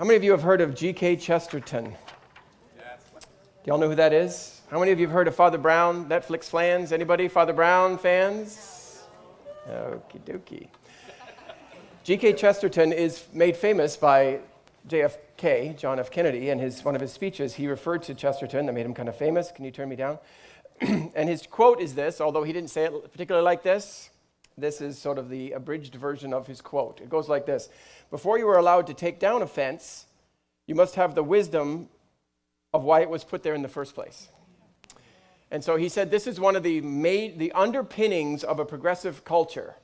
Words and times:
How 0.00 0.06
many 0.06 0.16
of 0.16 0.24
you 0.24 0.30
have 0.30 0.40
heard 0.40 0.62
of 0.62 0.74
G.K. 0.74 1.16
Chesterton? 1.16 1.94
Yes. 2.74 3.00
Do 3.20 3.26
y'all 3.66 3.76
know 3.76 3.90
who 3.90 3.96
that 3.96 4.14
is? 4.14 4.62
How 4.70 4.78
many 4.78 4.92
of 4.92 4.98
you 4.98 5.06
have 5.06 5.12
heard 5.12 5.28
of 5.28 5.34
Father 5.34 5.58
Brown, 5.58 6.08
Netflix 6.08 6.44
fans? 6.44 6.90
Anybody 6.90 7.28
Father 7.28 7.52
Brown 7.52 7.98
fans? 7.98 9.02
Okie 9.68 10.20
dokie. 10.24 10.68
G.K. 12.02 12.32
Chesterton 12.32 12.94
is 12.94 13.26
made 13.34 13.58
famous 13.58 13.94
by 13.94 14.40
JFK, 14.88 15.76
John 15.76 16.00
F. 16.00 16.10
Kennedy, 16.10 16.48
and 16.48 16.58
his, 16.58 16.82
one 16.82 16.94
of 16.94 17.02
his 17.02 17.12
speeches, 17.12 17.56
he 17.56 17.68
referred 17.68 18.02
to 18.04 18.14
Chesterton 18.14 18.64
that 18.64 18.72
made 18.72 18.86
him 18.86 18.94
kind 18.94 19.10
of 19.10 19.16
famous. 19.16 19.52
Can 19.52 19.66
you 19.66 19.70
turn 19.70 19.90
me 19.90 19.96
down? 19.96 20.18
and 20.80 21.28
his 21.28 21.46
quote 21.46 21.78
is 21.78 21.94
this, 21.94 22.22
although 22.22 22.42
he 22.42 22.54
didn't 22.54 22.70
say 22.70 22.84
it 22.84 23.12
particularly 23.12 23.44
like 23.44 23.62
this. 23.62 24.08
This 24.60 24.80
is 24.80 24.98
sort 24.98 25.18
of 25.18 25.28
the 25.28 25.52
abridged 25.52 25.94
version 25.94 26.34
of 26.34 26.46
his 26.46 26.60
quote. 26.60 27.00
It 27.00 27.08
goes 27.08 27.28
like 27.28 27.46
this 27.46 27.68
Before 28.10 28.38
you 28.38 28.48
are 28.48 28.58
allowed 28.58 28.86
to 28.88 28.94
take 28.94 29.18
down 29.18 29.42
a 29.42 29.46
fence, 29.46 30.06
you 30.66 30.74
must 30.74 30.94
have 30.96 31.14
the 31.14 31.22
wisdom 31.22 31.88
of 32.72 32.84
why 32.84 33.00
it 33.00 33.10
was 33.10 33.24
put 33.24 33.42
there 33.42 33.54
in 33.54 33.62
the 33.62 33.68
first 33.68 33.94
place. 33.94 34.28
And 35.50 35.64
so 35.64 35.76
he 35.76 35.88
said 35.88 36.10
this 36.10 36.26
is 36.26 36.38
one 36.38 36.54
of 36.54 36.62
the, 36.62 36.80
made, 36.80 37.38
the 37.38 37.52
underpinnings 37.52 38.44
of 38.44 38.60
a 38.60 38.64
progressive 38.64 39.24
culture. 39.24 39.74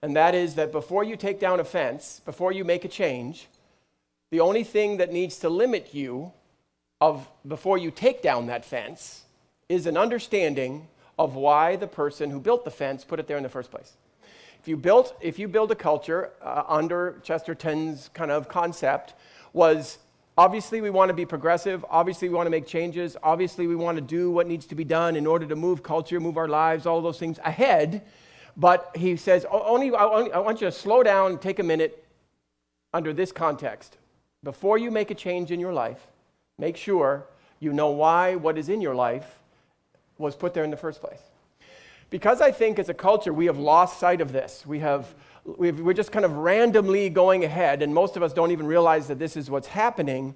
And 0.00 0.14
that 0.14 0.34
is 0.34 0.54
that 0.54 0.70
before 0.70 1.02
you 1.02 1.16
take 1.16 1.40
down 1.40 1.58
a 1.58 1.64
fence, 1.64 2.20
before 2.24 2.52
you 2.52 2.64
make 2.64 2.84
a 2.84 2.88
change, 2.88 3.48
the 4.30 4.40
only 4.40 4.62
thing 4.62 4.98
that 4.98 5.12
needs 5.12 5.38
to 5.40 5.48
limit 5.48 5.92
you 5.92 6.32
of 7.00 7.28
before 7.46 7.78
you 7.78 7.90
take 7.90 8.22
down 8.22 8.46
that 8.46 8.64
fence 8.64 9.24
is 9.68 9.86
an 9.86 9.96
understanding 9.96 10.86
of 11.18 11.34
why 11.34 11.76
the 11.76 11.86
person 11.86 12.30
who 12.30 12.38
built 12.38 12.64
the 12.64 12.70
fence 12.70 13.04
put 13.04 13.18
it 13.18 13.26
there 13.26 13.36
in 13.36 13.42
the 13.42 13.48
first 13.48 13.70
place. 13.70 13.94
If 14.68 14.72
you, 14.72 14.76
built, 14.76 15.16
if 15.22 15.38
you 15.38 15.48
build 15.48 15.72
a 15.72 15.74
culture 15.74 16.30
uh, 16.42 16.62
under 16.68 17.20
Chesterton's 17.22 18.10
kind 18.12 18.30
of 18.30 18.50
concept, 18.50 19.14
was 19.54 19.96
obviously 20.36 20.82
we 20.82 20.90
want 20.90 21.08
to 21.08 21.14
be 21.14 21.24
progressive, 21.24 21.86
obviously 21.88 22.28
we 22.28 22.34
want 22.34 22.48
to 22.48 22.50
make 22.50 22.66
changes, 22.66 23.16
obviously 23.22 23.66
we 23.66 23.74
want 23.74 23.96
to 23.96 24.02
do 24.02 24.30
what 24.30 24.46
needs 24.46 24.66
to 24.66 24.74
be 24.74 24.84
done 24.84 25.16
in 25.16 25.26
order 25.26 25.46
to 25.46 25.56
move 25.56 25.82
culture, 25.82 26.20
move 26.20 26.36
our 26.36 26.48
lives, 26.48 26.84
all 26.84 27.00
those 27.00 27.18
things 27.18 27.38
ahead. 27.46 28.02
But 28.58 28.90
he 28.94 29.16
says, 29.16 29.46
only, 29.50 29.90
only 29.90 30.32
I 30.32 30.38
want 30.38 30.60
you 30.60 30.66
to 30.66 30.72
slow 30.72 31.02
down 31.02 31.38
take 31.38 31.58
a 31.60 31.62
minute 31.62 32.04
under 32.92 33.14
this 33.14 33.32
context. 33.32 33.96
Before 34.44 34.76
you 34.76 34.90
make 34.90 35.10
a 35.10 35.14
change 35.14 35.50
in 35.50 35.60
your 35.60 35.72
life, 35.72 36.08
make 36.58 36.76
sure 36.76 37.24
you 37.58 37.72
know 37.72 37.88
why 37.88 38.34
what 38.34 38.58
is 38.58 38.68
in 38.68 38.82
your 38.82 38.94
life 38.94 39.38
was 40.18 40.36
put 40.36 40.52
there 40.52 40.64
in 40.64 40.70
the 40.70 40.76
first 40.76 41.00
place. 41.00 41.22
Because 42.10 42.40
I 42.40 42.50
think 42.50 42.78
as 42.78 42.88
a 42.88 42.94
culture 42.94 43.32
we 43.32 43.46
have 43.46 43.58
lost 43.58 44.00
sight 44.00 44.20
of 44.20 44.32
this. 44.32 44.64
We 44.66 44.78
have, 44.78 45.14
we 45.44 45.70
are 45.70 45.92
just 45.92 46.10
kind 46.10 46.24
of 46.24 46.32
randomly 46.32 47.10
going 47.10 47.44
ahead, 47.44 47.82
and 47.82 47.92
most 47.92 48.16
of 48.16 48.22
us 48.22 48.32
don't 48.32 48.50
even 48.50 48.66
realize 48.66 49.08
that 49.08 49.18
this 49.18 49.36
is 49.36 49.50
what's 49.50 49.68
happening. 49.68 50.34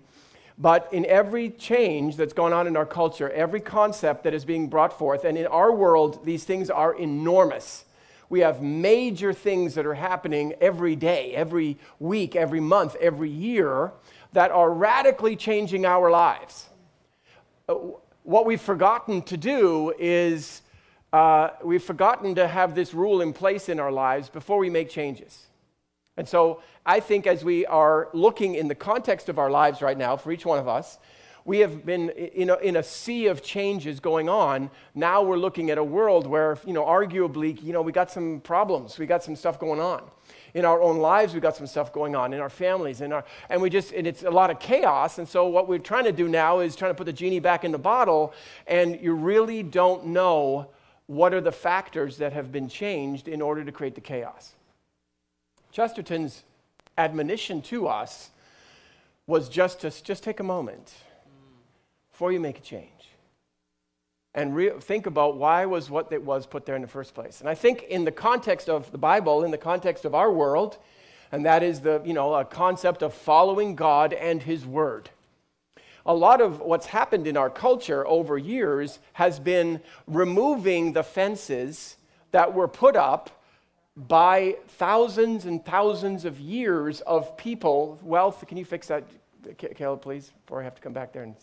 But 0.58 0.88
in 0.92 1.06
every 1.06 1.48
change 1.48 2.16
that's 2.16 2.34
going 2.34 2.52
on 2.52 2.66
in 2.66 2.76
our 2.76 2.84
culture, 2.84 3.30
every 3.30 3.60
concept 3.60 4.24
that 4.24 4.34
is 4.34 4.44
being 4.44 4.68
brought 4.68 4.98
forth, 4.98 5.24
and 5.24 5.38
in 5.38 5.46
our 5.46 5.72
world, 5.72 6.26
these 6.26 6.44
things 6.44 6.68
are 6.68 6.94
enormous. 6.94 7.86
We 8.28 8.40
have 8.40 8.62
major 8.62 9.32
things 9.32 9.74
that 9.74 9.86
are 9.86 9.94
happening 9.94 10.54
every 10.60 10.96
day, 10.96 11.34
every 11.34 11.78
week, 11.98 12.36
every 12.36 12.60
month, 12.60 12.96
every 13.00 13.30
year 13.30 13.92
that 14.32 14.50
are 14.50 14.70
radically 14.72 15.36
changing 15.36 15.84
our 15.84 16.10
lives. 16.10 16.68
Uh, 17.68 17.74
what 18.22 18.46
we've 18.46 18.60
forgotten 18.60 19.20
to 19.22 19.36
do 19.36 19.92
is 19.98 20.61
uh, 21.12 21.50
we've 21.62 21.82
forgotten 21.82 22.34
to 22.36 22.48
have 22.48 22.74
this 22.74 22.94
rule 22.94 23.20
in 23.20 23.32
place 23.32 23.68
in 23.68 23.78
our 23.78 23.92
lives 23.92 24.28
before 24.28 24.58
we 24.58 24.70
make 24.70 24.88
changes. 24.88 25.46
And 26.16 26.28
so 26.28 26.62
I 26.84 27.00
think 27.00 27.26
as 27.26 27.44
we 27.44 27.66
are 27.66 28.08
looking 28.12 28.54
in 28.54 28.68
the 28.68 28.74
context 28.74 29.28
of 29.28 29.38
our 29.38 29.50
lives 29.50 29.82
right 29.82 29.96
now, 29.96 30.16
for 30.16 30.32
each 30.32 30.46
one 30.46 30.58
of 30.58 30.68
us, 30.68 30.98
we 31.44 31.58
have 31.58 31.84
been 31.84 32.10
in 32.10 32.50
a, 32.50 32.56
in 32.56 32.76
a 32.76 32.82
sea 32.82 33.26
of 33.26 33.42
changes 33.42 33.98
going 33.98 34.28
on. 34.28 34.70
Now 34.94 35.22
we're 35.22 35.36
looking 35.36 35.70
at 35.70 35.78
a 35.78 35.84
world 35.84 36.26
where, 36.26 36.56
you 36.64 36.72
know, 36.72 36.84
arguably, 36.84 37.60
you 37.62 37.72
know, 37.72 37.82
we 37.82 37.92
got 37.92 38.10
some 38.10 38.40
problems, 38.40 38.98
we 38.98 39.06
got 39.06 39.24
some 39.24 39.34
stuff 39.34 39.58
going 39.58 39.80
on. 39.80 40.02
In 40.54 40.64
our 40.64 40.80
own 40.80 40.98
lives, 40.98 41.32
we've 41.32 41.42
got 41.42 41.56
some 41.56 41.66
stuff 41.66 41.92
going 41.92 42.14
on 42.14 42.32
in 42.32 42.40
our 42.40 42.50
families, 42.50 43.00
in 43.00 43.12
our, 43.12 43.24
and 43.48 43.60
we 43.60 43.70
just, 43.70 43.92
and 43.92 44.06
it's 44.06 44.22
a 44.22 44.30
lot 44.30 44.50
of 44.50 44.60
chaos. 44.60 45.18
And 45.18 45.26
so, 45.26 45.48
what 45.48 45.66
we're 45.66 45.78
trying 45.78 46.04
to 46.04 46.12
do 46.12 46.28
now 46.28 46.60
is 46.60 46.76
trying 46.76 46.90
to 46.90 46.94
put 46.94 47.06
the 47.06 47.12
genie 47.12 47.40
back 47.40 47.64
in 47.64 47.72
the 47.72 47.78
bottle, 47.78 48.34
and 48.66 49.00
you 49.00 49.14
really 49.14 49.62
don't 49.62 50.06
know 50.06 50.68
what 51.06 51.34
are 51.34 51.40
the 51.40 51.52
factors 51.52 52.18
that 52.18 52.32
have 52.32 52.52
been 52.52 52.68
changed 52.68 53.28
in 53.28 53.42
order 53.42 53.64
to 53.64 53.72
create 53.72 53.94
the 53.94 54.00
chaos. 54.00 54.54
Chesterton's 55.70 56.44
admonition 56.96 57.62
to 57.62 57.88
us 57.88 58.30
was 59.26 59.48
just 59.48 59.80
to 59.80 59.90
just 60.02 60.22
take 60.22 60.40
a 60.40 60.44
moment 60.44 60.92
before 62.10 62.32
you 62.32 62.40
make 62.40 62.58
a 62.58 62.62
change 62.62 62.90
and 64.34 64.54
re- 64.54 64.70
think 64.80 65.06
about 65.06 65.36
why 65.36 65.66
was 65.66 65.90
what 65.90 66.12
it 66.12 66.22
was 66.22 66.46
put 66.46 66.66
there 66.66 66.76
in 66.76 66.82
the 66.82 66.88
first 66.88 67.14
place. 67.14 67.40
And 67.40 67.48
I 67.48 67.54
think 67.54 67.82
in 67.84 68.04
the 68.04 68.12
context 68.12 68.68
of 68.68 68.90
the 68.92 68.98
Bible, 68.98 69.44
in 69.44 69.50
the 69.50 69.58
context 69.58 70.04
of 70.04 70.14
our 70.14 70.32
world, 70.32 70.78
and 71.30 71.44
that 71.46 71.62
is 71.62 71.80
the 71.80 72.02
you 72.04 72.12
know 72.12 72.34
a 72.34 72.44
concept 72.44 73.02
of 73.02 73.14
following 73.14 73.74
God 73.74 74.12
and 74.12 74.42
His 74.42 74.66
Word 74.66 75.10
a 76.04 76.14
lot 76.14 76.40
of 76.40 76.60
what's 76.60 76.86
happened 76.86 77.26
in 77.26 77.36
our 77.36 77.50
culture 77.50 78.06
over 78.06 78.36
years 78.38 78.98
has 79.14 79.38
been 79.38 79.80
removing 80.06 80.92
the 80.92 81.02
fences 81.02 81.96
that 82.32 82.54
were 82.54 82.68
put 82.68 82.96
up 82.96 83.42
by 83.96 84.56
thousands 84.68 85.44
and 85.44 85.64
thousands 85.64 86.24
of 86.24 86.40
years 86.40 87.00
of 87.02 87.36
people. 87.36 87.98
Wealth, 88.02 88.44
can 88.46 88.56
you 88.56 88.64
fix 88.64 88.88
that, 88.88 89.04
Caleb, 89.58 90.00
please, 90.02 90.32
before 90.44 90.60
I 90.60 90.64
have 90.64 90.74
to 90.74 90.82
come 90.82 90.92
back 90.92 91.12
there 91.12 91.22
and. 91.22 91.36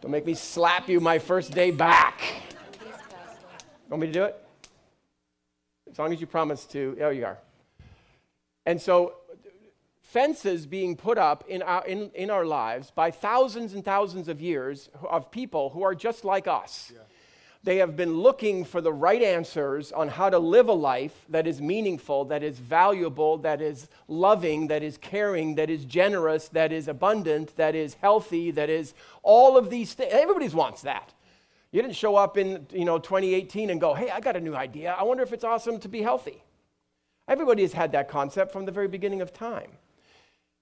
Don't 0.00 0.10
make 0.10 0.26
me 0.26 0.34
slap 0.34 0.86
you 0.86 1.00
my 1.00 1.18
first 1.18 1.52
day 1.52 1.70
back. 1.70 2.20
Want 3.88 4.02
me 4.02 4.06
to 4.08 4.12
do 4.12 4.24
it? 4.24 4.36
As 5.90 5.98
long 5.98 6.12
as 6.12 6.20
you 6.20 6.26
promise 6.26 6.66
to. 6.66 6.94
Oh, 7.00 7.08
you 7.08 7.24
are. 7.24 7.38
And 8.66 8.78
so 8.78 9.14
fences 10.14 10.64
being 10.64 10.94
put 10.94 11.18
up 11.18 11.42
in 11.48 11.60
our, 11.60 11.84
in, 11.86 12.08
in 12.14 12.30
our 12.30 12.46
lives 12.46 12.92
by 12.92 13.10
thousands 13.10 13.74
and 13.74 13.84
thousands 13.84 14.28
of 14.28 14.40
years 14.40 14.88
of 15.10 15.28
people 15.32 15.70
who 15.70 15.82
are 15.82 15.92
just 15.92 16.24
like 16.24 16.46
us. 16.46 16.92
Yeah. 16.94 17.00
They 17.64 17.78
have 17.78 17.96
been 17.96 18.18
looking 18.18 18.64
for 18.64 18.80
the 18.80 18.92
right 18.92 19.20
answers 19.20 19.90
on 19.90 20.06
how 20.06 20.30
to 20.30 20.38
live 20.38 20.68
a 20.68 20.72
life 20.72 21.24
that 21.30 21.48
is 21.48 21.60
meaningful, 21.60 22.26
that 22.26 22.44
is 22.44 22.60
valuable, 22.60 23.38
that 23.38 23.60
is 23.60 23.88
loving, 24.06 24.68
that 24.68 24.84
is 24.84 24.98
caring, 24.98 25.56
that 25.56 25.68
is 25.68 25.84
generous, 25.84 26.46
that 26.50 26.72
is 26.72 26.86
abundant, 26.86 27.56
that 27.56 27.74
is 27.74 27.94
healthy, 27.94 28.52
that 28.52 28.70
is 28.70 28.94
all 29.24 29.56
of 29.56 29.68
these 29.68 29.94
things. 29.94 30.12
Everybody 30.12 30.46
wants 30.48 30.82
that. 30.82 31.12
You 31.72 31.82
didn't 31.82 31.96
show 31.96 32.14
up 32.14 32.36
in 32.36 32.68
you 32.70 32.84
know 32.84 33.00
2018 33.00 33.68
and 33.68 33.80
go, 33.80 33.94
"Hey, 33.94 34.10
I 34.10 34.20
got 34.20 34.36
a 34.36 34.40
new 34.40 34.54
idea. 34.54 34.94
I 34.96 35.02
wonder 35.02 35.24
if 35.24 35.32
it's 35.32 35.42
awesome 35.42 35.80
to 35.80 35.88
be 35.88 36.02
healthy." 36.02 36.44
Everybody 37.26 37.62
has 37.62 37.72
had 37.72 37.90
that 37.92 38.06
concept 38.08 38.52
from 38.52 38.64
the 38.64 38.70
very 38.70 38.86
beginning 38.86 39.20
of 39.20 39.32
time. 39.32 39.72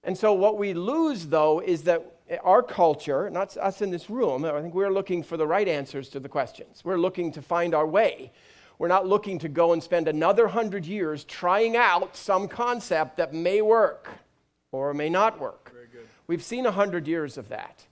And 0.05 0.19
so, 0.19 0.33
what 0.33 0.59
we 0.59 0.75
lose, 0.75 1.27
though, 1.27 1.61
is 1.61 1.83
that 1.85 2.19
our 2.43 2.63
culture, 2.63 3.31
not 3.31 3.57
us 3.57 3.83
in 3.83 3.91
this 3.91 4.11
room, 4.11 4.45
I 4.45 4.61
think 4.61 4.75
we're 4.75 4.93
looking 4.93 5.23
for 5.23 5.37
the 5.37 5.47
right 5.47 5.69
answers 5.69 6.09
to 6.11 6.21
the 6.21 6.29
questions. 6.29 6.83
We're 6.85 6.99
looking 6.99 7.33
to 7.33 7.43
find 7.43 7.75
our 7.75 7.87
way. 7.87 8.33
We're 8.79 8.89
not 8.89 9.07
looking 9.07 9.39
to 9.41 9.49
go 9.49 9.73
and 9.73 9.83
spend 9.83 10.09
another 10.09 10.49
hundred 10.49 10.87
years 10.87 11.25
trying 11.25 11.77
out 11.77 12.17
some 12.17 12.49
concept 12.49 13.17
that 13.19 13.33
may 13.33 13.63
work 13.63 14.09
or 14.73 14.93
may 14.95 15.09
not 15.09 15.39
work. 15.39 15.73
We've 16.27 16.43
seen 16.43 16.67
a 16.67 16.73
hundred 16.73 17.07
years 17.07 17.39
of 17.39 17.49
that. 17.51 17.87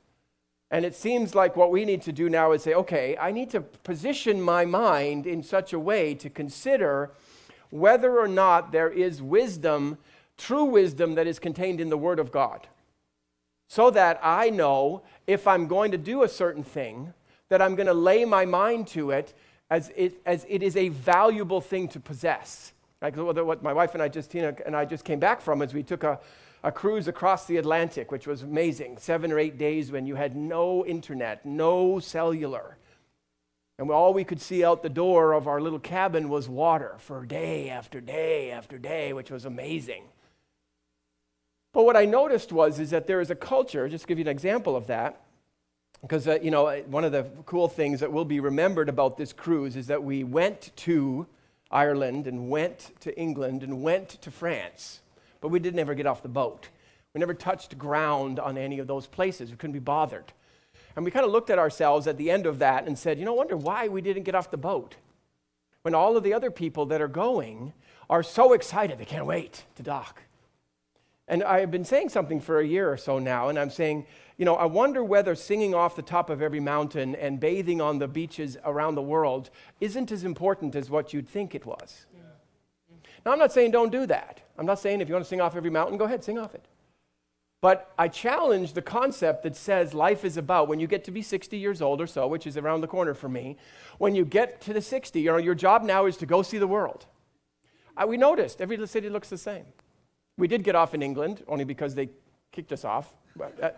And 0.71 0.85
it 0.85 0.95
seems 0.95 1.35
like 1.35 1.57
what 1.57 1.71
we 1.71 1.85
need 1.85 2.03
to 2.03 2.13
do 2.13 2.29
now 2.29 2.53
is 2.53 2.63
say, 2.63 2.75
okay, 2.75 3.17
I 3.19 3.33
need 3.33 3.51
to 3.51 3.61
position 3.61 4.41
my 4.41 4.65
mind 4.65 5.27
in 5.27 5.43
such 5.43 5.73
a 5.73 5.79
way 5.79 6.15
to 6.15 6.31
consider 6.31 7.11
whether 7.71 8.19
or 8.19 8.29
not 8.29 8.73
there 8.73 8.89
is 8.89 9.21
wisdom 9.21 9.99
true 10.41 10.65
wisdom 10.65 11.15
that 11.15 11.27
is 11.27 11.39
contained 11.39 11.81
in 11.81 11.91
the 11.91 11.99
Word 11.99 12.19
of 12.19 12.33
God. 12.33 12.67
So 13.69 13.91
that 13.91 14.19
I 14.23 14.51
know 14.51 15.03
if 15.27 15.47
I'm 15.47 15.69
going 15.69 15.93
to 15.93 15.99
do 15.99 16.25
a 16.25 16.29
certain 16.29 16.65
thing, 16.65 17.15
that 17.51 17.63
I'm 17.63 17.77
going 17.77 17.87
to 17.87 17.95
lay 17.95 18.25
my 18.25 18.45
mind 18.45 18.89
to 18.89 19.11
it 19.11 19.33
as 19.71 19.93
it, 19.95 20.21
as 20.27 20.45
it 20.49 20.63
is 20.63 20.77
a 20.77 20.89
valuable 20.89 21.61
thing 21.61 21.87
to 21.89 22.01
possess. 22.01 22.73
Like 23.01 23.17
what 23.17 23.63
my 23.63 23.73
wife 23.73 23.95
and 23.95 24.03
I 24.03 24.09
just, 24.09 24.35
and 24.35 24.77
I 24.77 24.85
just 24.85 25.05
came 25.05 25.21
back 25.21 25.41
from 25.41 25.63
is 25.63 25.73
we 25.73 25.83
took 25.83 26.03
a, 26.03 26.19
a 26.63 26.73
cruise 26.73 27.09
across 27.09 27.47
the 27.47 27.57
Atlantic, 27.57 28.11
which 28.11 28.27
was 28.27 28.43
amazing. 28.43 28.99
Seven 28.99 29.33
or 29.33 29.39
eight 29.39 29.57
days 29.57 29.91
when 29.91 30.07
you 30.07 30.17
had 30.17 30.37
no 30.37 30.85
internet, 30.85 31.47
no 31.47 31.99
cellular. 32.01 32.77
And 33.79 33.91
all 33.91 34.13
we 34.13 34.25
could 34.25 34.43
see 34.43 34.63
out 34.63 34.83
the 34.83 34.91
door 34.91 35.33
of 35.33 35.49
our 35.49 35.61
little 35.61 35.79
cabin 35.79 36.29
was 36.29 36.49
water 36.49 36.97
for 36.99 37.25
day 37.25 37.71
after 37.71 38.01
day 38.01 38.51
after 38.51 38.77
day, 38.77 39.15
which 39.15 39.31
was 39.31 39.47
amazing. 39.47 40.05
But 41.73 41.85
what 41.85 41.97
I 41.97 42.05
noticed 42.05 42.53
was 42.53 42.81
is 42.81 42.91
that 42.91 43.07
there 43.07 43.21
is 43.21 43.31
a 43.31 43.35
culture, 43.35 43.89
just 43.89 44.03
to 44.05 44.09
give 44.09 44.19
you 44.19 44.25
an 44.25 44.29
example 44.29 44.75
of 44.77 44.87
that, 44.89 45.21
because 46.03 46.27
uh, 46.27 46.39
you 46.43 46.51
know 46.51 46.83
one 46.87 47.05
of 47.05 47.13
the 47.13 47.25
cool 47.47 47.69
things 47.69 48.01
that 48.01 48.13
will 48.13 48.25
be 48.25 48.41
remembered 48.41 48.89
about 48.89 49.17
this 49.17 49.33
cruise 49.33 49.77
is 49.77 49.87
that 49.87 50.03
we 50.03 50.25
went 50.25 50.73
to 50.77 51.27
Ireland 51.71 52.27
and 52.27 52.49
went 52.49 52.91
to 53.01 53.17
England 53.19 53.63
and 53.63 53.83
went 53.83 54.09
to 54.23 54.31
France, 54.31 55.01
but 55.41 55.49
we 55.49 55.61
didn't 55.61 55.79
ever 55.79 55.95
get 55.95 56.07
off 56.07 56.23
the 56.23 56.29
boat. 56.29 56.69
We 57.15 57.19
never 57.19 57.35
touched 57.35 57.79
ground 57.79 58.39
on 58.41 58.57
any 58.57 58.79
of 58.79 58.87
those 58.87 59.07
places. 59.07 59.51
We 59.51 59.57
couldn't 59.57 59.75
be 59.75 59.79
bothered. 59.79 60.33
And 60.97 61.05
we 61.05 61.11
kind 61.11 61.25
of 61.25 61.31
looked 61.31 61.51
at 61.51 61.59
ourselves 61.59 62.07
at 62.07 62.17
the 62.17 62.31
end 62.31 62.47
of 62.47 62.59
that 62.59 62.87
and 62.87 62.99
said, 62.99 63.19
you 63.19 63.25
know, 63.25 63.35
wonder 63.35 63.57
why 63.57 63.89
we 63.89 64.01
didn't 64.01 64.25
get 64.25 64.35
off 64.35 64.51
the 64.51 64.57
boat. 64.57 64.97
When 65.83 65.95
all 65.95 66.17
of 66.17 66.25
the 66.25 66.35
other 66.35 66.51
people 66.51 66.87
that 66.87 67.01
are 67.01 67.09
going 67.09 67.73
are 68.09 68.23
so 68.23 68.53
excited, 68.53 68.99
they 68.99 69.05
can't 69.05 69.27
wait 69.27 69.65
to 69.77 69.83
dock. 69.83 70.23
And 71.31 71.45
I 71.45 71.61
have 71.61 71.71
been 71.71 71.85
saying 71.85 72.09
something 72.09 72.41
for 72.41 72.59
a 72.59 72.67
year 72.67 72.93
or 72.93 72.97
so 72.97 73.21
now, 73.21 73.49
and 73.49 73.59
I'm 73.59 73.71
saying, 73.71 74.05
you 74.37 74.45
know, 74.45 74.57
I 74.57 74.65
wonder 74.65 75.05
whether 75.05 75.37
singing 75.37 75.77
off 75.77 75.95
the 75.95 76.03
top 76.03 76.29
of 76.29 76.43
every 76.43 76.59
mountain 76.59 77.15
and 77.15 77.39
bathing 77.39 77.81
on 77.81 78.01
the 78.01 78.09
beaches 78.09 78.59
around 78.65 78.97
the 78.97 79.03
world 79.03 79.49
isn't 79.81 80.11
as 80.11 80.25
important 80.25 80.75
as 80.75 80.91
what 80.91 81.13
you'd 81.13 81.29
think 81.29 81.55
it 81.55 81.65
was. 81.65 82.07
Yeah. 82.13 82.23
Now, 83.25 83.31
I'm 83.31 83.39
not 83.39 83.53
saying 83.53 83.71
don't 83.71 83.93
do 83.93 84.07
that. 84.07 84.41
I'm 84.59 84.67
not 84.67 84.81
saying 84.81 85.01
if 85.01 85.09
you 85.09 85.15
want 85.15 85.25
to 85.25 85.29
sing 85.29 85.41
off 85.41 85.55
every 85.55 85.71
mountain, 85.71 85.99
go 85.99 86.05
ahead, 86.05 86.25
sing 86.25 86.37
off 86.37 86.53
it. 86.53 86.67
But 87.61 87.93
I 87.97 88.09
challenge 88.09 88.73
the 88.73 88.83
concept 88.83 89.45
that 89.45 89.55
says 89.55 89.95
life 89.95 90.25
is 90.25 90.37
about 90.37 90.67
when 90.67 90.81
you 90.81 90.89
get 90.89 91.05
to 91.05 91.13
be 91.13 91.23
60 91.23 91.57
years 91.57 91.81
old 91.81 92.01
or 92.01 92.09
so, 92.09 92.27
which 92.27 92.45
is 92.45 92.57
around 92.57 92.81
the 92.81 92.89
corner 92.89 93.15
for 93.15 93.29
me, 93.29 93.57
when 93.99 94.17
you 94.17 94.25
get 94.25 94.61
to 94.63 94.73
the 94.73 94.83
60, 94.83 95.21
you 95.21 95.31
know, 95.31 95.37
your 95.37 95.55
job 95.55 95.85
now 95.85 96.07
is 96.07 96.17
to 96.17 96.27
go 96.27 96.43
see 96.43 96.59
the 96.59 96.67
world. 96.67 97.07
Uh, 97.97 98.07
we 98.09 98.17
noticed 98.17 98.61
every 98.61 98.85
city 98.89 99.09
looks 99.09 99.29
the 99.29 99.39
same. 99.39 99.67
We 100.41 100.49
did 100.49 100.65
get 100.65 100.75
off 100.75 100.95
in 100.95 101.03
England, 101.03 101.45
only 101.47 101.65
because 101.65 101.95
they 101.95 102.09
kicked 102.51 102.73
us 102.73 102.83
off. 102.83 103.15
But, 103.37 103.63
uh, 103.63 103.71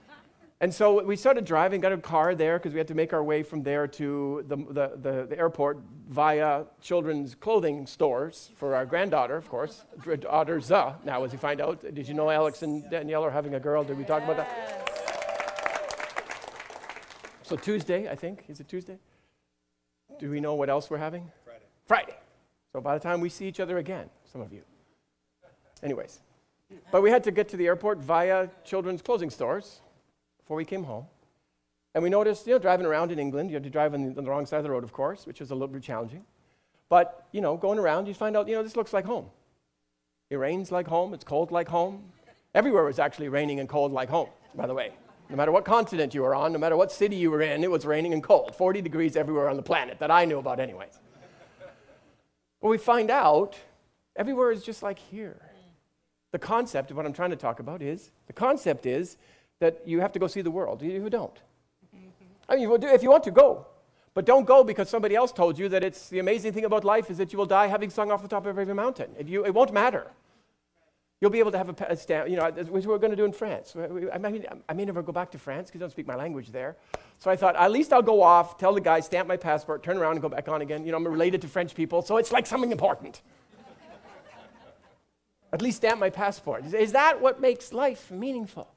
and 0.62 0.72
so 0.72 1.04
we 1.04 1.16
started 1.16 1.44
driving, 1.44 1.82
got 1.82 1.92
a 1.92 1.98
car 1.98 2.34
there 2.34 2.58
because 2.58 2.72
we 2.72 2.78
had 2.78 2.88
to 2.88 2.94
make 2.94 3.12
our 3.12 3.22
way 3.22 3.42
from 3.42 3.62
there 3.62 3.86
to 3.86 4.42
the, 4.48 4.56
the, 4.56 4.92
the, 4.96 5.26
the, 5.28 5.38
airport 5.38 5.80
via 6.08 6.64
children's 6.80 7.34
clothing 7.34 7.86
stores 7.86 8.50
for 8.56 8.74
our 8.74 8.86
granddaughter, 8.86 9.36
of 9.36 9.50
course, 9.50 9.84
daughter 10.20 10.58
Za, 10.60 10.96
now 11.04 11.22
as 11.24 11.32
you 11.32 11.38
find 11.38 11.60
out. 11.60 11.82
Did 11.94 12.08
you 12.08 12.14
know 12.14 12.30
Alex 12.30 12.62
and 12.62 12.90
Danielle 12.90 13.22
are 13.22 13.30
having 13.30 13.54
a 13.54 13.60
girl? 13.60 13.84
Did 13.84 13.98
we 13.98 14.04
talk 14.04 14.22
about 14.22 14.38
that? 14.38 14.48
So 17.42 17.54
Tuesday, 17.54 18.08
I 18.08 18.14
think. 18.14 18.44
Is 18.48 18.60
it 18.60 18.68
Tuesday? 18.68 18.98
Do 20.18 20.30
we 20.30 20.40
know 20.40 20.54
what 20.54 20.70
else 20.70 20.88
we're 20.88 20.96
having? 20.96 21.30
Friday. 21.44 21.66
Friday. 21.86 22.16
So 22.72 22.80
by 22.80 22.94
the 22.94 23.02
time 23.02 23.20
we 23.20 23.28
see 23.28 23.46
each 23.46 23.60
other 23.60 23.76
again, 23.76 24.08
some 24.32 24.40
of 24.40 24.54
you. 24.54 24.62
Anyways. 25.82 26.20
But 26.92 27.02
we 27.02 27.10
had 27.10 27.24
to 27.24 27.30
get 27.30 27.48
to 27.50 27.56
the 27.56 27.66
airport 27.66 27.98
via 27.98 28.48
children's 28.64 29.02
clothing 29.02 29.30
stores 29.30 29.80
before 30.38 30.56
we 30.56 30.64
came 30.64 30.84
home. 30.84 31.06
And 31.94 32.02
we 32.02 32.10
noticed, 32.10 32.46
you 32.46 32.52
know, 32.52 32.58
driving 32.58 32.86
around 32.86 33.10
in 33.10 33.18
England, 33.18 33.50
you 33.50 33.56
had 33.56 33.64
to 33.64 33.70
drive 33.70 33.94
on 33.94 34.02
the, 34.02 34.18
on 34.18 34.24
the 34.24 34.30
wrong 34.30 34.46
side 34.46 34.58
of 34.58 34.64
the 34.64 34.70
road, 34.70 34.84
of 34.84 34.92
course, 34.92 35.26
which 35.26 35.40
was 35.40 35.50
a 35.50 35.54
little 35.54 35.68
bit 35.68 35.82
challenging. 35.82 36.24
But, 36.88 37.26
you 37.32 37.40
know, 37.40 37.56
going 37.56 37.78
around, 37.78 38.06
you 38.06 38.14
find 38.14 38.36
out, 38.36 38.48
you 38.48 38.54
know, 38.54 38.62
this 38.62 38.76
looks 38.76 38.92
like 38.92 39.04
home. 39.04 39.26
It 40.30 40.36
rains 40.36 40.70
like 40.70 40.86
home, 40.86 41.14
it's 41.14 41.24
cold 41.24 41.50
like 41.50 41.68
home. 41.68 42.04
Everywhere 42.54 42.84
was 42.84 42.98
actually 42.98 43.28
raining 43.28 43.60
and 43.60 43.68
cold 43.68 43.92
like 43.92 44.08
home, 44.08 44.28
by 44.54 44.66
the 44.66 44.74
way. 44.74 44.92
No 45.30 45.36
matter 45.36 45.52
what 45.52 45.64
continent 45.64 46.14
you 46.14 46.22
were 46.22 46.34
on, 46.34 46.52
no 46.52 46.58
matter 46.58 46.76
what 46.76 46.90
city 46.92 47.16
you 47.16 47.30
were 47.30 47.42
in, 47.42 47.62
it 47.62 47.70
was 47.70 47.84
raining 47.84 48.12
and 48.12 48.22
cold. 48.22 48.54
40 48.54 48.80
degrees 48.80 49.16
everywhere 49.16 49.48
on 49.48 49.56
the 49.56 49.62
planet 49.62 49.98
that 49.98 50.10
I 50.10 50.24
knew 50.24 50.38
about, 50.38 50.60
anyways. 50.60 50.98
But 52.60 52.68
we 52.68 52.78
find 52.78 53.10
out 53.10 53.58
everywhere 54.16 54.50
is 54.50 54.62
just 54.62 54.82
like 54.82 54.98
here. 54.98 55.47
The 56.32 56.38
concept 56.38 56.90
of 56.90 56.96
what 56.96 57.06
I'm 57.06 57.12
trying 57.12 57.30
to 57.30 57.36
talk 57.36 57.60
about 57.60 57.82
is 57.82 58.10
the 58.26 58.32
concept 58.32 58.86
is 58.86 59.16
that 59.60 59.82
you 59.86 60.00
have 60.00 60.12
to 60.12 60.18
go 60.18 60.26
see 60.26 60.42
the 60.42 60.50
world. 60.50 60.82
You 60.82 61.08
don't. 61.08 61.34
Mm-hmm. 61.94 62.06
I 62.48 62.56
mean, 62.56 62.82
if 62.94 63.02
you 63.02 63.10
want 63.10 63.24
to, 63.24 63.30
go. 63.30 63.66
But 64.14 64.24
don't 64.24 64.46
go 64.46 64.64
because 64.64 64.88
somebody 64.88 65.14
else 65.14 65.32
told 65.32 65.58
you 65.58 65.68
that 65.68 65.84
it's 65.84 66.08
the 66.08 66.18
amazing 66.18 66.52
thing 66.52 66.64
about 66.64 66.84
life 66.84 67.10
is 67.10 67.18
that 67.18 67.32
you 67.32 67.38
will 67.38 67.46
die 67.46 67.68
having 67.68 67.90
sung 67.90 68.10
off 68.10 68.22
the 68.22 68.28
top 68.28 68.46
of 68.46 68.58
every 68.58 68.74
mountain. 68.74 69.10
It, 69.18 69.28
you, 69.28 69.44
it 69.44 69.54
won't 69.54 69.72
matter. 69.72 70.10
You'll 71.20 71.30
be 71.30 71.40
able 71.40 71.50
to 71.50 71.58
have 71.58 71.68
a, 71.68 71.86
a 71.88 71.96
stamp, 71.96 72.28
you 72.28 72.36
know, 72.36 72.42
uh, 72.42 72.64
which 72.64 72.86
we're 72.86 72.98
going 72.98 73.10
to 73.10 73.16
do 73.16 73.24
in 73.24 73.32
France. 73.32 73.74
I, 73.76 74.18
mean, 74.18 74.46
I 74.68 74.72
may 74.72 74.84
never 74.84 75.02
go 75.02 75.12
back 75.12 75.32
to 75.32 75.38
France 75.38 75.68
because 75.68 75.80
I 75.80 75.82
don't 75.82 75.90
speak 75.90 76.06
my 76.06 76.14
language 76.14 76.52
there. 76.52 76.76
So 77.18 77.30
I 77.30 77.36
thought, 77.36 77.56
at 77.56 77.72
least 77.72 77.92
I'll 77.92 78.02
go 78.02 78.22
off, 78.22 78.56
tell 78.56 78.72
the 78.72 78.80
guy, 78.80 79.00
stamp 79.00 79.26
my 79.26 79.36
passport, 79.36 79.82
turn 79.82 79.96
around 79.98 80.12
and 80.12 80.22
go 80.22 80.28
back 80.28 80.48
on 80.48 80.62
again. 80.62 80.84
You 80.84 80.92
know, 80.92 80.98
I'm 80.98 81.08
related 81.08 81.42
to 81.42 81.48
French 81.48 81.74
people, 81.74 82.02
so 82.02 82.18
it's 82.18 82.30
like 82.30 82.46
something 82.46 82.70
important. 82.70 83.22
At 85.52 85.62
least 85.62 85.78
stamp 85.78 85.98
my 85.98 86.10
passport. 86.10 86.66
Is, 86.66 86.92
that 86.92 87.20
what 87.20 87.40
makes 87.40 87.72
life 87.72 88.10
meaningful? 88.10 88.68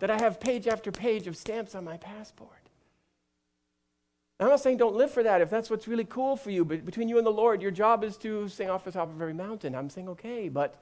that 0.00 0.10
I 0.10 0.18
have 0.18 0.40
page 0.40 0.66
after 0.66 0.90
page 0.92 1.26
of 1.26 1.36
stamps 1.36 1.74
on 1.74 1.84
my 1.84 1.96
passport. 1.96 2.50
I'm 4.40 4.48
not 4.48 4.60
saying 4.60 4.76
don't 4.76 4.94
live 4.94 5.10
for 5.10 5.24
that 5.24 5.40
if 5.40 5.50
that's 5.50 5.68
what's 5.68 5.88
really 5.88 6.04
cool 6.04 6.36
for 6.36 6.50
you, 6.50 6.64
but 6.64 6.84
between 6.84 7.08
you 7.08 7.18
and 7.18 7.26
the 7.26 7.32
Lord, 7.32 7.60
your 7.60 7.72
job 7.72 8.04
is 8.04 8.16
to 8.18 8.48
sing 8.48 8.70
off 8.70 8.84
the 8.84 8.92
top 8.92 9.08
of 9.08 9.20
every 9.20 9.34
mountain. 9.34 9.74
I'm 9.74 9.90
saying, 9.90 10.08
okay, 10.10 10.48
but 10.48 10.80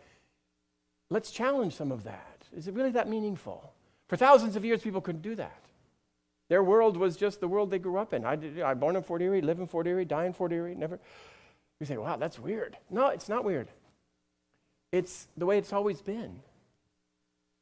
let's 1.09 1.31
challenge 1.31 1.75
some 1.75 1.91
of 1.91 2.05
that. 2.05 2.43
Is 2.55 2.69
it 2.69 2.75
really 2.75 2.91
that 2.91 3.09
meaningful? 3.09 3.73
For 4.09 4.17
thousands 4.17 4.57
of 4.57 4.65
years, 4.65 4.83
people 4.83 5.01
couldn't 5.01 5.23
do 5.23 5.35
that. 5.37 5.63
Their 6.49 6.63
world 6.63 6.97
was 6.97 7.17
just 7.17 7.41
the 7.41 7.49
world 7.49 7.71
they 7.71 7.79
grew 7.79 7.97
up 7.97 8.13
in. 8.13 8.25
I, 8.25 8.37
did, 8.37 8.61
I 8.61 8.75
born 8.75 8.95
in 8.95 9.03
Fort 9.03 9.23
Erie, 9.23 9.41
live 9.41 9.59
in 9.59 9.67
Fort 9.67 9.87
Erie, 9.87 10.05
die 10.05 10.27
in 10.27 10.33
Fort 10.35 10.53
Erie, 10.53 10.75
never. 10.75 11.01
You 11.81 11.87
say, 11.87 11.97
wow, 11.97 12.17
that's 12.17 12.39
weird. 12.39 12.77
No, 12.91 13.09
it's 13.09 13.29
not 13.29 13.45
weird. 13.45 13.69
It's 14.93 15.27
the 15.37 15.47
way 15.47 15.59
it's 15.59 15.73
always 15.73 16.01
been. 16.01 16.41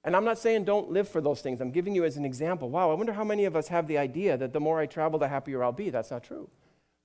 And 0.04 0.14
I'm 0.14 0.24
not 0.24 0.38
saying 0.38 0.64
don't 0.64 0.90
live 0.90 1.08
for 1.08 1.20
those 1.20 1.40
things. 1.40 1.60
I'm 1.60 1.70
giving 1.70 1.94
you 1.94 2.04
as 2.04 2.16
an 2.16 2.24
example. 2.24 2.68
Wow, 2.68 2.90
I 2.90 2.94
wonder 2.94 3.14
how 3.14 3.24
many 3.24 3.46
of 3.46 3.56
us 3.56 3.68
have 3.68 3.86
the 3.86 3.96
idea 3.96 4.36
that 4.36 4.52
the 4.52 4.60
more 4.60 4.78
I 4.78 4.86
travel, 4.86 5.18
the 5.18 5.28
happier 5.28 5.64
I'll 5.64 5.72
be. 5.72 5.88
That's 5.88 6.10
not 6.10 6.22
true. 6.22 6.48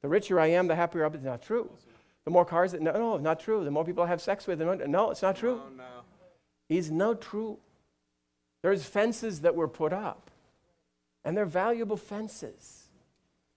The 0.01 0.09
richer 0.09 0.39
I 0.39 0.47
am, 0.47 0.67
the 0.67 0.75
happier 0.75 1.03
I'll 1.05 1.09
be. 1.09 1.17
That's 1.17 1.25
not 1.25 1.41
true. 1.41 1.69
The 2.25 2.31
more 2.31 2.43
cars, 2.43 2.73
that, 2.73 2.81
no, 2.81 2.91
no, 2.91 3.17
not 3.17 3.39
true. 3.39 3.63
The 3.63 3.71
more 3.71 3.85
people 3.85 4.03
I 4.03 4.07
have 4.07 4.21
sex 4.21 4.45
with, 4.45 4.61
no, 4.61 5.09
it's 5.09 5.21
not 5.21 5.37
true. 5.37 5.55
No, 5.55 5.83
no. 5.83 5.83
It's 6.67 6.89
not 6.89 7.21
true. 7.21 7.57
There's 8.61 8.83
fences 8.83 9.41
that 9.41 9.55
were 9.55 9.69
put 9.69 9.93
up, 9.93 10.29
and 11.23 11.35
they're 11.35 11.45
valuable 11.45 11.95
fences. 11.95 12.89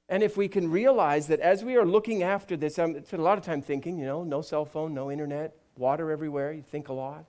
And 0.08 0.22
if 0.22 0.36
we 0.36 0.46
can 0.46 0.70
realize 0.70 1.26
that 1.26 1.40
as 1.40 1.64
we 1.64 1.76
are 1.76 1.84
looking 1.84 2.22
after 2.22 2.56
this, 2.56 2.78
I'm 2.78 3.02
a 3.12 3.16
lot 3.16 3.36
of 3.36 3.44
time 3.44 3.60
thinking, 3.62 3.98
you 3.98 4.06
know, 4.06 4.22
no 4.22 4.40
cell 4.42 4.64
phone, 4.64 4.94
no 4.94 5.10
internet, 5.10 5.56
water 5.76 6.10
everywhere, 6.10 6.52
you 6.52 6.62
think 6.62 6.88
a 6.88 6.92
lot. 6.92 7.26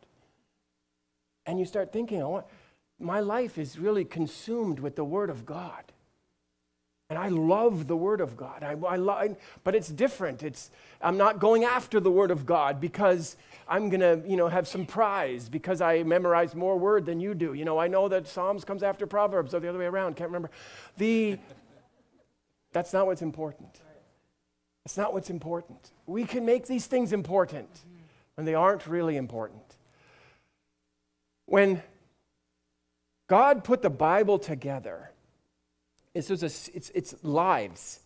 And 1.45 1.59
you 1.59 1.65
start 1.65 1.91
thinking, 1.91 2.21
oh, 2.21 2.45
my 2.99 3.19
life 3.19 3.57
is 3.57 3.77
really 3.77 4.05
consumed 4.05 4.79
with 4.79 4.95
the 4.95 5.03
Word 5.03 5.29
of 5.29 5.45
God. 5.45 5.83
And 7.09 7.19
I 7.19 7.27
love 7.27 7.87
the 7.87 7.97
Word 7.97 8.21
of 8.21 8.37
God. 8.37 8.63
I, 8.63 8.71
I 8.87 8.95
love, 8.95 9.35
but 9.63 9.75
it's 9.75 9.89
different. 9.89 10.41
It's, 10.41 10.71
I'm 11.01 11.17
not 11.17 11.39
going 11.39 11.63
after 11.63 11.99
the 11.99 12.09
Word 12.09 12.31
of 12.31 12.45
God 12.45 12.79
because 12.79 13.35
I'm 13.67 13.89
going 13.89 13.99
to 13.99 14.27
you 14.27 14.37
know, 14.37 14.47
have 14.47 14.67
some 14.67 14.85
prize 14.85 15.49
because 15.49 15.81
I 15.81 16.03
memorize 16.03 16.55
more 16.55 16.77
Word 16.77 17.05
than 17.05 17.19
you 17.19 17.35
do. 17.35 17.53
You 17.53 17.65
know, 17.65 17.77
I 17.77 17.87
know 17.87 18.07
that 18.07 18.27
Psalms 18.27 18.63
comes 18.63 18.83
after 18.83 19.05
Proverbs 19.05 19.53
or 19.53 19.59
the 19.59 19.69
other 19.69 19.79
way 19.79 19.85
around. 19.85 20.15
Can't 20.15 20.29
remember. 20.29 20.49
The, 20.97 21.37
that's 22.71 22.93
not 22.93 23.05
what's 23.05 23.21
important. 23.21 23.81
That's 24.85 24.97
not 24.97 25.13
what's 25.13 25.29
important. 25.29 25.91
We 26.07 26.25
can 26.25 26.45
make 26.45 26.67
these 26.67 26.87
things 26.87 27.13
important 27.13 27.69
when 28.35 28.45
they 28.45 28.55
aren't 28.55 28.87
really 28.87 29.17
important. 29.17 29.61
When 31.45 31.81
God 33.27 33.63
put 33.63 33.81
the 33.81 33.89
Bible 33.89 34.39
together, 34.39 35.11
it's, 36.13 36.29
a, 36.29 36.45
it's, 36.45 36.91
it's 36.93 37.15
lives 37.23 37.99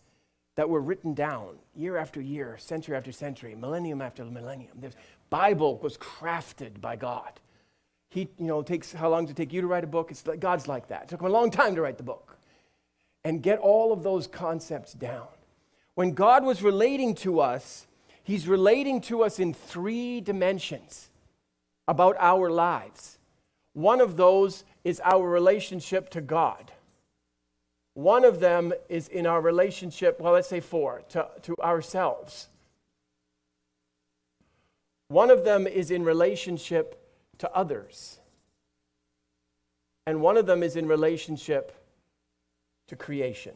that 0.56 0.68
were 0.68 0.80
written 0.80 1.14
down 1.14 1.56
year 1.76 1.96
after 1.96 2.20
year, 2.20 2.56
century 2.58 2.96
after 2.96 3.12
century, 3.12 3.54
millennium 3.54 4.02
after 4.02 4.24
millennium. 4.24 4.72
The 4.80 4.90
Bible 5.30 5.78
was 5.78 5.96
crafted 5.96 6.80
by 6.80 6.96
God. 6.96 7.40
He, 8.10 8.28
you 8.38 8.46
know, 8.46 8.62
takes 8.62 8.92
how 8.92 9.10
long 9.10 9.24
does 9.24 9.32
it 9.32 9.36
take 9.36 9.52
you 9.52 9.60
to 9.60 9.66
write 9.66 9.84
a 9.84 9.88
book? 9.88 10.10
It's 10.10 10.26
like, 10.26 10.40
God's 10.40 10.66
like 10.66 10.88
that. 10.88 11.04
It 11.04 11.08
took 11.08 11.20
him 11.20 11.26
a 11.26 11.30
long 11.30 11.50
time 11.50 11.74
to 11.74 11.82
write 11.82 11.98
the 11.98 12.02
book. 12.02 12.38
And 13.24 13.42
get 13.42 13.58
all 13.58 13.92
of 13.92 14.02
those 14.02 14.26
concepts 14.26 14.94
down. 14.94 15.26
When 15.94 16.12
God 16.12 16.44
was 16.44 16.62
relating 16.62 17.14
to 17.16 17.40
us, 17.40 17.87
He's 18.28 18.46
relating 18.46 19.00
to 19.02 19.24
us 19.24 19.38
in 19.38 19.54
three 19.54 20.20
dimensions 20.20 21.08
about 21.88 22.14
our 22.20 22.50
lives. 22.50 23.16
One 23.72 24.02
of 24.02 24.18
those 24.18 24.64
is 24.84 25.00
our 25.02 25.26
relationship 25.26 26.10
to 26.10 26.20
God. 26.20 26.70
One 27.94 28.26
of 28.26 28.38
them 28.38 28.74
is 28.90 29.08
in 29.08 29.26
our 29.26 29.40
relationship, 29.40 30.20
well, 30.20 30.34
let's 30.34 30.46
say 30.46 30.60
four, 30.60 31.04
to, 31.08 31.26
to 31.40 31.56
ourselves. 31.62 32.48
One 35.08 35.30
of 35.30 35.42
them 35.46 35.66
is 35.66 35.90
in 35.90 36.04
relationship 36.04 37.02
to 37.38 37.50
others. 37.52 38.18
And 40.06 40.20
one 40.20 40.36
of 40.36 40.44
them 40.44 40.62
is 40.62 40.76
in 40.76 40.86
relationship 40.86 41.72
to 42.88 42.94
creation. 42.94 43.54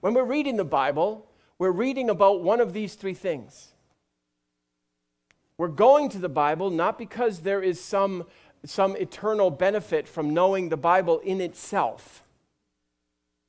When 0.00 0.14
we're 0.14 0.24
reading 0.24 0.56
the 0.56 0.64
Bible, 0.64 1.26
we're 1.58 1.70
reading 1.70 2.10
about 2.10 2.42
one 2.42 2.60
of 2.60 2.72
these 2.72 2.94
three 2.94 3.14
things. 3.14 3.72
We're 5.56 5.68
going 5.68 6.08
to 6.10 6.18
the 6.18 6.28
Bible 6.28 6.70
not 6.70 6.98
because 6.98 7.40
there 7.40 7.62
is 7.62 7.80
some, 7.80 8.24
some 8.64 8.96
eternal 8.96 9.50
benefit 9.50 10.08
from 10.08 10.34
knowing 10.34 10.68
the 10.68 10.76
Bible 10.76 11.20
in 11.20 11.40
itself. 11.40 12.24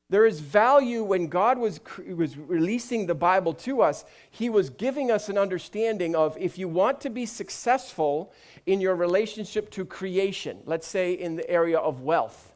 There 0.07 0.27
is 0.27 0.39
value 0.39 1.03
when 1.03 1.27
God 1.27 1.57
was, 1.57 1.79
was 2.07 2.37
releasing 2.37 3.07
the 3.07 3.15
Bible 3.15 3.53
to 3.55 3.81
us, 3.81 4.05
He 4.29 4.51
was 4.51 4.69
giving 4.69 5.09
us 5.09 5.29
an 5.29 5.37
understanding 5.37 6.15
of 6.15 6.37
if 6.37 6.59
you 6.59 6.67
want 6.67 7.01
to 7.01 7.09
be 7.09 7.25
successful 7.25 8.31
in 8.67 8.81
your 8.81 8.95
relationship 8.95 9.71
to 9.71 9.83
creation, 9.83 10.59
let's 10.65 10.87
say 10.87 11.13
in 11.13 11.37
the 11.37 11.49
area 11.49 11.79
of 11.79 12.01
wealth, 12.01 12.53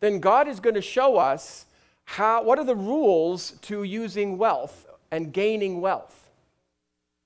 then 0.00 0.20
God 0.20 0.48
is 0.48 0.60
going 0.60 0.74
to 0.74 0.82
show 0.82 1.16
us 1.16 1.64
how, 2.10 2.42
what 2.42 2.58
are 2.58 2.64
the 2.64 2.76
rules 2.76 3.52
to 3.62 3.82
using 3.82 4.38
wealth 4.38 4.86
and 5.10 5.32
gaining 5.32 5.80
wealth. 5.80 6.30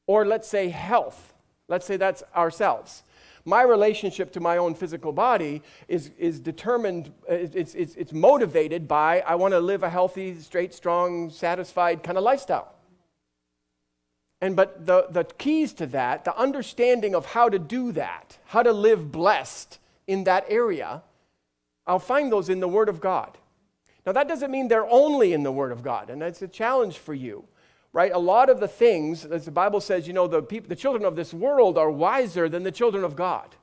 Or 0.06 0.26
let's 0.26 0.48
say 0.48 0.68
health. 0.68 1.32
Let's 1.68 1.86
say 1.86 1.96
that's 1.96 2.22
ourselves 2.34 3.02
my 3.44 3.62
relationship 3.62 4.32
to 4.32 4.40
my 4.40 4.56
own 4.56 4.74
physical 4.74 5.12
body 5.12 5.62
is, 5.88 6.10
is 6.18 6.40
determined, 6.40 7.12
uh, 7.30 7.34
it's, 7.34 7.74
it's, 7.74 7.94
it's 7.94 8.12
motivated 8.12 8.88
by 8.88 9.20
I 9.20 9.34
want 9.34 9.52
to 9.52 9.60
live 9.60 9.82
a 9.82 9.90
healthy, 9.90 10.38
straight, 10.38 10.72
strong, 10.72 11.30
satisfied 11.30 12.02
kind 12.02 12.16
of 12.16 12.24
lifestyle. 12.24 12.72
And 14.40 14.56
but 14.56 14.86
the, 14.86 15.06
the 15.10 15.24
keys 15.24 15.72
to 15.74 15.86
that, 15.86 16.24
the 16.24 16.36
understanding 16.36 17.14
of 17.14 17.26
how 17.26 17.48
to 17.48 17.58
do 17.58 17.92
that, 17.92 18.38
how 18.46 18.62
to 18.62 18.72
live 18.72 19.12
blessed 19.12 19.78
in 20.06 20.24
that 20.24 20.44
area, 20.48 21.02
I'll 21.86 21.98
find 21.98 22.32
those 22.32 22.48
in 22.48 22.60
the 22.60 22.68
Word 22.68 22.88
of 22.88 23.00
God. 23.00 23.36
Now, 24.06 24.12
that 24.12 24.28
doesn't 24.28 24.50
mean 24.50 24.68
they're 24.68 24.88
only 24.88 25.32
in 25.32 25.42
the 25.42 25.52
Word 25.52 25.72
of 25.72 25.82
God, 25.82 26.10
and 26.10 26.20
that's 26.20 26.42
a 26.42 26.48
challenge 26.48 26.98
for 26.98 27.14
you 27.14 27.46
right? 27.94 28.10
A 28.12 28.18
lot 28.18 28.50
of 28.50 28.58
the 28.60 28.68
things, 28.68 29.24
as 29.24 29.44
the 29.44 29.52
Bible 29.52 29.80
says, 29.80 30.06
you 30.06 30.12
know, 30.12 30.26
the, 30.26 30.42
people, 30.42 30.68
the 30.68 30.76
children 30.76 31.04
of 31.04 31.14
this 31.14 31.32
world 31.32 31.78
are 31.78 31.90
wiser 31.90 32.48
than 32.48 32.64
the 32.64 32.72
children 32.72 33.04
of 33.04 33.14
God 33.14 33.54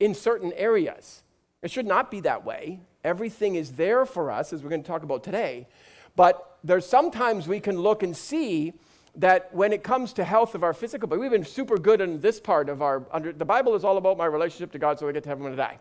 in 0.00 0.14
certain 0.14 0.52
areas. 0.54 1.22
It 1.62 1.70
should 1.70 1.86
not 1.86 2.10
be 2.10 2.20
that 2.20 2.44
way. 2.44 2.80
Everything 3.04 3.54
is 3.54 3.72
there 3.72 4.04
for 4.04 4.32
us, 4.32 4.52
as 4.52 4.62
we're 4.62 4.70
going 4.70 4.82
to 4.82 4.86
talk 4.86 5.04
about 5.04 5.22
today. 5.22 5.68
But 6.16 6.58
there's 6.64 6.84
sometimes 6.84 7.46
we 7.46 7.60
can 7.60 7.78
look 7.78 8.02
and 8.02 8.16
see 8.16 8.74
that 9.14 9.54
when 9.54 9.72
it 9.72 9.84
comes 9.84 10.12
to 10.14 10.24
health 10.24 10.56
of 10.56 10.64
our 10.64 10.74
physical, 10.74 11.08
body, 11.08 11.20
we've 11.20 11.30
been 11.30 11.44
super 11.44 11.78
good 11.78 12.00
in 12.00 12.20
this 12.20 12.40
part 12.40 12.68
of 12.68 12.82
our, 12.82 13.06
under, 13.12 13.32
the 13.32 13.44
Bible 13.44 13.76
is 13.76 13.84
all 13.84 13.96
about 13.96 14.18
my 14.18 14.26
relationship 14.26 14.72
to 14.72 14.78
God 14.78 14.98
so 14.98 15.08
I 15.08 15.12
get 15.12 15.22
to 15.22 15.28
heaven 15.28 15.44
when 15.44 15.52
I 15.52 15.56
die. 15.56 15.78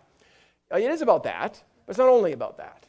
Uh, 0.71 0.77
it 0.77 0.91
is 0.91 1.01
about 1.01 1.23
that, 1.23 1.63
but 1.85 1.91
it's 1.91 1.97
not 1.97 2.09
only 2.09 2.31
about 2.31 2.57
that. 2.57 2.85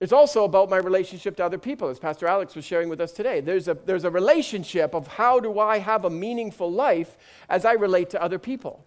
It's 0.00 0.12
also 0.12 0.44
about 0.44 0.70
my 0.70 0.76
relationship 0.76 1.36
to 1.36 1.44
other 1.44 1.58
people, 1.58 1.88
as 1.88 1.98
Pastor 1.98 2.28
Alex 2.28 2.54
was 2.54 2.64
sharing 2.64 2.88
with 2.88 3.00
us 3.00 3.10
today. 3.10 3.40
There's 3.40 3.66
a, 3.66 3.74
there's 3.74 4.04
a 4.04 4.10
relationship 4.10 4.94
of 4.94 5.08
how 5.08 5.40
do 5.40 5.58
I 5.58 5.78
have 5.78 6.04
a 6.04 6.10
meaningful 6.10 6.70
life 6.70 7.16
as 7.48 7.64
I 7.64 7.72
relate 7.72 8.10
to 8.10 8.22
other 8.22 8.38
people. 8.38 8.84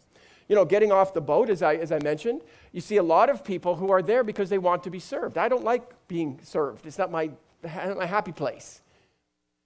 You 0.47 0.55
know, 0.55 0.63
getting 0.63 0.91
off 0.91 1.13
the 1.13 1.21
boat, 1.21 1.49
as 1.49 1.61
I, 1.61 1.75
as 1.75 1.91
I 1.91 1.99
mentioned, 1.99 2.41
you 2.71 2.79
see 2.79 2.97
a 2.97 3.03
lot 3.03 3.29
of 3.29 3.43
people 3.43 3.75
who 3.75 3.91
are 3.91 4.01
there 4.01 4.23
because 4.23 4.49
they 4.49 4.57
want 4.57 4.83
to 4.83 4.89
be 4.89 4.99
served. 4.99 5.37
I 5.37 5.49
don't 5.49 5.65
like 5.65 5.83
being 6.07 6.39
served, 6.43 6.85
it's 6.85 6.97
not 6.97 7.11
my, 7.11 7.29
my 7.63 8.05
happy 8.05 8.31
place. 8.31 8.81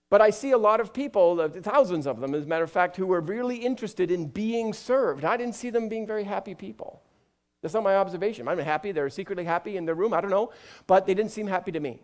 But 0.09 0.21
I 0.21 0.31
see 0.31 0.51
a 0.51 0.57
lot 0.57 0.79
of 0.79 0.93
people, 0.93 1.41
uh, 1.41 1.49
thousands 1.49 2.07
of 2.07 2.19
them, 2.19 2.33
as 2.33 2.45
a 2.45 2.47
matter 2.47 2.63
of 2.63 2.71
fact, 2.71 2.95
who 2.95 3.11
are 3.11 3.21
really 3.21 3.57
interested 3.57 4.09
in 4.09 4.27
being 4.27 4.73
served. 4.73 5.25
I 5.25 5.37
didn't 5.37 5.55
see 5.55 5.69
them 5.69 5.89
being 5.89 6.07
very 6.07 6.23
happy 6.23 6.55
people. 6.55 7.01
That's 7.65 7.73
not 7.73 7.81
my 7.81 7.95
observation. 7.95 8.47
I'm 8.47 8.59
happy. 8.59 8.91
They're 8.91 9.09
secretly 9.09 9.43
happy 9.43 9.75
in 9.75 9.85
their 9.85 9.95
room. 9.95 10.13
I 10.13 10.21
don't 10.21 10.29
know. 10.29 10.51
But 10.85 11.07
they 11.07 11.15
didn't 11.15 11.31
seem 11.31 11.47
happy 11.47 11.71
to 11.71 11.79
me. 11.79 11.99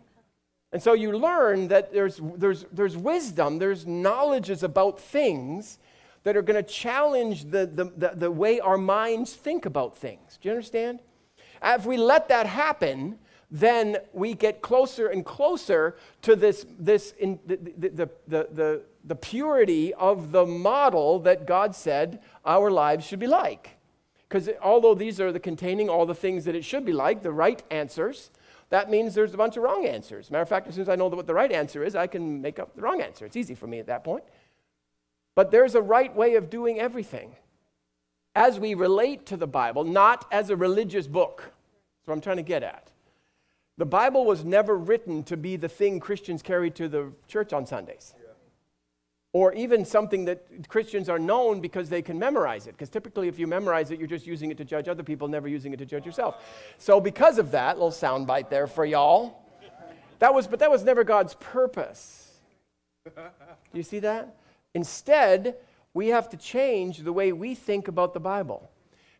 And 0.72 0.82
so 0.82 0.92
you 0.92 1.16
learn 1.16 1.68
that 1.68 1.92
there's, 1.92 2.20
there's, 2.34 2.66
there's 2.72 2.96
wisdom, 2.96 3.60
there's 3.60 3.86
knowledges 3.86 4.64
about 4.64 4.98
things 4.98 5.78
that 6.24 6.36
are 6.36 6.42
going 6.42 6.60
to 6.60 6.68
challenge 6.68 7.44
the, 7.44 7.66
the, 7.66 7.84
the, 7.96 8.12
the, 8.16 8.30
way 8.32 8.58
our 8.58 8.76
minds 8.76 9.34
think 9.34 9.64
about 9.64 9.96
things. 9.96 10.36
Do 10.40 10.48
you 10.48 10.52
understand? 10.52 10.98
If 11.62 11.86
we 11.86 11.96
let 11.96 12.26
that 12.26 12.46
happen, 12.46 13.20
then 13.48 13.98
we 14.12 14.34
get 14.34 14.62
closer 14.62 15.06
and 15.06 15.24
closer 15.24 15.96
to 16.22 16.34
this, 16.34 16.66
this 16.76 17.14
in, 17.20 17.38
the, 17.46 17.56
the, 17.56 18.10
the, 18.26 18.48
the, 18.52 18.82
the 19.04 19.14
purity 19.14 19.94
of 19.94 20.32
the 20.32 20.44
model 20.44 21.20
that 21.20 21.46
God 21.46 21.76
said 21.76 22.18
our 22.44 22.68
lives 22.68 23.06
should 23.06 23.20
be 23.20 23.28
like. 23.28 23.76
Because 24.32 24.48
although 24.62 24.94
these 24.94 25.20
are 25.20 25.30
the 25.30 25.38
containing 25.38 25.90
all 25.90 26.06
the 26.06 26.14
things 26.14 26.46
that 26.46 26.54
it 26.54 26.64
should 26.64 26.86
be 26.86 26.94
like, 26.94 27.22
the 27.22 27.30
right 27.30 27.62
answers, 27.70 28.30
that 28.70 28.88
means 28.88 29.14
there's 29.14 29.34
a 29.34 29.36
bunch 29.36 29.58
of 29.58 29.62
wrong 29.62 29.84
answers. 29.84 30.30
Matter 30.30 30.40
of 30.40 30.48
fact, 30.48 30.66
as 30.68 30.74
soon 30.74 30.82
as 30.82 30.88
I 30.88 30.96
know 30.96 31.08
what 31.08 31.26
the 31.26 31.34
right 31.34 31.52
answer 31.52 31.84
is, 31.84 31.94
I 31.94 32.06
can 32.06 32.40
make 32.40 32.58
up 32.58 32.74
the 32.74 32.80
wrong 32.80 33.02
answer. 33.02 33.26
It's 33.26 33.36
easy 33.36 33.54
for 33.54 33.66
me 33.66 33.78
at 33.78 33.88
that 33.88 34.04
point. 34.04 34.24
But 35.34 35.50
there's 35.50 35.74
a 35.74 35.82
right 35.82 36.16
way 36.16 36.36
of 36.36 36.48
doing 36.48 36.80
everything 36.80 37.36
as 38.34 38.58
we 38.58 38.72
relate 38.72 39.26
to 39.26 39.36
the 39.36 39.46
Bible, 39.46 39.84
not 39.84 40.24
as 40.32 40.48
a 40.48 40.56
religious 40.56 41.06
book. 41.06 41.42
That's 41.42 42.08
what 42.08 42.14
I'm 42.14 42.22
trying 42.22 42.38
to 42.38 42.42
get 42.42 42.62
at. 42.62 42.88
The 43.76 43.84
Bible 43.84 44.24
was 44.24 44.46
never 44.46 44.78
written 44.78 45.24
to 45.24 45.36
be 45.36 45.56
the 45.56 45.68
thing 45.68 46.00
Christians 46.00 46.40
carry 46.40 46.70
to 46.70 46.88
the 46.88 47.12
church 47.28 47.52
on 47.52 47.66
Sundays 47.66 48.14
or 49.32 49.52
even 49.54 49.84
something 49.84 50.26
that 50.26 50.68
Christians 50.68 51.08
are 51.08 51.18
known 51.18 51.60
because 51.60 51.88
they 51.88 52.02
can 52.02 52.18
memorize 52.18 52.66
it. 52.66 52.72
Because 52.72 52.90
typically, 52.90 53.28
if 53.28 53.38
you 53.38 53.46
memorize 53.46 53.90
it, 53.90 53.98
you're 53.98 54.08
just 54.08 54.26
using 54.26 54.50
it 54.50 54.58
to 54.58 54.64
judge 54.64 54.88
other 54.88 55.02
people, 55.02 55.26
never 55.26 55.48
using 55.48 55.72
it 55.72 55.78
to 55.78 55.86
judge 55.86 56.04
yourself. 56.04 56.44
So, 56.78 57.00
because 57.00 57.38
of 57.38 57.50
that, 57.52 57.76
little 57.76 57.90
soundbite 57.90 58.50
there 58.50 58.66
for 58.66 58.84
y'all. 58.84 59.38
That 60.18 60.34
was, 60.34 60.46
but 60.46 60.60
that 60.60 60.70
was 60.70 60.84
never 60.84 61.02
God's 61.02 61.34
purpose. 61.34 62.38
Do 63.04 63.20
you 63.72 63.82
see 63.82 63.98
that? 64.00 64.36
Instead, 64.74 65.56
we 65.94 66.08
have 66.08 66.28
to 66.30 66.36
change 66.36 66.98
the 66.98 67.12
way 67.12 67.32
we 67.32 67.54
think 67.54 67.88
about 67.88 68.14
the 68.14 68.20
Bible. 68.20 68.70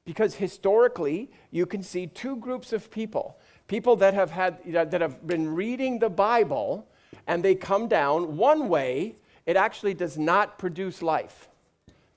Because 0.04 0.34
historically, 0.34 1.30
you 1.50 1.64
can 1.64 1.82
see 1.82 2.06
two 2.06 2.36
groups 2.36 2.72
of 2.72 2.90
people 2.90 3.36
people 3.68 3.96
that 3.96 4.12
have, 4.12 4.30
had, 4.30 4.58
that 4.66 5.00
have 5.00 5.26
been 5.26 5.54
reading 5.54 5.98
the 5.98 6.10
Bible 6.10 6.86
and 7.26 7.42
they 7.42 7.54
come 7.54 7.88
down 7.88 8.36
one 8.36 8.68
way 8.68 9.16
it 9.46 9.56
actually 9.56 9.94
does 9.94 10.16
not 10.16 10.58
produce 10.58 11.02
life. 11.02 11.48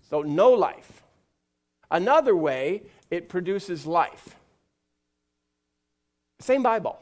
So, 0.09 0.21
no 0.21 0.51
life. 0.51 1.03
Another 1.89 2.35
way, 2.35 2.83
it 3.09 3.29
produces 3.29 3.85
life. 3.85 4.35
Same 6.39 6.63
Bible. 6.63 6.99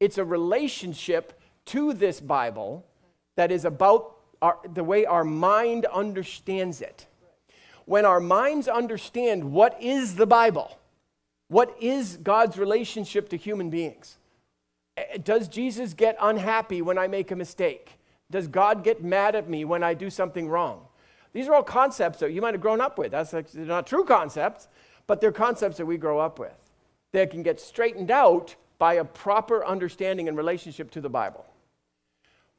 It's 0.00 0.18
a 0.18 0.24
relationship 0.24 1.40
to 1.66 1.92
this 1.92 2.20
Bible 2.20 2.84
that 3.36 3.50
is 3.50 3.64
about 3.64 4.16
our, 4.40 4.58
the 4.74 4.84
way 4.84 5.06
our 5.06 5.24
mind 5.24 5.86
understands 5.86 6.80
it. 6.80 7.06
When 7.84 8.04
our 8.04 8.20
minds 8.20 8.68
understand 8.68 9.52
what 9.52 9.80
is 9.80 10.16
the 10.16 10.26
Bible, 10.26 10.78
what 11.48 11.76
is 11.80 12.16
God's 12.16 12.58
relationship 12.58 13.28
to 13.30 13.36
human 13.36 13.70
beings? 13.70 14.18
Eh, 14.96 15.18
does 15.22 15.48
Jesus 15.48 15.94
get 15.94 16.16
unhappy 16.20 16.82
when 16.82 16.98
I 16.98 17.06
make 17.06 17.30
a 17.30 17.36
mistake? 17.36 17.98
Does 18.32 18.48
God 18.48 18.82
get 18.82 19.04
mad 19.04 19.36
at 19.36 19.48
me 19.48 19.64
when 19.64 19.84
I 19.84 19.94
do 19.94 20.10
something 20.10 20.48
wrong? 20.48 20.86
These 21.34 21.48
are 21.48 21.54
all 21.54 21.62
concepts 21.62 22.18
that 22.18 22.32
you 22.32 22.40
might 22.40 22.54
have 22.54 22.60
grown 22.60 22.80
up 22.80 22.98
with. 22.98 23.12
That's 23.12 23.32
like, 23.32 23.50
they're 23.52 23.64
not 23.64 23.86
true 23.86 24.04
concepts, 24.04 24.68
but 25.06 25.20
they're 25.20 25.32
concepts 25.32 25.76
that 25.76 25.86
we 25.86 25.98
grow 25.98 26.18
up 26.18 26.38
with. 26.38 26.56
They 27.12 27.26
can 27.26 27.42
get 27.42 27.60
straightened 27.60 28.10
out 28.10 28.56
by 28.78 28.94
a 28.94 29.04
proper 29.04 29.64
understanding 29.64 30.28
and 30.28 30.36
relationship 30.36 30.90
to 30.92 31.00
the 31.00 31.10
Bible. 31.10 31.44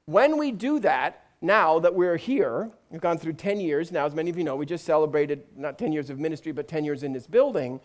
When 0.05 0.37
we 0.37 0.51
do 0.51 0.79
that, 0.79 1.25
now 1.41 1.79
that 1.79 1.93
we're 1.93 2.17
here, 2.17 2.69
we've 2.89 3.01
gone 3.01 3.17
through 3.17 3.33
10 3.33 3.59
years 3.59 3.91
now, 3.91 4.05
as 4.05 4.15
many 4.15 4.29
of 4.29 4.37
you 4.37 4.43
know, 4.43 4.55
we 4.55 4.65
just 4.65 4.85
celebrated 4.85 5.43
not 5.57 5.77
10 5.77 5.91
years 5.91 6.09
of 6.09 6.19
ministry, 6.19 6.51
but 6.51 6.67
10 6.67 6.85
years 6.85 7.03
in 7.03 7.13
this 7.13 7.27
building. 7.27 7.81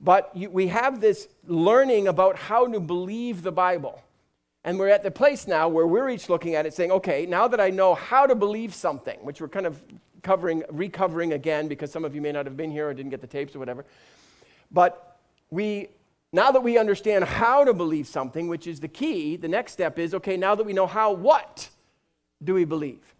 But 0.00 0.30
you, 0.34 0.50
we 0.50 0.68
have 0.68 1.00
this 1.00 1.28
learning 1.46 2.06
about 2.06 2.36
how 2.36 2.66
to 2.66 2.80
believe 2.80 3.42
the 3.42 3.52
Bible. 3.52 4.02
And 4.64 4.78
we're 4.78 4.88
at 4.88 5.02
the 5.02 5.10
place 5.10 5.46
now 5.46 5.68
where 5.68 5.86
we're 5.86 6.10
each 6.10 6.28
looking 6.28 6.54
at 6.54 6.66
it 6.66 6.74
saying, 6.74 6.92
okay, 6.92 7.24
now 7.24 7.48
that 7.48 7.60
I 7.60 7.70
know 7.70 7.94
how 7.94 8.26
to 8.26 8.34
believe 8.34 8.74
something, 8.74 9.18
which 9.22 9.40
we're 9.40 9.48
kind 9.48 9.66
of 9.66 9.82
covering, 10.22 10.64
recovering 10.70 11.32
again 11.32 11.66
because 11.66 11.90
some 11.90 12.04
of 12.04 12.14
you 12.14 12.20
may 12.20 12.32
not 12.32 12.44
have 12.44 12.56
been 12.56 12.70
here 12.70 12.88
or 12.88 12.94
didn't 12.94 13.10
get 13.10 13.22
the 13.22 13.26
tapes 13.26 13.56
or 13.56 13.58
whatever. 13.58 13.86
But 14.70 15.16
we, 15.50 15.88
now 16.32 16.50
that 16.50 16.60
we 16.60 16.76
understand 16.76 17.24
how 17.24 17.64
to 17.64 17.72
believe 17.72 18.06
something, 18.06 18.48
which 18.48 18.66
is 18.66 18.80
the 18.80 18.88
key, 18.88 19.36
the 19.36 19.48
next 19.48 19.72
step 19.72 19.98
is, 19.98 20.14
okay, 20.14 20.36
now 20.36 20.54
that 20.54 20.64
we 20.64 20.74
know 20.74 20.86
how, 20.86 21.12
what 21.12 21.70
do 22.44 22.52
we 22.52 22.66
believe? 22.66 23.14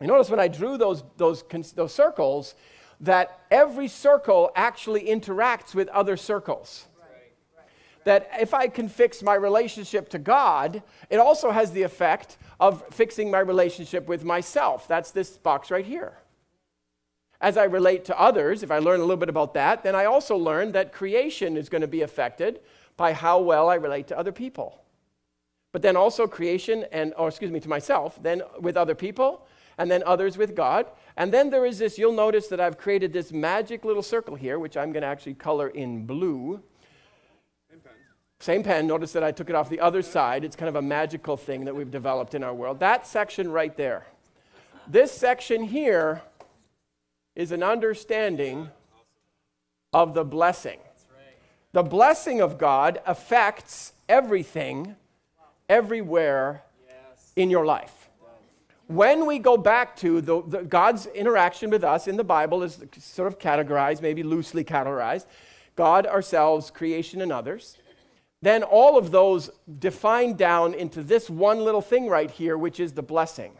You 0.00 0.06
notice 0.06 0.30
when 0.30 0.40
I 0.40 0.48
drew 0.48 0.76
those, 0.76 1.02
those, 1.16 1.44
those 1.74 1.92
circles, 1.92 2.54
that 3.00 3.40
every 3.50 3.88
circle 3.88 4.50
actually 4.54 5.06
interacts 5.06 5.74
with 5.74 5.88
other 5.88 6.16
circles 6.16 6.86
that 8.04 8.30
if 8.40 8.54
I 8.54 8.68
can 8.68 8.88
fix 8.88 9.22
my 9.22 9.34
relationship 9.34 10.08
to 10.10 10.18
God, 10.18 10.82
it 11.10 11.18
also 11.18 11.50
has 11.50 11.72
the 11.72 11.82
effect 11.82 12.36
of 12.58 12.84
fixing 12.92 13.30
my 13.30 13.40
relationship 13.40 14.08
with 14.08 14.24
myself. 14.24 14.88
That's 14.88 15.10
this 15.10 15.30
box 15.38 15.70
right 15.70 15.84
here. 15.84 16.18
As 17.40 17.56
I 17.56 17.64
relate 17.64 18.04
to 18.06 18.20
others, 18.20 18.62
if 18.62 18.70
I 18.70 18.78
learn 18.78 19.00
a 19.00 19.02
little 19.02 19.16
bit 19.16 19.28
about 19.28 19.54
that, 19.54 19.82
then 19.82 19.94
I 19.94 20.04
also 20.04 20.36
learn 20.36 20.72
that 20.72 20.92
creation 20.92 21.56
is 21.56 21.68
going 21.68 21.80
to 21.80 21.88
be 21.88 22.02
affected 22.02 22.60
by 22.96 23.12
how 23.12 23.40
well 23.40 23.68
I 23.68 23.74
relate 23.74 24.06
to 24.08 24.18
other 24.18 24.32
people. 24.32 24.82
But 25.72 25.82
then 25.82 25.96
also 25.96 26.26
creation 26.26 26.84
and, 26.92 27.14
or 27.16 27.28
excuse 27.28 27.50
me, 27.50 27.58
to 27.60 27.68
myself, 27.68 28.22
then 28.22 28.42
with 28.60 28.76
other 28.76 28.94
people, 28.94 29.46
and 29.78 29.90
then 29.90 30.02
others 30.04 30.36
with 30.36 30.54
God. 30.54 30.86
And 31.16 31.32
then 31.32 31.50
there 31.50 31.66
is 31.66 31.78
this, 31.78 31.98
you'll 31.98 32.12
notice 32.12 32.48
that 32.48 32.60
I've 32.60 32.78
created 32.78 33.12
this 33.12 33.32
magic 33.32 33.84
little 33.84 34.02
circle 34.02 34.34
here, 34.34 34.58
which 34.58 34.76
I'm 34.76 34.92
going 34.92 35.02
to 35.02 35.08
actually 35.08 35.34
color 35.34 35.68
in 35.68 36.06
blue 36.06 36.62
Same 38.42 38.64
pen, 38.64 38.88
notice 38.88 39.12
that 39.12 39.22
I 39.22 39.30
took 39.30 39.50
it 39.50 39.54
off 39.54 39.68
the 39.68 39.78
other 39.78 40.02
side. 40.02 40.42
It's 40.42 40.56
kind 40.56 40.68
of 40.68 40.74
a 40.74 40.82
magical 40.82 41.36
thing 41.36 41.64
that 41.66 41.76
we've 41.76 41.92
developed 41.92 42.34
in 42.34 42.42
our 42.42 42.52
world. 42.52 42.80
That 42.80 43.06
section 43.06 43.52
right 43.52 43.76
there. 43.76 44.04
This 44.88 45.12
section 45.12 45.62
here 45.62 46.22
is 47.36 47.52
an 47.52 47.62
understanding 47.62 48.68
of 49.92 50.14
the 50.14 50.24
blessing. 50.24 50.80
The 51.70 51.84
blessing 51.84 52.40
of 52.40 52.58
God 52.58 53.00
affects 53.06 53.92
everything, 54.08 54.96
everywhere 55.68 56.64
in 57.36 57.48
your 57.48 57.64
life. 57.64 58.08
When 58.88 59.24
we 59.24 59.38
go 59.38 59.56
back 59.56 59.94
to 59.98 60.20
the, 60.20 60.42
the, 60.42 60.62
God's 60.64 61.06
interaction 61.06 61.70
with 61.70 61.84
us 61.84 62.08
in 62.08 62.16
the 62.16 62.24
Bible 62.24 62.64
is 62.64 62.82
sort 62.98 63.28
of 63.28 63.38
categorized, 63.38 64.02
maybe 64.02 64.24
loosely 64.24 64.64
categorized 64.64 65.26
God, 65.76 66.06
ourselves, 66.06 66.70
creation, 66.70 67.22
and 67.22 67.30
others. 67.30 67.78
Then 68.42 68.64
all 68.64 68.98
of 68.98 69.12
those 69.12 69.50
defined 69.78 70.36
down 70.36 70.74
into 70.74 71.02
this 71.02 71.30
one 71.30 71.64
little 71.64 71.80
thing 71.80 72.08
right 72.08 72.30
here, 72.30 72.58
which 72.58 72.80
is 72.80 72.92
the 72.92 73.02
blessing. 73.02 73.52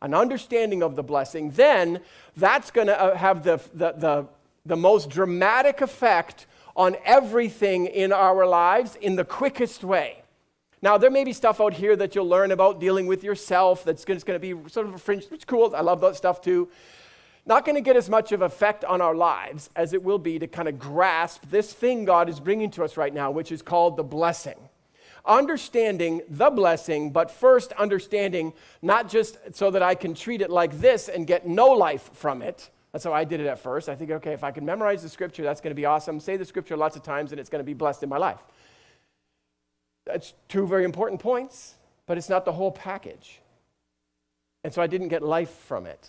An 0.00 0.14
understanding 0.14 0.82
of 0.82 0.96
the 0.96 1.02
blessing. 1.02 1.50
Then 1.50 2.00
that's 2.36 2.70
going 2.70 2.86
to 2.88 3.00
uh, 3.00 3.16
have 3.16 3.44
the, 3.44 3.60
the, 3.74 3.92
the, 3.92 4.26
the 4.64 4.76
most 4.76 5.10
dramatic 5.10 5.82
effect 5.82 6.46
on 6.74 6.96
everything 7.04 7.86
in 7.86 8.12
our 8.12 8.46
lives 8.46 8.96
in 8.96 9.16
the 9.16 9.24
quickest 9.24 9.84
way. 9.84 10.22
Now, 10.82 10.98
there 10.98 11.10
may 11.10 11.24
be 11.24 11.32
stuff 11.32 11.60
out 11.60 11.72
here 11.74 11.96
that 11.96 12.14
you'll 12.14 12.28
learn 12.28 12.50
about 12.50 12.80
dealing 12.80 13.06
with 13.06 13.24
yourself 13.24 13.84
that's 13.84 14.04
going 14.04 14.20
to 14.20 14.38
be 14.38 14.54
sort 14.68 14.86
of 14.86 14.94
a 14.94 14.98
fringe, 14.98 15.24
is 15.30 15.44
cool. 15.44 15.74
I 15.74 15.80
love 15.80 16.00
that 16.00 16.16
stuff 16.16 16.42
too. 16.42 16.68
Not 17.46 17.64
going 17.64 17.74
to 17.74 17.82
get 17.82 17.96
as 17.96 18.08
much 18.08 18.32
of 18.32 18.40
effect 18.40 18.84
on 18.84 19.00
our 19.00 19.14
lives 19.14 19.68
as 19.76 19.92
it 19.92 20.02
will 20.02 20.18
be 20.18 20.38
to 20.38 20.46
kind 20.46 20.68
of 20.68 20.78
grasp 20.78 21.42
this 21.50 21.72
thing 21.72 22.04
God 22.04 22.28
is 22.28 22.40
bringing 22.40 22.70
to 22.72 22.84
us 22.84 22.96
right 22.96 23.12
now, 23.12 23.30
which 23.30 23.52
is 23.52 23.60
called 23.60 23.96
the 23.96 24.02
blessing. 24.02 24.56
Understanding 25.26 26.22
the 26.28 26.50
blessing, 26.50 27.10
but 27.10 27.30
first 27.30 27.72
understanding 27.72 28.52
not 28.82 29.08
just 29.08 29.38
so 29.54 29.70
that 29.70 29.82
I 29.82 29.94
can 29.94 30.14
treat 30.14 30.40
it 30.40 30.50
like 30.50 30.80
this 30.80 31.08
and 31.08 31.26
get 31.26 31.46
no 31.46 31.68
life 31.68 32.10
from 32.14 32.42
it, 32.42 32.70
that's 32.92 33.04
how 33.04 33.12
I 33.12 33.24
did 33.24 33.40
it 33.40 33.46
at 33.46 33.58
first. 33.58 33.88
I 33.88 33.96
think, 33.96 34.12
okay, 34.12 34.32
if 34.32 34.44
I 34.44 34.52
can 34.52 34.64
memorize 34.64 35.02
the 35.02 35.08
scripture, 35.08 35.42
that's 35.42 35.60
going 35.60 35.72
to 35.72 35.74
be 35.74 35.84
awesome. 35.84 36.20
Say 36.20 36.36
the 36.36 36.44
scripture 36.44 36.76
lots 36.76 36.94
of 36.94 37.02
times, 37.02 37.32
and 37.32 37.40
it's 37.40 37.50
going 37.50 37.58
to 37.58 37.64
be 37.64 37.74
blessed 37.74 38.04
in 38.04 38.08
my 38.08 38.18
life. 38.18 38.38
That's 40.06 40.34
two 40.48 40.66
very 40.66 40.84
important 40.84 41.20
points, 41.20 41.74
but 42.06 42.18
it's 42.18 42.28
not 42.28 42.44
the 42.44 42.52
whole 42.52 42.70
package. 42.70 43.40
And 44.62 44.72
so 44.72 44.80
I 44.80 44.86
didn't 44.86 45.08
get 45.08 45.22
life 45.22 45.50
from 45.50 45.86
it. 45.86 46.08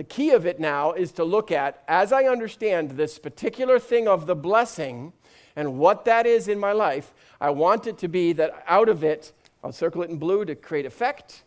The 0.00 0.04
key 0.04 0.30
of 0.30 0.46
it 0.46 0.58
now 0.58 0.92
is 0.92 1.12
to 1.12 1.24
look 1.24 1.52
at, 1.52 1.84
as 1.86 2.10
I 2.10 2.24
understand 2.24 2.92
this 2.92 3.18
particular 3.18 3.78
thing 3.78 4.08
of 4.08 4.24
the 4.24 4.34
blessing 4.34 5.12
and 5.54 5.76
what 5.76 6.06
that 6.06 6.24
is 6.24 6.48
in 6.48 6.58
my 6.58 6.72
life, 6.72 7.12
I 7.38 7.50
want 7.50 7.86
it 7.86 7.98
to 7.98 8.08
be 8.08 8.32
that 8.32 8.64
out 8.66 8.88
of 8.88 9.04
it, 9.04 9.32
I'll 9.62 9.72
circle 9.72 10.00
it 10.02 10.08
in 10.08 10.16
blue 10.16 10.46
to 10.46 10.54
create 10.54 10.86
effect, 10.86 11.42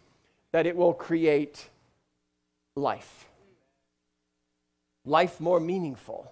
that 0.51 0.67
it 0.67 0.75
will 0.75 0.93
create 0.93 1.67
life 2.75 3.25
life 5.03 5.39
more 5.39 5.59
meaningful, 5.59 6.31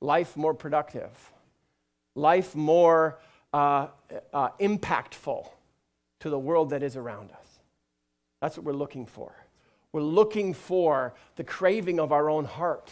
life 0.00 0.38
more 0.38 0.54
productive, 0.54 1.30
life 2.14 2.54
more 2.54 3.18
uh, 3.52 3.88
uh, 4.32 4.48
impactful 4.60 5.46
to 6.20 6.30
the 6.30 6.38
world 6.38 6.70
that 6.70 6.82
is 6.82 6.96
around 6.96 7.32
us. 7.32 7.60
That's 8.40 8.56
what 8.56 8.64
we're 8.64 8.72
looking 8.72 9.04
for. 9.04 9.43
We're 9.94 10.02
looking 10.02 10.54
for 10.54 11.14
the 11.36 11.44
craving 11.44 12.00
of 12.00 12.10
our 12.10 12.28
own 12.28 12.46
heart. 12.46 12.90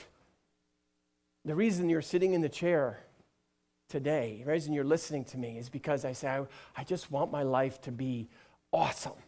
The 1.44 1.52
reason 1.56 1.88
you're 1.88 2.00
sitting 2.00 2.32
in 2.32 2.42
the 2.42 2.48
chair 2.48 3.00
today, 3.88 4.42
the 4.44 4.52
reason 4.52 4.72
you're 4.72 4.84
listening 4.84 5.24
to 5.24 5.36
me 5.36 5.58
is 5.58 5.68
because 5.68 6.04
I 6.04 6.12
say, 6.12 6.28
I, 6.28 6.46
I 6.76 6.84
just 6.84 7.10
want 7.10 7.32
my 7.32 7.42
life 7.42 7.80
to 7.80 7.90
be 7.90 8.28
awesome. 8.70 9.18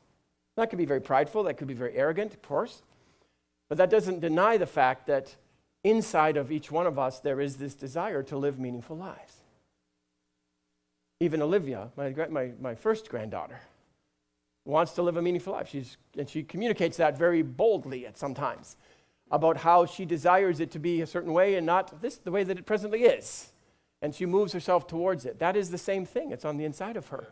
That 0.57 0.71
could 0.71 0.79
be 0.79 0.85
very 0.85 1.01
prideful, 1.01 1.43
that 1.43 1.55
could 1.55 1.67
be 1.67 1.75
very 1.75 1.97
arrogant, 1.97 2.33
of 2.33 2.43
course. 2.43 2.83
But 3.69 3.79
that 3.79 3.91
doesn't 3.91 4.21
deny 4.21 4.57
the 4.57 4.67
fact 4.67 5.09
that 5.09 5.35
inside 5.83 6.37
of 6.37 6.53
each 6.53 6.71
one 6.71 6.87
of 6.87 6.97
us, 6.97 7.19
there 7.19 7.41
is 7.41 7.57
this 7.57 7.75
desire 7.75 8.23
to 8.23 8.37
live 8.37 8.57
meaningful 8.57 8.97
lives. 8.97 9.39
Even 11.19 11.43
Olivia, 11.43 11.91
my, 11.97 12.15
my, 12.31 12.53
my 12.61 12.77
first 12.77 13.09
granddaughter, 13.09 13.59
wants 14.65 14.93
to 14.93 15.03
live 15.03 15.17
a 15.17 15.23
meaningful 15.23 15.53
life. 15.53 15.69
She's, 15.69 15.97
and 16.17 16.29
she 16.29 16.43
communicates 16.43 16.97
that 16.97 17.19
very 17.19 17.43
boldly 17.43 18.07
at 18.07 18.19
sometimes 18.19 18.77
about 19.31 19.59
how 19.59 19.87
she 19.87 20.05
desires 20.05 20.61
it 20.61 20.71
to 20.73 20.79
be 20.79 21.01
a 21.01 21.07
certain 21.07 21.33
way 21.33 21.57
and 21.57 21.67
not 21.67 22.01
this 22.01 22.17
the 22.17 22.31
way 22.31 22.45
that 22.45 22.59
it 22.59 22.67
presently 22.67 23.03
is. 23.03 23.53
And 24.01 24.15
she 24.15 24.27
moves 24.27 24.53
herself 24.53 24.87
towards 24.87 25.25
it. 25.25 25.39
That 25.39 25.57
is 25.57 25.71
the 25.71 25.79
same 25.79 26.05
thing. 26.05 26.31
It's 26.31 26.45
on 26.45 26.57
the 26.57 26.65
inside 26.65 26.97
of 26.97 27.09
her. 27.09 27.27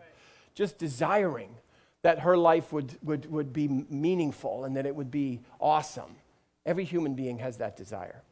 Just 0.54 0.78
desiring 0.78 1.56
that 2.02 2.20
her 2.20 2.36
life 2.36 2.72
would, 2.72 2.96
would, 3.02 3.30
would 3.30 3.52
be 3.52 3.68
meaningful 3.68 4.64
and 4.64 4.76
that 4.76 4.86
it 4.86 4.94
would 4.94 5.10
be 5.10 5.40
awesome. 5.60 6.16
Every 6.66 6.84
human 6.84 7.14
being 7.14 7.38
has 7.38 7.58
that 7.58 7.76
desire. 7.76 8.22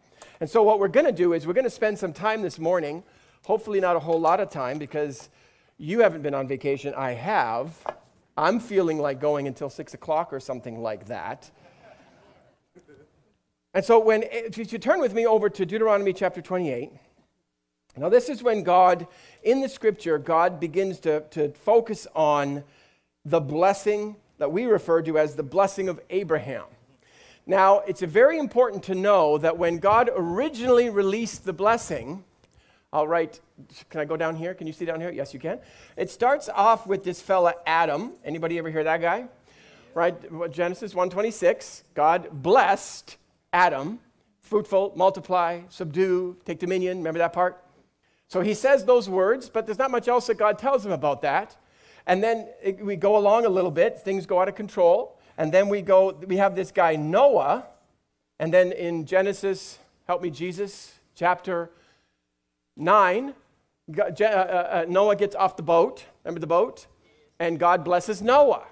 And 0.41 0.49
so, 0.49 0.63
what 0.63 0.79
we're 0.79 0.89
going 0.89 1.07
to 1.07 1.13
do 1.13 1.33
is 1.33 1.47
we're 1.47 1.53
going 1.53 1.65
to 1.65 1.71
spend 1.71 1.99
some 1.99 2.13
time 2.13 2.43
this 2.43 2.59
morning, 2.59 3.03
hopefully, 3.45 3.81
not 3.81 3.97
a 3.97 4.01
whole 4.01 4.21
lot 4.21 4.41
of 4.41 4.51
time 4.51 4.79
because 4.79 5.29
you 5.79 6.01
haven't 6.01 6.23
been 6.23 6.35
on 6.35 6.49
vacation. 6.49 6.95
I 6.95 7.13
have. 7.13 7.77
I'm 8.41 8.59
feeling 8.59 8.99
like 8.99 9.21
going 9.21 9.47
until 9.47 9.69
six 9.69 9.93
o'clock 9.93 10.33
or 10.33 10.41
something 10.41 10.81
like 10.81 11.09
that. 11.09 11.51
And 13.75 13.85
so, 13.85 13.99
when 14.01 14.25
if 14.33 14.57
you 14.73 14.79
turn 14.79 14.99
with 14.99 15.13
me 15.13 15.27
over 15.27 15.51
to 15.51 15.67
Deuteronomy 15.67 16.15
chapter 16.15 16.41
28, 16.41 16.91
now 17.99 18.09
this 18.09 18.31
is 18.31 18.43
when 18.43 18.63
God, 18.63 19.07
in 19.43 19.61
the 19.61 19.69
scripture, 19.69 20.17
God 20.17 20.59
begins 20.59 21.01
to, 21.01 21.21
to 21.33 21.51
focus 21.51 22.07
on 22.17 22.65
the 23.27 23.41
blessing 23.41 24.17
that 24.39 24.51
we 24.51 24.65
refer 24.65 25.03
to 25.03 25.19
as 25.19 25.35
the 25.35 25.43
blessing 25.43 25.91
of 25.91 26.01
Abraham. 26.09 26.65
Now, 27.45 27.81
it's 27.81 28.01
very 28.01 28.39
important 28.39 28.83
to 28.85 28.95
know 28.95 29.37
that 29.37 29.59
when 29.59 29.77
God 29.77 30.09
originally 30.17 30.89
released 30.89 31.45
the 31.45 31.53
blessing, 31.53 32.25
I'll 32.91 33.07
write, 33.07 33.41
can 33.89 34.01
I 34.01 34.05
go 34.05 34.17
down 34.17 34.37
here? 34.37 34.55
Can 34.55 34.67
you 34.67 34.73
see 34.73 34.85
down 34.85 35.01
here? 35.01 35.11
Yes, 35.11 35.33
you 35.35 35.41
can. 35.41 35.59
It 35.97 36.11
starts 36.11 36.49
off 36.49 36.87
with 36.87 37.05
this 37.05 37.21
fella 37.21 37.55
Adam. 37.67 38.13
Anybody 38.25 38.59
ever 38.59 38.71
hear 38.71 38.85
that 38.85 39.01
guy? 39.01 39.27
Right? 39.95 40.15
Genesis 40.53 40.95
1:26. 40.95 41.83
God 41.95 42.29
blessed 42.31 43.17
Adam, 43.53 44.01
fruitful, 44.43 44.93
multiply, 44.97 45.61
subdue, 45.69 46.37
take 46.45 46.59
dominion. 46.59 46.99
Remember 46.99 47.19
that 47.19 47.33
part? 47.33 47.65
So 48.29 48.41
he 48.43 48.55
says 48.55 48.85
those 48.85 49.09
words, 49.09 49.49
but 49.49 49.67
there's 49.67 49.79
not 49.79 49.91
much 49.91 50.07
else 50.07 50.29
that 50.29 50.39
God 50.39 50.59
tells 50.59 50.87
him 50.87 50.93
about 50.93 51.23
that. 51.23 51.57
And 52.07 52.23
then 52.23 52.49
it, 52.63 52.85
we 52.85 52.97
go 52.97 53.17
along 53.17 53.45
a 53.45 53.49
little 53.49 53.71
bit, 53.71 53.99
things 54.01 54.27
go 54.27 54.41
out 54.41 54.49
of 54.49 54.55
control. 54.55 55.19
And 55.37 55.53
then 55.53 55.69
we 55.69 55.83
go, 55.83 56.13
we 56.27 56.37
have 56.37 56.55
this 56.55 56.71
guy 56.71 56.97
Noah. 56.97 57.67
And 58.39 58.53
then 58.53 58.73
in 58.73 59.05
Genesis, 59.05 59.79
help 60.07 60.23
me, 60.23 60.31
Jesus, 60.31 60.95
chapter 61.15 61.71
9, 62.77 63.35
uh, 63.99 64.03
uh, 64.03 64.27
uh, 64.27 64.87
Noah 64.89 65.17
gets 65.17 65.35
off 65.35 65.57
the 65.57 65.63
boat. 65.63 66.05
Remember 66.25 66.41
the 66.41 66.47
boat? 66.47 66.87
And 67.39 67.59
God 67.59 67.85
blesses 67.85 68.21
Noah. 68.21 68.67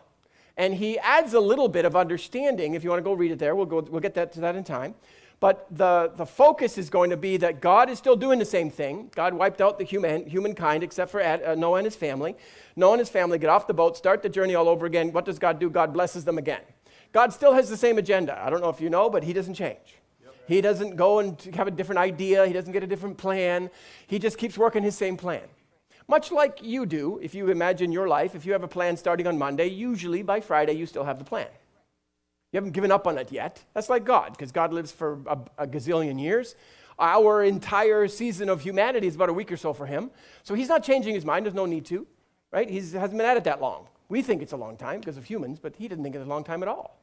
And 0.56 0.74
he 0.74 0.98
adds 0.98 1.34
a 1.34 1.40
little 1.40 1.68
bit 1.68 1.84
of 1.84 1.94
understanding. 1.94 2.74
If 2.74 2.82
you 2.82 2.90
want 2.90 3.00
to 3.00 3.04
go 3.04 3.12
read 3.12 3.30
it 3.30 3.38
there, 3.38 3.54
we'll, 3.54 3.66
go, 3.66 3.80
we'll 3.80 4.00
get 4.00 4.14
that, 4.14 4.32
to 4.32 4.40
that 4.40 4.56
in 4.56 4.64
time. 4.64 4.94
But 5.40 5.66
the, 5.70 6.10
the 6.16 6.26
focus 6.26 6.78
is 6.78 6.90
going 6.90 7.10
to 7.10 7.16
be 7.16 7.36
that 7.36 7.60
God 7.60 7.88
is 7.88 7.98
still 7.98 8.16
doing 8.16 8.40
the 8.40 8.44
same 8.44 8.70
thing. 8.70 9.10
God 9.14 9.34
wiped 9.34 9.60
out 9.60 9.78
the 9.78 9.84
human, 9.84 10.26
humankind 10.26 10.82
except 10.82 11.12
for 11.12 11.20
Ad, 11.20 11.42
uh, 11.44 11.54
Noah 11.54 11.78
and 11.78 11.84
his 11.84 11.94
family. 11.94 12.34
Noah 12.74 12.94
and 12.94 12.98
his 12.98 13.08
family 13.08 13.38
get 13.38 13.48
off 13.48 13.68
the 13.68 13.74
boat, 13.74 13.96
start 13.96 14.22
the 14.22 14.28
journey 14.28 14.56
all 14.56 14.68
over 14.68 14.84
again. 14.84 15.12
What 15.12 15.24
does 15.24 15.38
God 15.38 15.60
do? 15.60 15.70
God 15.70 15.92
blesses 15.92 16.24
them 16.24 16.38
again. 16.38 16.62
God 17.12 17.32
still 17.32 17.54
has 17.54 17.70
the 17.70 17.76
same 17.76 17.98
agenda. 17.98 18.36
I 18.44 18.50
don't 18.50 18.60
know 18.60 18.68
if 18.68 18.80
you 18.80 18.90
know, 18.90 19.08
but 19.08 19.22
he 19.22 19.32
doesn't 19.32 19.54
change. 19.54 19.97
He 20.48 20.60
doesn't 20.60 20.96
go 20.96 21.20
and 21.20 21.40
have 21.54 21.68
a 21.68 21.70
different 21.70 21.98
idea. 21.98 22.46
He 22.46 22.52
doesn't 22.52 22.72
get 22.72 22.82
a 22.82 22.86
different 22.86 23.18
plan. 23.18 23.70
He 24.06 24.18
just 24.18 24.38
keeps 24.38 24.58
working 24.58 24.82
his 24.82 24.96
same 24.96 25.16
plan. 25.16 25.42
Much 26.08 26.32
like 26.32 26.60
you 26.62 26.86
do, 26.86 27.20
if 27.22 27.34
you 27.34 27.50
imagine 27.50 27.92
your 27.92 28.08
life, 28.08 28.34
if 28.34 28.46
you 28.46 28.52
have 28.52 28.62
a 28.62 28.68
plan 28.68 28.96
starting 28.96 29.26
on 29.26 29.38
Monday, 29.38 29.66
usually 29.66 30.22
by 30.22 30.40
Friday 30.40 30.72
you 30.72 30.86
still 30.86 31.04
have 31.04 31.18
the 31.18 31.24
plan. 31.24 31.48
You 32.50 32.56
haven't 32.56 32.72
given 32.72 32.90
up 32.90 33.06
on 33.06 33.18
it 33.18 33.30
yet. 33.30 33.62
That's 33.74 33.90
like 33.90 34.04
God, 34.04 34.32
because 34.32 34.50
God 34.50 34.72
lives 34.72 34.90
for 34.90 35.18
a, 35.26 35.38
a, 35.58 35.66
gazillion 35.66 36.18
years. 36.18 36.54
Our 36.98 37.44
entire 37.44 38.08
season 38.08 38.48
of 38.48 38.62
humanity 38.62 39.06
is 39.06 39.16
about 39.16 39.28
a 39.28 39.34
week 39.34 39.52
or 39.52 39.58
so 39.58 39.74
for 39.74 39.84
him. 39.84 40.10
So 40.42 40.54
he's 40.54 40.68
not 40.68 40.82
changing 40.82 41.14
his 41.14 41.26
mind. 41.26 41.44
There's 41.44 41.54
no 41.54 41.66
need 41.66 41.84
to 41.86 42.06
right? 42.50 42.68
He 42.68 42.76
hasn't 42.76 43.16
been 43.16 43.20
at 43.20 43.36
it 43.36 43.44
that 43.44 43.60
long. 43.60 43.86
We 44.08 44.22
think 44.22 44.42
it's 44.42 44.52
a 44.52 44.56
long 44.56 44.76
time 44.76 45.00
because 45.00 45.16
of 45.16 45.24
humans, 45.24 45.58
but 45.58 45.74
he 45.76 45.88
didn't 45.88 46.02
think 46.02 46.14
it's 46.14 46.24
a 46.24 46.28
long 46.28 46.44
time 46.44 46.62
at 46.62 46.68
all. 46.68 46.97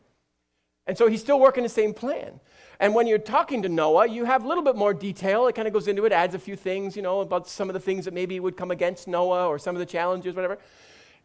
And 0.88 0.98
so 0.98 1.08
he's 1.08 1.22
still 1.22 1.40
working 1.40 1.64
the 1.64 1.70
same 1.70 1.94
plan. 1.94 2.40
And 2.80 2.94
when 2.94 3.08
you're 3.08 3.18
talking 3.18 3.62
to 3.64 3.70
Noah, 3.70 4.08
you 4.08 4.26
have 4.26 4.44
a 4.44 4.48
little 4.48 4.64
bit 4.64 4.76
more 4.76 4.94
detail. 4.94 5.48
It 5.48 5.56
kind 5.56 5.68
of 5.68 5.74
goes 5.74 5.88
into 5.88 6.06
it, 6.06 6.12
adds 6.12 6.36
a 6.36 6.40
few 6.40 6.56
things, 6.56 6.96
you 6.96 7.02
know, 7.02 7.22
about 7.22 7.48
some 7.48 7.70
of 7.70 7.74
the 7.74 7.80
things 7.80 8.06
that 8.06 8.14
maybe 8.14 8.40
would 8.40 8.58
come 8.58 8.72
against 8.72 9.08
Noah 9.08 9.48
or 9.48 9.58
some 9.58 9.76
of 9.76 9.80
the 9.80 9.86
challenges, 9.86 10.36
whatever. 10.36 10.60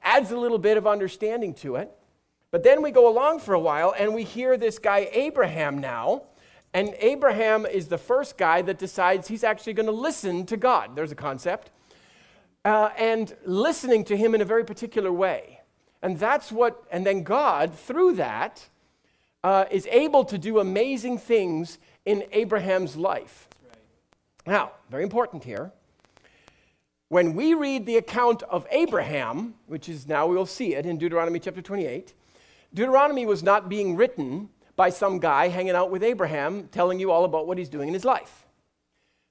Adds 0.02 0.30
a 0.30 0.38
little 0.38 0.58
bit 0.58 0.76
of 0.76 0.86
understanding 0.86 1.52
to 1.54 1.76
it. 1.76 1.90
But 2.50 2.62
then 2.62 2.82
we 2.82 2.90
go 2.90 3.08
along 3.08 3.40
for 3.40 3.54
a 3.54 3.60
while 3.60 3.94
and 3.98 4.14
we 4.14 4.24
hear 4.24 4.56
this 4.56 4.78
guy, 4.78 5.08
Abraham, 5.12 5.78
now. 5.78 6.22
And 6.72 6.94
Abraham 7.00 7.66
is 7.66 7.88
the 7.88 7.98
first 7.98 8.38
guy 8.38 8.62
that 8.62 8.78
decides 8.78 9.28
he's 9.28 9.44
actually 9.44 9.72
going 9.72 9.86
to 9.86 9.92
listen 9.92 10.46
to 10.46 10.56
God. 10.56 10.94
There's 10.94 11.12
a 11.12 11.16
concept 11.16 11.70
uh, 12.64 12.90
and 12.96 13.34
listening 13.44 14.04
to 14.04 14.16
him 14.16 14.34
in 14.34 14.40
a 14.40 14.44
very 14.44 14.64
particular 14.64 15.12
way. 15.12 15.60
And 16.02 16.18
that's 16.18 16.50
what, 16.50 16.84
and 16.90 17.04
then 17.04 17.24
God, 17.24 17.74
through 17.74 18.14
that, 18.14 18.68
uh, 19.42 19.64
is 19.70 19.86
able 19.90 20.24
to 20.24 20.38
do 20.38 20.58
amazing 20.58 21.18
things 21.18 21.78
in 22.04 22.24
Abraham's 22.32 22.96
life. 22.96 23.48
Right. 23.64 23.78
Now, 24.46 24.72
very 24.90 25.02
important 25.02 25.44
here. 25.44 25.72
When 27.08 27.34
we 27.34 27.54
read 27.54 27.86
the 27.86 27.96
account 27.96 28.42
of 28.44 28.66
Abraham, 28.70 29.54
which 29.66 29.88
is 29.88 30.06
now 30.06 30.26
we'll 30.26 30.46
see 30.46 30.74
it 30.74 30.86
in 30.86 30.96
Deuteronomy 30.96 31.40
chapter 31.40 31.62
28, 31.62 32.14
Deuteronomy 32.72 33.26
was 33.26 33.42
not 33.42 33.68
being 33.68 33.96
written 33.96 34.48
by 34.76 34.90
some 34.90 35.18
guy 35.18 35.48
hanging 35.48 35.74
out 35.74 35.90
with 35.90 36.04
Abraham 36.04 36.68
telling 36.68 37.00
you 37.00 37.10
all 37.10 37.24
about 37.24 37.46
what 37.46 37.58
he's 37.58 37.68
doing 37.68 37.88
in 37.88 37.94
his 37.94 38.04
life. 38.04 38.46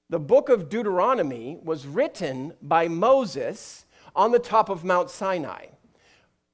The 0.10 0.20
book 0.20 0.50
of 0.50 0.70
Deuteronomy 0.70 1.60
was 1.64 1.88
written 1.88 2.54
by 2.62 2.88
Moses 2.88 3.86
on 4.16 4.32
the 4.32 4.40
top 4.40 4.70
of 4.70 4.84
Mount 4.84 5.10
Sinai. 5.10 5.68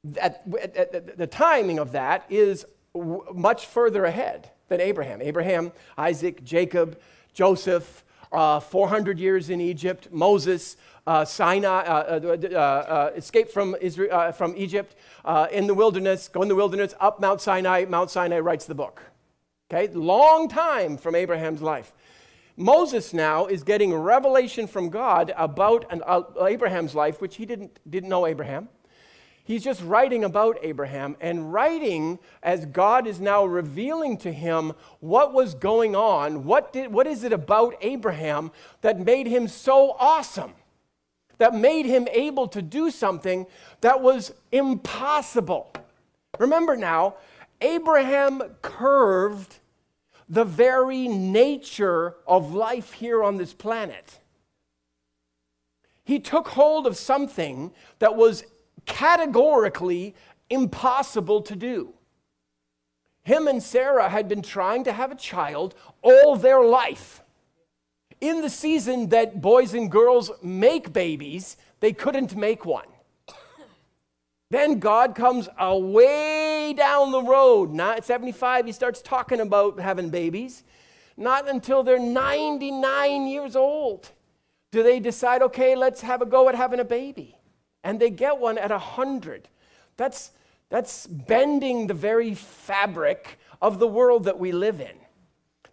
The 0.03 1.27
timing 1.31 1.79
of 1.79 1.93
that 1.93 2.25
is 2.29 2.65
w- 2.95 3.25
much 3.33 3.65
further 3.67 4.05
ahead 4.05 4.49
than 4.67 4.81
Abraham. 4.81 5.21
Abraham, 5.21 5.71
Isaac, 5.97 6.43
Jacob, 6.43 6.99
Joseph, 7.33 8.03
uh, 8.31 8.59
400 8.59 9.19
years 9.19 9.49
in 9.49 9.61
Egypt, 9.61 10.07
Moses, 10.11 10.77
uh, 11.07 11.23
Sinai, 11.23 11.83
uh, 11.83 12.19
uh, 12.23 12.37
uh, 12.51 12.57
uh 12.57 13.11
escape 13.15 13.49
from, 13.51 13.75
Israel, 13.79 14.31
from 14.31 14.55
Egypt 14.57 14.95
in 15.51 15.67
the 15.67 15.73
wilderness, 15.73 16.27
go 16.27 16.41
in 16.41 16.47
the 16.47 16.55
wilderness, 16.55 16.93
up 16.99 17.19
Mount 17.19 17.41
Sinai. 17.41 17.85
Mount 17.85 18.09
Sinai 18.09 18.39
writes 18.39 18.65
the 18.65 18.75
book. 18.75 19.03
Okay, 19.71 19.91
long 19.93 20.47
time 20.47 20.97
from 20.97 21.15
Abraham's 21.15 21.61
life. 21.61 21.93
Moses 22.57 23.13
now 23.13 23.47
is 23.47 23.63
getting 23.63 23.93
revelation 23.93 24.65
from 24.65 24.89
God 24.89 25.33
about 25.35 25.85
an, 25.91 26.01
Abraham's 26.41 26.95
life, 26.95 27.19
which 27.19 27.35
he 27.35 27.45
didn't, 27.45 27.79
didn't 27.89 28.09
know 28.09 28.25
Abraham. 28.25 28.69
He's 29.45 29.63
just 29.63 29.83
writing 29.83 30.23
about 30.23 30.57
Abraham 30.63 31.15
and 31.21 31.53
writing 31.53 32.17
as 32.41 32.65
God 32.65 33.05
is 33.05 33.21
now 33.21 33.45
revealing 33.45 34.17
to 34.17 34.31
him 34.33 34.73
what 35.01 35.33
was 35.33 35.53
going 35.53 35.95
on. 35.95 36.45
What, 36.45 36.73
did, 36.73 36.91
what 36.91 37.05
is 37.05 37.23
it 37.23 37.31
about 37.31 37.75
Abraham 37.81 38.51
that 38.81 38.99
made 38.99 39.27
him 39.27 39.47
so 39.47 39.95
awesome? 39.99 40.55
That 41.37 41.53
made 41.53 41.85
him 41.85 42.07
able 42.11 42.47
to 42.49 42.61
do 42.63 42.89
something 42.89 43.45
that 43.81 44.01
was 44.01 44.33
impossible. 44.51 45.71
Remember 46.39 46.75
now, 46.75 47.17
Abraham 47.61 48.41
curved 48.63 49.59
the 50.27 50.43
very 50.43 51.07
nature 51.07 52.15
of 52.25 52.55
life 52.55 52.93
here 52.93 53.23
on 53.23 53.37
this 53.37 53.53
planet. 53.53 54.19
He 56.03 56.19
took 56.19 56.47
hold 56.47 56.87
of 56.87 56.97
something 56.97 57.71
that 57.99 58.15
was 58.15 58.43
categorically 58.85 60.15
impossible 60.49 61.41
to 61.41 61.55
do. 61.55 61.93
Him 63.23 63.47
and 63.47 63.61
Sarah 63.61 64.09
had 64.09 64.27
been 64.27 64.41
trying 64.41 64.83
to 64.83 64.93
have 64.93 65.11
a 65.11 65.15
child 65.15 65.73
all 66.01 66.35
their 66.35 66.63
life. 66.63 67.23
In 68.21 68.41
the 68.41 68.49
season 68.49 69.09
that 69.09 69.41
boys 69.41 69.73
and 69.73 69.91
girls 69.91 70.31
make 70.41 70.93
babies, 70.93 71.57
they 71.79 71.91
couldn't 71.91 72.35
make 72.35 72.65
one. 72.65 72.87
Then 74.51 74.79
God 74.79 75.15
comes 75.15 75.49
away 75.57 76.73
down 76.77 77.11
the 77.11 77.23
road. 77.23 77.71
Not 77.71 77.97
at 77.97 78.05
75, 78.05 78.67
he 78.67 78.71
starts 78.71 79.01
talking 79.01 79.39
about 79.39 79.79
having 79.79 80.11
babies. 80.11 80.63
Not 81.17 81.49
until 81.49 81.81
they're 81.81 81.97
99 81.99 83.27
years 83.27 83.55
old 83.55 84.11
do 84.71 84.83
they 84.83 84.99
decide, 84.99 85.41
okay, 85.41 85.73
let's 85.73 86.01
have 86.01 86.21
a 86.21 86.25
go 86.25 86.49
at 86.49 86.55
having 86.55 86.81
a 86.81 86.85
baby 86.85 87.34
and 87.85 87.99
they 87.99 88.09
get 88.09 88.39
one 88.39 88.57
at 88.57 88.71
100. 88.71 89.47
That's, 89.95 90.31
that's 90.69 91.05
bending 91.05 91.85
the 91.85 91.93
very 91.93 92.33
fabric 92.33 93.37
of 93.61 93.77
the 93.77 93.87
world 93.87 94.25
that 94.25 94.39
we 94.39 94.51
live 94.51 94.81
in. 94.81 94.97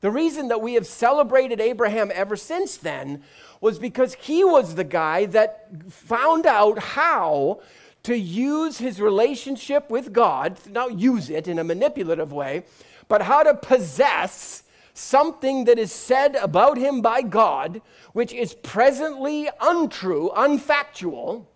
The 0.03 0.11
reason 0.11 0.49
that 0.49 0.61
we 0.61 0.75
have 0.75 0.87
celebrated 0.87 1.59
Abraham 1.59 2.13
ever 2.15 2.37
since 2.37 2.77
then 2.77 3.23
was 3.63 3.79
because 3.79 4.15
he 4.15 4.45
was 4.45 4.75
the 4.75 4.85
guy 4.85 5.25
that 5.27 5.71
found 5.89 6.45
out 6.45 6.79
how 6.79 7.63
to 8.03 8.17
use 8.17 8.79
his 8.79 9.01
relationship 9.01 9.89
with 9.89 10.13
God, 10.13 10.59
not 10.69 10.99
use 10.99 11.31
it 11.31 11.49
in 11.49 11.59
a 11.59 11.65
manipulative 11.65 12.33
way, 12.33 12.65
but 13.09 13.23
how 13.23 13.43
to 13.43 13.55
possess 13.55 14.65
something 14.93 15.65
that 15.65 15.79
is 15.79 15.93
said 15.93 16.37
about 16.37 16.77
him 16.77 17.01
by 17.01 17.23
God, 17.23 17.81
which 18.13 18.35
is 18.35 18.55
presently 18.55 19.49
untrue, 19.61 20.31
unfactual, 20.37 21.47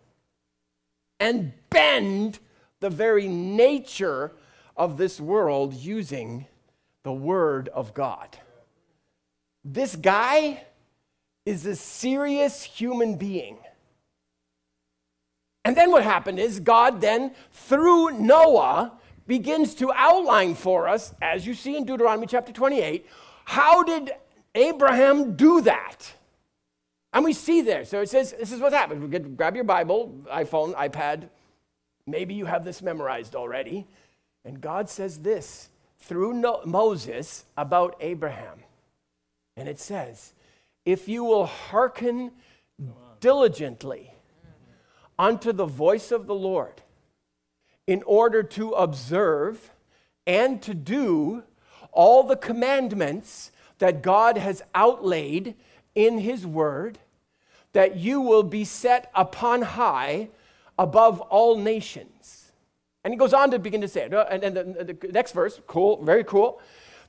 and 1.18 1.52
bend 1.70 2.38
the 2.80 2.90
very 2.90 3.28
nature 3.28 4.32
of 4.76 4.96
this 4.96 5.20
world 5.20 5.74
using 5.74 6.46
the 7.02 7.12
Word 7.12 7.68
of 7.68 7.94
God. 7.94 8.38
This 9.64 9.96
guy 9.96 10.64
is 11.44 11.64
a 11.66 11.76
serious 11.76 12.62
human 12.62 13.16
being. 13.16 13.58
And 15.64 15.76
then 15.76 15.90
what 15.90 16.04
happened 16.04 16.38
is 16.38 16.60
God 16.60 17.00
then, 17.00 17.34
through 17.50 18.18
Noah, 18.18 18.92
begins 19.26 19.74
to 19.76 19.92
outline 19.92 20.54
for 20.54 20.86
us, 20.88 21.12
as 21.20 21.46
you 21.46 21.54
see 21.54 21.76
in 21.76 21.84
Deuteronomy 21.84 22.26
chapter 22.26 22.52
28, 22.52 23.06
how 23.44 23.82
did 23.82 24.12
Abraham 24.54 25.34
do 25.34 25.60
that? 25.62 26.14
And 27.16 27.24
we 27.24 27.32
see 27.32 27.62
there. 27.62 27.86
So 27.86 28.02
it 28.02 28.10
says, 28.10 28.34
this 28.38 28.52
is 28.52 28.60
what 28.60 28.74
happened. 28.74 29.10
Get, 29.10 29.38
grab 29.38 29.54
your 29.54 29.64
Bible, 29.64 30.14
iPhone, 30.30 30.74
iPad. 30.74 31.30
Maybe 32.06 32.34
you 32.34 32.44
have 32.44 32.62
this 32.62 32.82
memorized 32.82 33.34
already. 33.34 33.86
And 34.44 34.60
God 34.60 34.90
says 34.90 35.20
this 35.20 35.70
through 35.98 36.34
no- 36.34 36.60
Moses 36.66 37.46
about 37.56 37.96
Abraham. 38.02 38.58
And 39.56 39.66
it 39.66 39.80
says, 39.80 40.34
If 40.84 41.08
you 41.08 41.24
will 41.24 41.46
hearken 41.46 42.32
diligently 43.20 44.12
unto 45.18 45.52
the 45.52 45.64
voice 45.64 46.12
of 46.12 46.26
the 46.26 46.34
Lord, 46.34 46.82
in 47.86 48.02
order 48.02 48.42
to 48.42 48.72
observe 48.72 49.70
and 50.26 50.60
to 50.60 50.74
do 50.74 51.44
all 51.92 52.24
the 52.24 52.36
commandments 52.36 53.52
that 53.78 54.02
God 54.02 54.36
has 54.36 54.60
outlaid 54.74 55.54
in 55.94 56.18
His 56.18 56.46
Word, 56.46 56.98
that 57.76 57.94
you 57.96 58.22
will 58.22 58.42
be 58.42 58.64
set 58.64 59.10
upon 59.14 59.60
high 59.60 60.30
above 60.78 61.20
all 61.20 61.58
nations. 61.58 62.52
And 63.04 63.12
he 63.12 63.18
goes 63.18 63.34
on 63.34 63.50
to 63.50 63.58
begin 63.58 63.82
to 63.82 63.88
say 63.88 64.04
and, 64.04 64.14
and 64.42 64.56
the, 64.56 64.94
the, 64.98 65.12
next 65.12 65.32
verse, 65.32 65.60
cool, 65.66 66.02
very 66.02 66.24
cool, 66.24 66.58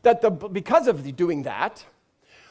that 0.02 0.22
the, 0.22 0.30
because 0.30 0.90
of 0.90 1.16
doing 1.16 1.44
that, 1.44 1.86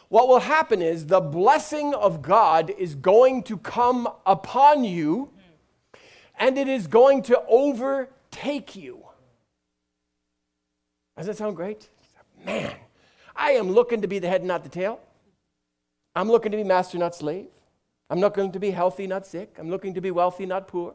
what 0.09 0.29
will 0.29 0.38
happen 0.38 0.81
is 0.81 1.05
the 1.05 1.20
blessing 1.20 1.92
of 1.92 2.22
God 2.22 2.70
is 2.79 2.94
going 2.94 3.42
to 3.42 3.59
come 3.59 4.09
upon 4.24 4.83
you 4.83 5.29
and 6.38 6.57
it 6.57 6.68
is 6.68 6.87
going 6.87 7.20
to 7.24 7.42
overtake 7.46 8.74
you. 8.76 9.05
Does 11.18 11.26
that 11.26 11.37
sound 11.37 11.55
great? 11.55 11.90
Man, 12.46 12.76
I 13.37 13.50
am 13.50 13.72
looking 13.72 14.00
to 14.00 14.09
be 14.09 14.20
the 14.20 14.29
head, 14.29 14.42
not 14.42 14.62
the 14.62 14.70
tail. 14.70 15.00
I'm 16.14 16.31
looking 16.31 16.50
to 16.52 16.57
be 16.57 16.64
master, 16.64 16.96
not 16.96 17.14
slave. 17.14 17.48
I'm 18.08 18.20
not 18.20 18.34
going 18.34 18.52
to 18.52 18.60
be 18.60 18.70
healthy, 18.70 19.06
not 19.06 19.26
sick. 19.26 19.56
I'm 19.58 19.70
looking 19.70 19.94
to 19.94 20.00
be 20.00 20.10
wealthy, 20.10 20.46
not 20.46 20.68
poor. 20.68 20.94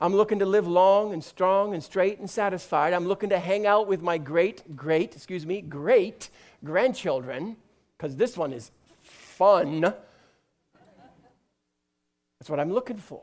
I'm 0.00 0.14
looking 0.14 0.40
to 0.40 0.46
live 0.46 0.66
long 0.66 1.12
and 1.12 1.22
strong 1.22 1.74
and 1.74 1.82
straight 1.82 2.18
and 2.18 2.28
satisfied. 2.28 2.92
I'm 2.92 3.06
looking 3.06 3.30
to 3.30 3.38
hang 3.38 3.66
out 3.66 3.86
with 3.86 4.02
my 4.02 4.18
great, 4.18 4.76
great, 4.76 5.14
excuse 5.14 5.46
me, 5.46 5.60
great 5.60 6.28
grandchildren, 6.64 7.56
because 7.96 8.16
this 8.16 8.36
one 8.36 8.52
is 8.52 8.70
fun. 9.04 9.80
That's 12.38 12.50
what 12.50 12.58
I'm 12.58 12.72
looking 12.72 12.96
for. 12.96 13.22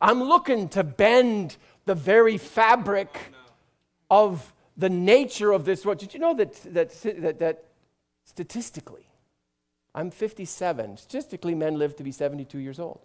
I'm 0.00 0.22
looking 0.22 0.68
to 0.70 0.82
bend 0.82 1.58
the 1.84 1.94
very 1.94 2.38
fabric 2.38 3.16
of 4.10 4.52
the 4.76 4.88
nature 4.88 5.52
of 5.52 5.64
this 5.64 5.84
world. 5.84 5.98
Did 5.98 6.14
you 6.14 6.20
know 6.20 6.34
that, 6.34 6.54
that, 6.72 6.90
that, 7.20 7.38
that 7.38 7.64
statistically, 8.24 9.06
I'm 9.94 10.10
57. 10.10 10.96
Statistically, 10.96 11.54
men 11.54 11.78
live 11.78 11.96
to 11.96 12.02
be 12.02 12.12
72 12.12 12.58
years 12.58 12.78
old. 12.78 13.00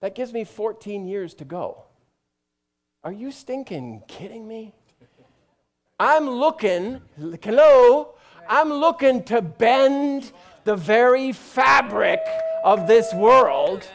That 0.00 0.14
gives 0.14 0.32
me 0.32 0.44
14 0.44 1.06
years 1.06 1.34
to 1.34 1.44
go. 1.44 1.84
Are 3.02 3.12
you 3.12 3.30
stinking 3.30 4.02
kidding 4.06 4.46
me? 4.46 4.74
I'm 5.98 6.28
looking, 6.28 7.00
hello, 7.42 8.14
I'm 8.48 8.72
looking 8.72 9.24
to 9.24 9.42
bend 9.42 10.30
the 10.64 10.76
very 10.76 11.32
fabric 11.32 12.20
of 12.62 12.86
this 12.86 13.12
world. 13.12 13.88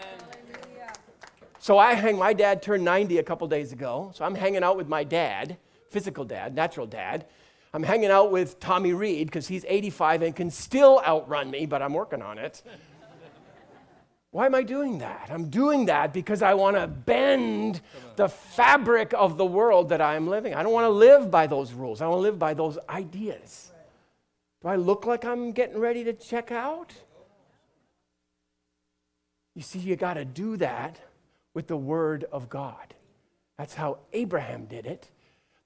So 1.60 1.78
I 1.78 1.94
hang, 1.94 2.18
my 2.18 2.34
dad 2.34 2.62
turned 2.62 2.84
90 2.84 3.20
a 3.20 3.24
couple 3.24 3.48
days 3.48 3.72
ago, 3.72 4.12
so 4.14 4.26
I'm 4.26 4.36
hanging 4.36 4.64
out 4.64 4.76
with 4.76 4.90
my 4.90 5.06
dad, 5.06 5.58
physical 5.90 6.26
dad, 6.26 6.54
natural 6.54 6.86
dad, 6.86 7.26
I'm 7.74 7.84
hanging 7.84 8.12
out 8.12 8.32
with 8.32 8.60
Tommy 8.60 8.94
Reed 8.94 9.28
because 9.28 9.48
he's 9.48 9.66
85 9.68 10.22
and 10.22 10.36
can 10.36 10.52
still 10.52 11.02
outrun 11.06 11.50
me, 11.50 11.66
but 11.66 11.82
I'm 11.82 11.94
working 11.94 12.22
on 12.22 12.38
it. 12.38 12.62
Why 14.30 14.46
am 14.48 14.56
I 14.56 14.64
doing 14.64 15.00
that? 15.00 15.30
I'm 15.32 15.50
doing 15.50 15.86
that 15.86 16.12
because 16.14 16.42
I 16.42 16.54
want 16.56 16.76
to 16.76 16.88
bend 16.88 17.82
the 18.16 18.28
fabric 18.28 19.14
of 19.14 19.38
the 19.38 19.46
world 19.46 19.90
that 19.90 20.02
I 20.02 20.16
am 20.16 20.28
living. 20.28 20.56
I 20.56 20.64
don't 20.64 20.74
want 20.74 20.86
to 20.86 20.90
live 20.90 21.30
by 21.30 21.46
those 21.46 21.72
rules. 21.74 22.02
I 22.02 22.08
want 22.08 22.18
to 22.18 22.22
live 22.24 22.40
by 22.40 22.54
those 22.54 22.78
ideas. 22.90 23.72
Do 24.62 24.70
I 24.70 24.76
look 24.76 25.06
like 25.06 25.26
I'm 25.26 25.52
getting 25.52 25.78
ready 25.78 26.04
to 26.06 26.14
check 26.14 26.52
out? 26.52 26.94
You 29.56 29.62
see, 29.62 29.80
you 29.80 29.96
got 29.96 30.16
to 30.16 30.26
do 30.26 30.58
that 30.58 31.00
with 31.54 31.68
the 31.68 31.78
Word 31.78 32.26
of 32.32 32.50
God. 32.50 32.96
That's 33.58 33.76
how 33.76 34.00
Abraham 34.14 34.66
did 34.66 34.86
it. 34.86 35.12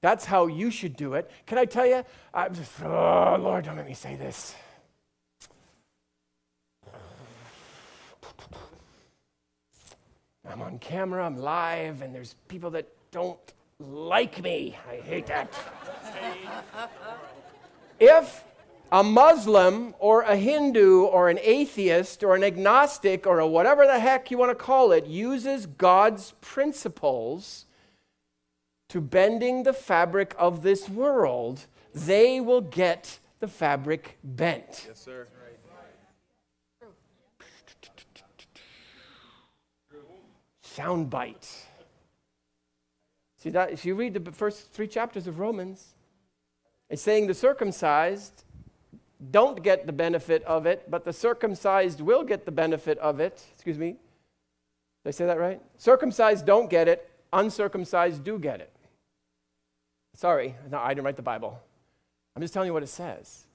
That's 0.02 0.26
how 0.26 0.48
you 0.48 0.70
should 0.70 0.96
do 0.96 1.14
it. 1.16 1.30
Can 1.46 1.58
I 1.58 1.66
tell 1.66 1.86
you? 1.86 2.04
I'm 2.34 2.54
just, 2.54 2.72
oh, 2.84 3.38
Lord, 3.40 3.66
don't 3.66 3.78
make 3.78 3.88
me 3.88 3.94
say 3.94 4.16
this. 4.16 4.56
I'm 10.50 10.62
on 10.62 10.80
camera, 10.80 11.26
I'm 11.26 11.38
live, 11.38 12.02
and 12.02 12.16
there's 12.16 12.36
people 12.48 12.70
that 12.72 12.88
don't 13.12 13.40
like 13.80 14.42
me. 14.42 14.78
I 14.90 14.96
hate 14.96 15.28
that. 15.28 15.54
if 18.00 18.44
a 18.92 19.04
Muslim 19.04 19.94
or 20.00 20.22
a 20.22 20.38
Hindu 20.38 21.04
or 21.04 21.30
an 21.30 21.40
atheist 21.42 22.24
or 22.24 22.36
an 22.36 22.44
agnostic 22.44 23.28
or 23.28 23.40
a 23.40 23.48
whatever 23.48 23.86
the 23.86 24.00
heck 24.00 24.32
you 24.32 24.38
want 24.38 24.52
to 24.52 24.56
call 24.56 24.92
it 24.92 25.06
uses 25.06 25.66
God's 25.66 26.34
principles 26.40 27.67
to 28.90 29.02
bending 29.02 29.64
the 29.64 29.74
fabric 29.74 30.36
of 30.38 30.62
this 30.62 30.88
world, 30.88 31.66
they 31.94 32.40
will 32.40 32.62
get 32.62 33.20
the 33.40 33.48
fabric 33.48 34.18
bent. 34.24 34.86
Yes, 34.88 35.00
sir. 35.00 35.28
Soundbite. 40.64 41.64
See 43.38 43.50
that 43.50 43.72
if 43.72 43.84
you 43.84 43.96
read 43.96 44.14
the 44.14 44.32
first 44.32 44.72
three 44.72 44.88
chapters 44.88 45.26
of 45.26 45.40
Romans, 45.40 45.96
it's 46.90 47.02
saying 47.02 47.28
the 47.28 47.34
circumcised 47.34 48.44
don't 49.32 49.64
get 49.64 49.88
the 49.88 49.94
benefit 49.94 50.44
of 50.44 50.68
it, 50.68 50.90
but 50.90 51.04
the 51.04 51.14
circumcised 51.14 52.02
will 52.02 52.24
get 52.24 52.46
the 52.46 52.52
benefit 52.52 53.00
of 53.00 53.20
it. 53.20 53.44
Excuse 53.54 53.80
me. 53.80 53.98
Did 55.04 55.10
I 55.10 55.12
say 55.12 55.26
that 55.26 55.40
right? 55.40 55.60
Circumcised 55.78 56.46
don't 56.46 56.70
get 56.70 56.88
it, 56.88 57.10
uncircumcised 57.34 58.24
do 58.24 58.38
get 58.38 58.62
it. 58.62 58.72
Sorry, 60.18 60.56
no, 60.72 60.80
I 60.80 60.96
didn't 60.96 61.06
write 61.06 61.16
the 61.16 61.22
Bible. 61.22 61.62
I'm 62.36 62.42
just 62.42 62.52
telling 62.52 62.66
you 62.66 62.74
what 62.74 62.82
it 62.82 62.88
says. 62.88 63.46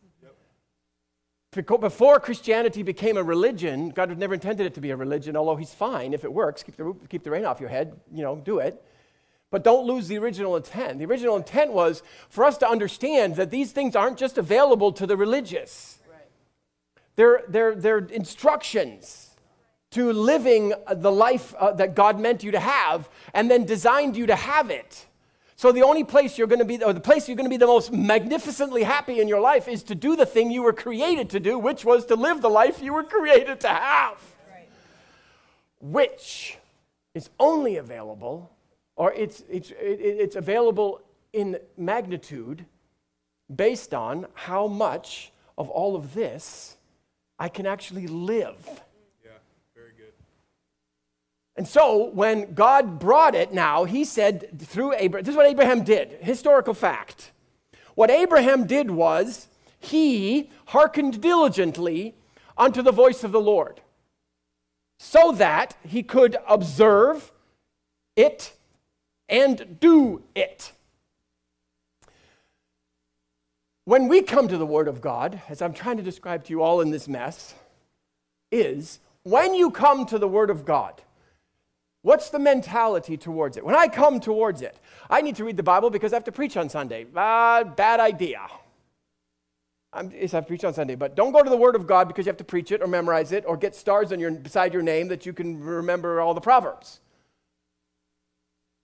Before 1.50 2.20
Christianity 2.20 2.84
became 2.84 3.16
a 3.16 3.22
religion, 3.22 3.90
God 3.90 4.16
never 4.16 4.34
intended 4.34 4.64
it 4.64 4.74
to 4.74 4.80
be 4.80 4.90
a 4.90 4.96
religion, 4.96 5.36
although 5.36 5.56
He's 5.56 5.74
fine 5.74 6.14
if 6.14 6.22
it 6.22 6.32
works. 6.32 6.62
Keep 6.62 6.76
the, 6.76 6.94
keep 7.08 7.24
the 7.24 7.32
rain 7.32 7.44
off 7.44 7.58
your 7.58 7.68
head, 7.68 8.00
you 8.14 8.22
know, 8.22 8.36
do 8.36 8.60
it. 8.60 8.80
But 9.50 9.64
don't 9.64 9.88
lose 9.88 10.06
the 10.06 10.18
original 10.18 10.54
intent. 10.54 11.00
The 11.00 11.04
original 11.04 11.36
intent 11.36 11.72
was 11.72 12.04
for 12.30 12.44
us 12.44 12.56
to 12.58 12.68
understand 12.68 13.34
that 13.36 13.50
these 13.50 13.72
things 13.72 13.96
aren't 13.96 14.16
just 14.16 14.38
available 14.38 14.92
to 14.92 15.04
the 15.04 15.16
religious, 15.16 15.98
right. 16.08 16.20
they're, 17.16 17.42
they're, 17.48 17.74
they're 17.74 17.98
instructions 17.98 19.30
to 19.90 20.12
living 20.12 20.74
the 20.94 21.12
life 21.12 21.54
uh, 21.58 21.72
that 21.72 21.96
God 21.96 22.20
meant 22.20 22.44
you 22.44 22.52
to 22.52 22.60
have 22.60 23.10
and 23.34 23.50
then 23.50 23.64
designed 23.64 24.16
you 24.16 24.26
to 24.26 24.36
have 24.36 24.70
it. 24.70 25.06
So 25.62 25.70
the 25.70 25.84
only 25.84 26.02
place 26.02 26.38
you're 26.38 26.48
going 26.48 26.58
to 26.58 26.64
be, 26.64 26.82
or 26.82 26.92
the 26.92 26.98
place 26.98 27.28
you're 27.28 27.36
going 27.36 27.46
to 27.46 27.48
be 27.48 27.56
the 27.56 27.68
most 27.68 27.92
magnificently 27.92 28.82
happy 28.82 29.20
in 29.20 29.28
your 29.28 29.38
life 29.38 29.68
is 29.68 29.84
to 29.84 29.94
do 29.94 30.16
the 30.16 30.26
thing 30.26 30.50
you 30.50 30.60
were 30.60 30.72
created 30.72 31.30
to 31.30 31.38
do, 31.38 31.56
which 31.56 31.84
was 31.84 32.04
to 32.06 32.16
live 32.16 32.42
the 32.42 32.50
life 32.50 32.82
you 32.82 32.92
were 32.92 33.04
created 33.04 33.60
to 33.60 33.68
have. 33.68 34.20
Right. 34.50 34.68
Which 35.80 36.58
is 37.14 37.30
only 37.38 37.76
available 37.76 38.50
or 38.96 39.12
it's, 39.12 39.44
it's, 39.48 39.72
it's 39.78 40.34
available 40.34 41.00
in 41.32 41.58
magnitude 41.76 42.66
based 43.54 43.94
on 43.94 44.26
how 44.34 44.66
much 44.66 45.30
of 45.56 45.70
all 45.70 45.94
of 45.94 46.12
this 46.12 46.76
I 47.38 47.48
can 47.48 47.66
actually 47.66 48.08
live. 48.08 48.82
And 51.56 51.68
so 51.68 52.10
when 52.10 52.54
God 52.54 52.98
brought 52.98 53.34
it 53.34 53.52
now, 53.52 53.84
he 53.84 54.04
said 54.04 54.58
through 54.60 54.94
Abraham, 54.94 55.24
this 55.24 55.32
is 55.32 55.36
what 55.36 55.46
Abraham 55.46 55.84
did, 55.84 56.18
historical 56.20 56.74
fact. 56.74 57.32
What 57.94 58.10
Abraham 58.10 58.66
did 58.66 58.90
was 58.90 59.48
he 59.78 60.50
hearkened 60.66 61.20
diligently 61.20 62.14
unto 62.56 62.80
the 62.80 62.92
voice 62.92 63.22
of 63.24 63.32
the 63.32 63.40
Lord 63.40 63.80
so 64.98 65.32
that 65.32 65.76
he 65.86 66.02
could 66.02 66.36
observe 66.48 67.32
it 68.16 68.54
and 69.28 69.78
do 69.80 70.22
it. 70.34 70.72
When 73.84 74.06
we 74.06 74.22
come 74.22 74.46
to 74.46 74.56
the 74.56 74.66
Word 74.66 74.86
of 74.86 75.00
God, 75.00 75.42
as 75.48 75.60
I'm 75.60 75.72
trying 75.72 75.96
to 75.96 76.02
describe 76.02 76.44
to 76.44 76.50
you 76.50 76.62
all 76.62 76.80
in 76.80 76.90
this 76.90 77.08
mess, 77.08 77.54
is 78.52 79.00
when 79.24 79.54
you 79.54 79.70
come 79.70 80.06
to 80.06 80.18
the 80.18 80.28
Word 80.28 80.50
of 80.50 80.64
God, 80.64 81.02
what's 82.02 82.30
the 82.30 82.38
mentality 82.38 83.16
towards 83.16 83.56
it? 83.56 83.64
When 83.64 83.74
I 83.74 83.88
come 83.88 84.20
towards 84.20 84.60
it, 84.62 84.78
I 85.08 85.22
need 85.22 85.36
to 85.36 85.44
read 85.44 85.56
the 85.56 85.62
Bible 85.62 85.90
because 85.90 86.12
I 86.12 86.16
have 86.16 86.24
to 86.24 86.32
preach 86.32 86.56
on 86.56 86.68
Sunday. 86.68 87.06
Uh, 87.14 87.64
bad 87.64 88.00
idea. 88.00 88.46
I'm, 89.94 90.10
yes, 90.10 90.32
I 90.32 90.38
have 90.38 90.44
to 90.44 90.48
preach 90.48 90.64
on 90.64 90.72
Sunday, 90.72 90.94
but 90.94 91.14
don't 91.14 91.32
go 91.32 91.42
to 91.42 91.50
the 91.50 91.56
Word 91.56 91.76
of 91.76 91.86
God 91.86 92.08
because 92.08 92.24
you 92.24 92.30
have 92.30 92.38
to 92.38 92.44
preach 92.44 92.72
it 92.72 92.80
or 92.80 92.86
memorize 92.86 93.30
it 93.30 93.44
or 93.46 93.56
get 93.56 93.74
stars 93.74 94.12
on 94.12 94.20
your, 94.20 94.30
beside 94.30 94.72
your 94.72 94.82
name 94.82 95.08
that 95.08 95.26
you 95.26 95.32
can 95.32 95.60
remember 95.60 96.20
all 96.20 96.34
the 96.34 96.40
Proverbs. 96.40 97.00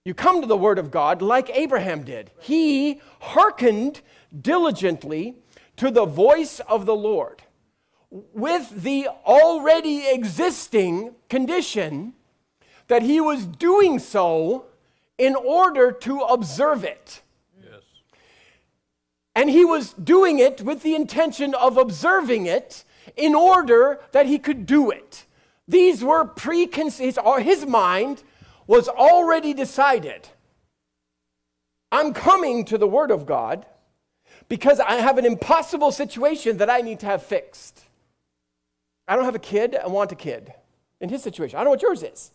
You 0.05 0.13
come 0.13 0.41
to 0.41 0.47
the 0.47 0.57
Word 0.57 0.79
of 0.79 0.91
God 0.91 1.21
like 1.21 1.49
Abraham 1.49 2.03
did. 2.03 2.31
He 2.39 3.01
hearkened 3.19 4.01
diligently 4.39 5.35
to 5.77 5.89
the 5.89 6.05
voice 6.05 6.59
of 6.61 6.85
the 6.85 6.95
Lord 6.95 7.41
with 8.09 8.83
the 8.83 9.07
already 9.25 10.07
existing 10.07 11.15
condition 11.27 12.13
that 12.89 13.03
he 13.03 13.21
was 13.21 13.45
doing 13.45 13.97
so 13.97 14.65
in 15.17 15.35
order 15.35 15.91
to 15.91 16.19
observe 16.21 16.83
it. 16.83 17.21
Yes. 17.63 17.81
And 19.35 19.49
he 19.49 19.63
was 19.63 19.93
doing 19.93 20.39
it 20.39 20.61
with 20.61 20.83
the 20.83 20.95
intention 20.95 21.53
of 21.53 21.77
observing 21.77 22.47
it 22.47 22.83
in 23.15 23.35
order 23.35 24.01
that 24.11 24.25
he 24.25 24.37
could 24.37 24.65
do 24.65 24.91
it. 24.91 25.25
These 25.67 26.03
were 26.03 26.25
preconceived, 26.25 27.19
uh, 27.23 27.37
his 27.37 27.65
mind 27.65 28.23
was 28.65 28.89
already 28.89 29.53
decided. 29.53 30.27
I'm 31.91 32.13
coming 32.13 32.65
to 32.65 32.77
the 32.77 32.87
Word 32.87 33.11
of 33.11 33.25
God 33.25 33.65
because 34.47 34.79
I 34.79 34.93
have 34.93 35.17
an 35.19 35.25
impossible 35.25 35.91
situation 35.91 36.57
that 36.57 36.69
I 36.69 36.81
need 36.81 36.99
to 37.01 37.05
have 37.05 37.21
fixed. 37.21 37.83
I 39.07 39.15
don't 39.15 39.25
have 39.25 39.35
a 39.35 39.39
kid, 39.39 39.75
I 39.75 39.87
want 39.87 40.11
a 40.11 40.15
kid 40.15 40.53
in 40.99 41.09
his 41.09 41.21
situation. 41.21 41.57
I 41.57 41.59
don't 41.59 41.65
know 41.65 41.71
what 41.71 41.81
yours 41.83 42.01
is. 42.01 42.31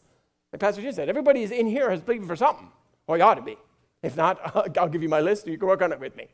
Like 0.54 0.60
Pastor 0.60 0.82
Jim 0.82 0.92
said, 0.92 1.08
everybody 1.08 1.42
is 1.42 1.50
in 1.50 1.66
here 1.66 1.90
is 1.90 2.00
believing 2.00 2.28
for 2.28 2.36
something. 2.36 2.68
Well, 3.08 3.18
you 3.18 3.24
ought 3.24 3.34
to 3.34 3.42
be. 3.42 3.56
If 4.04 4.16
not, 4.16 4.38
I'll 4.78 4.88
give 4.88 5.02
you 5.02 5.08
my 5.08 5.18
list 5.18 5.48
you 5.48 5.58
can 5.58 5.66
work 5.66 5.82
on 5.82 5.90
it 5.90 5.98
with 5.98 6.14
me. 6.14 6.28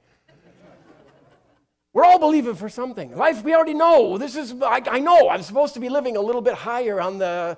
We're 1.94 2.04
all 2.04 2.18
believing 2.18 2.54
for 2.54 2.68
something. 2.68 3.16
Life, 3.16 3.42
we 3.42 3.54
already 3.54 3.72
know. 3.72 4.18
This 4.18 4.36
is, 4.36 4.52
I, 4.60 4.82
I 4.90 4.98
know 4.98 5.30
I'm 5.30 5.40
supposed 5.40 5.72
to 5.72 5.80
be 5.80 5.88
living 5.88 6.18
a 6.18 6.20
little 6.20 6.42
bit 6.42 6.52
higher 6.52 7.00
on 7.00 7.16
the 7.16 7.56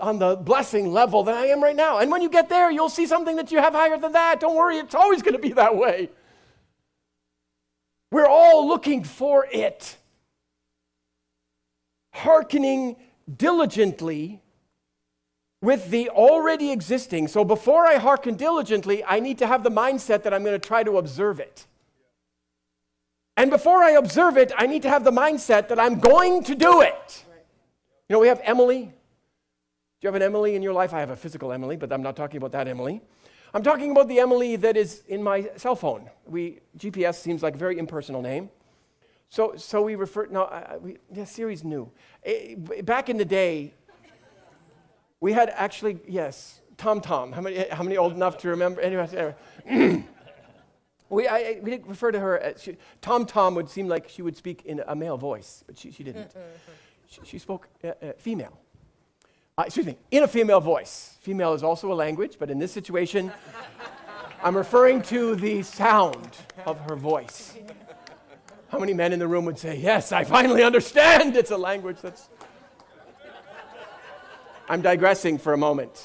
on 0.00 0.18
the 0.18 0.34
blessing 0.34 0.92
level 0.92 1.22
than 1.22 1.36
I 1.36 1.46
am 1.46 1.62
right 1.62 1.76
now. 1.76 1.98
And 1.98 2.10
when 2.10 2.20
you 2.20 2.28
get 2.28 2.48
there, 2.48 2.68
you'll 2.68 2.88
see 2.88 3.06
something 3.06 3.36
that 3.36 3.52
you 3.52 3.58
have 3.58 3.72
higher 3.72 3.96
than 3.96 4.10
that. 4.10 4.40
Don't 4.40 4.56
worry, 4.56 4.78
it's 4.78 4.96
always 4.96 5.22
going 5.22 5.34
to 5.34 5.40
be 5.40 5.52
that 5.52 5.76
way. 5.76 6.10
We're 8.10 8.26
all 8.26 8.66
looking 8.66 9.04
for 9.04 9.46
it, 9.52 9.96
hearkening 12.12 12.96
diligently 13.36 14.42
with 15.62 15.90
the 15.90 16.10
already 16.10 16.72
existing. 16.72 17.28
So 17.28 17.44
before 17.44 17.86
I 17.86 17.96
hearken 17.96 18.34
diligently, 18.34 19.02
I 19.04 19.20
need 19.20 19.38
to 19.38 19.46
have 19.46 19.62
the 19.62 19.70
mindset 19.70 20.24
that 20.24 20.34
I'm 20.34 20.42
going 20.42 20.60
to 20.60 20.66
try 20.66 20.82
to 20.82 20.98
observe 20.98 21.40
it. 21.40 21.66
And 23.36 23.50
before 23.50 23.82
I 23.82 23.92
observe 23.92 24.36
it, 24.36 24.52
I 24.58 24.66
need 24.66 24.82
to 24.82 24.90
have 24.90 25.04
the 25.04 25.12
mindset 25.12 25.68
that 25.68 25.78
I'm 25.78 25.98
going 26.00 26.42
to 26.44 26.54
do 26.54 26.82
it. 26.82 27.24
You 28.08 28.14
know, 28.14 28.18
we 28.18 28.28
have 28.28 28.40
Emily 28.44 28.82
Do 28.82 28.92
you 30.02 30.08
have 30.08 30.16
an 30.16 30.22
Emily 30.22 30.56
in 30.56 30.62
your 30.62 30.74
life? 30.74 30.92
I 30.92 31.00
have 31.00 31.10
a 31.10 31.16
physical 31.16 31.52
Emily, 31.52 31.76
but 31.76 31.92
I'm 31.92 32.02
not 32.02 32.16
talking 32.16 32.36
about 32.36 32.52
that 32.52 32.66
Emily. 32.66 33.00
I'm 33.54 33.62
talking 33.62 33.92
about 33.92 34.08
the 34.08 34.18
Emily 34.18 34.56
that 34.56 34.76
is 34.76 35.02
in 35.06 35.22
my 35.22 35.48
cell 35.56 35.76
phone. 35.76 36.10
We, 36.26 36.58
GPS 36.76 37.14
seems 37.16 37.42
like 37.42 37.54
a 37.54 37.58
very 37.58 37.78
impersonal 37.78 38.20
name. 38.20 38.50
So, 39.28 39.54
so 39.56 39.80
we 39.80 39.94
refer, 39.94 40.26
no, 40.26 40.42
uh, 40.42 40.78
we, 40.80 40.98
the 41.10 41.24
series 41.24 41.62
new. 41.64 41.90
Eh, 42.24 42.54
back 42.82 43.08
in 43.08 43.16
the 43.16 43.24
day, 43.24 43.72
we 45.22 45.32
had 45.32 45.50
actually, 45.54 46.00
yes, 46.06 46.60
TomTom. 46.76 47.32
How 47.32 47.40
many, 47.40 47.64
how 47.70 47.84
many 47.84 47.96
old 47.96 48.12
enough 48.12 48.36
to 48.38 48.48
remember? 48.48 48.80
Anyway, 48.80 49.08
anyway. 49.64 50.04
we, 51.08 51.28
I, 51.28 51.60
we 51.62 51.70
didn't 51.70 51.86
refer 51.86 52.10
to 52.10 52.18
her 52.18 52.38
as, 52.40 52.68
TomTom 53.00 53.54
would 53.54 53.70
seem 53.70 53.86
like 53.86 54.08
she 54.08 54.20
would 54.20 54.36
speak 54.36 54.64
in 54.66 54.82
a 54.84 54.96
male 54.96 55.16
voice, 55.16 55.62
but 55.64 55.78
she, 55.78 55.92
she 55.92 56.02
didn't. 56.02 56.32
she, 57.08 57.20
she 57.24 57.38
spoke 57.38 57.68
uh, 57.84 57.88
uh, 58.02 58.12
female. 58.18 58.58
uh, 59.56 59.62
excuse 59.64 59.86
me, 59.86 59.96
in 60.10 60.24
a 60.24 60.28
female 60.28 60.60
voice. 60.60 61.16
Female 61.20 61.54
is 61.54 61.62
also 61.62 61.92
a 61.92 61.94
language, 61.94 62.34
but 62.40 62.50
in 62.50 62.58
this 62.58 62.72
situation, 62.72 63.30
I'm 64.42 64.56
referring 64.56 65.02
to 65.02 65.36
the 65.36 65.62
sound 65.62 66.36
of 66.66 66.80
her 66.90 66.96
voice. 66.96 67.54
How 68.70 68.78
many 68.78 68.92
men 68.92 69.12
in 69.12 69.20
the 69.20 69.28
room 69.28 69.44
would 69.44 69.58
say, 69.58 69.76
Yes, 69.76 70.10
I 70.10 70.24
finally 70.24 70.64
understand 70.64 71.36
it's 71.36 71.52
a 71.52 71.56
language 71.56 71.98
that's. 72.02 72.28
I'm 74.72 74.80
digressing 74.80 75.36
for 75.36 75.52
a 75.52 75.58
moment. 75.58 76.02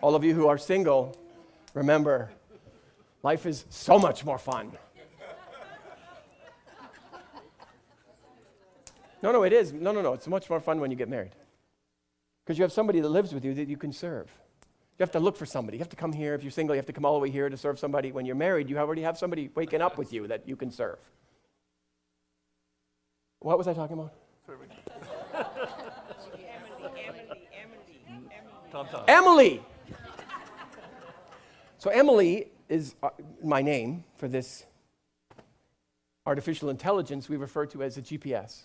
All 0.00 0.14
of 0.14 0.24
you 0.24 0.32
who 0.32 0.46
are 0.46 0.56
single, 0.56 1.14
remember, 1.74 2.30
life 3.22 3.44
is 3.44 3.66
so 3.68 3.98
much 3.98 4.24
more 4.24 4.38
fun. 4.38 4.72
No, 9.22 9.32
no, 9.32 9.42
it 9.42 9.52
is. 9.52 9.74
No, 9.74 9.92
no, 9.92 10.00
no. 10.00 10.14
It's 10.14 10.26
much 10.26 10.48
more 10.48 10.60
fun 10.60 10.80
when 10.80 10.90
you 10.90 10.96
get 10.96 11.10
married. 11.10 11.32
Because 12.42 12.56
you 12.56 12.62
have 12.62 12.72
somebody 12.72 13.00
that 13.00 13.08
lives 13.10 13.34
with 13.34 13.44
you 13.44 13.52
that 13.52 13.68
you 13.68 13.76
can 13.76 13.92
serve. 13.92 14.30
You 14.98 15.02
have 15.02 15.10
to 15.10 15.20
look 15.20 15.36
for 15.36 15.44
somebody. 15.44 15.76
You 15.76 15.82
have 15.82 15.90
to 15.90 15.96
come 15.96 16.14
here. 16.14 16.32
If 16.32 16.42
you're 16.42 16.50
single, 16.50 16.74
you 16.74 16.78
have 16.78 16.86
to 16.86 16.94
come 16.94 17.04
all 17.04 17.12
the 17.12 17.20
way 17.20 17.28
here 17.28 17.50
to 17.50 17.56
serve 17.58 17.78
somebody. 17.78 18.12
When 18.12 18.24
you're 18.24 18.34
married, 18.34 18.70
you 18.70 18.78
already 18.78 19.02
have 19.02 19.18
somebody 19.18 19.50
waking 19.54 19.82
up 19.82 19.98
with 19.98 20.10
you 20.10 20.26
that 20.28 20.48
you 20.48 20.56
can 20.56 20.70
serve. 20.70 21.00
What 23.40 23.58
was 23.58 23.68
I 23.68 23.74
talking 23.74 23.98
about? 23.98 24.14
Tom. 28.70 29.04
Emily. 29.08 29.62
So 31.78 31.90
Emily 31.90 32.48
is 32.68 32.94
uh, 33.02 33.10
my 33.42 33.62
name 33.62 34.04
for 34.16 34.28
this 34.28 34.64
artificial 36.26 36.68
intelligence 36.70 37.28
we 37.28 37.36
refer 37.36 37.66
to 37.66 37.82
as 37.82 37.96
a 37.96 38.02
GPS 38.02 38.64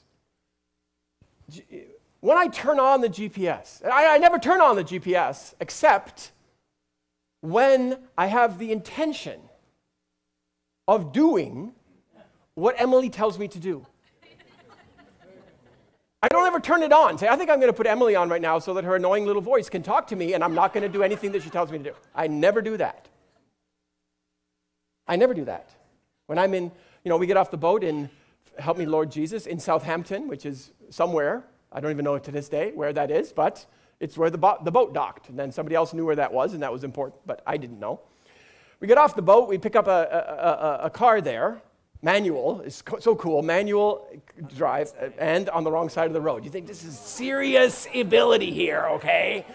when 2.26 2.38
I 2.38 2.48
turn 2.48 2.80
on 2.80 3.02
the 3.02 3.10
GPS, 3.10 3.86
I, 3.86 4.16
I 4.16 4.18
never 4.18 4.40
turn 4.40 4.62
on 4.62 4.76
the 4.76 4.84
GPS 4.84 5.54
except 5.60 6.32
when 7.42 8.00
I 8.18 8.28
have 8.28 8.58
the 8.58 8.72
intention 8.72 9.40
of 10.88 11.14
doing 11.14 11.74
what 12.56 12.76
Emily 12.80 13.10
tells 13.10 13.38
me 13.38 13.48
to 13.50 13.60
do. 13.60 13.86
I 16.22 16.28
don't 16.28 16.48
ever 16.48 16.60
turn 16.60 16.82
it 16.82 16.92
on. 16.92 17.20
Say, 17.20 17.28
I 17.28 17.36
think 17.36 17.52
I'm 17.52 17.60
going 17.60 17.72
to 17.72 17.78
put 17.78 17.86
Emily 17.86 18.16
on 18.16 18.30
right 18.30 18.42
now 18.42 18.58
so 18.58 18.74
that 18.74 18.84
her 18.84 18.96
annoying 18.96 19.28
little 19.28 19.44
voice 19.44 19.70
can 19.70 19.84
talk 19.84 20.08
to 20.08 20.16
me 20.16 20.34
and 20.34 20.44
I'm 20.44 20.56
not 20.56 20.74
going 20.74 20.82
to 20.82 20.90
do 20.90 21.04
anything 21.04 21.32
that 21.34 21.44
she 21.44 21.52
tells 21.52 21.72
me 21.72 21.78
to 21.78 21.84
do. 21.84 21.94
I 22.16 22.26
never 22.26 22.64
do 22.64 22.78
that. 22.78 23.08
I 25.08 25.18
never 25.18 25.36
do 25.36 25.46
that. 25.46 25.70
When 26.26 26.40
I'm 26.40 26.56
in, 26.56 26.72
you 27.04 27.10
know, 27.10 27.18
we 27.18 27.28
get 27.28 27.38
off 27.38 27.52
the 27.52 27.58
boat 27.58 27.84
in 27.84 28.10
Help 28.58 28.78
Me 28.80 28.88
Lord 28.88 29.12
Jesus 29.12 29.46
in 29.46 29.60
Southampton, 29.60 30.28
which 30.28 30.48
is 30.48 30.72
somewhere. 30.90 31.44
I 31.72 31.80
don't 31.80 31.92
even 31.92 32.06
know 32.06 32.18
to 32.18 32.32
this 32.32 32.50
day 32.50 32.72
where 32.74 32.92
that 32.94 33.12
is, 33.12 33.32
but 33.32 33.64
it's 34.00 34.18
where 34.18 34.32
the, 34.32 34.40
bo- 34.40 34.58
the 34.64 34.72
boat 34.72 34.96
docked. 34.96 35.30
And 35.30 35.38
then 35.38 35.52
somebody 35.52 35.76
else 35.76 35.94
knew 35.94 36.06
where 36.06 36.16
that 36.16 36.34
was, 36.34 36.54
and 36.54 36.64
that 36.64 36.72
was 36.72 36.84
important, 36.84 37.22
but 37.28 37.44
I 37.46 37.58
didn't 37.58 37.80
know. 37.80 38.00
We 38.80 38.88
get 38.88 38.98
off 38.98 39.16
the 39.16 39.22
boat, 39.22 39.48
we 39.48 39.60
pick 39.60 39.76
up 39.76 39.88
a, 39.88 39.92
a, 39.92 40.86
a, 40.86 40.86
a 40.86 40.90
car 40.90 41.22
there, 41.22 41.62
manual, 42.02 42.62
is 42.62 42.82
co- 42.82 43.00
so 43.00 43.16
cool, 43.16 43.42
manual 43.42 44.08
drive, 44.56 44.94
uh, 45.02 45.10
and 45.18 45.50
on 45.50 45.64
the 45.64 45.72
wrong 45.72 45.90
side 45.90 46.08
of 46.08 46.14
the 46.14 46.22
road. 46.22 46.44
You 46.44 46.52
think 46.52 46.68
this 46.68 46.84
is 46.84 46.98
serious 46.98 47.88
ability 47.94 48.52
here, 48.52 48.86
okay? 48.92 49.46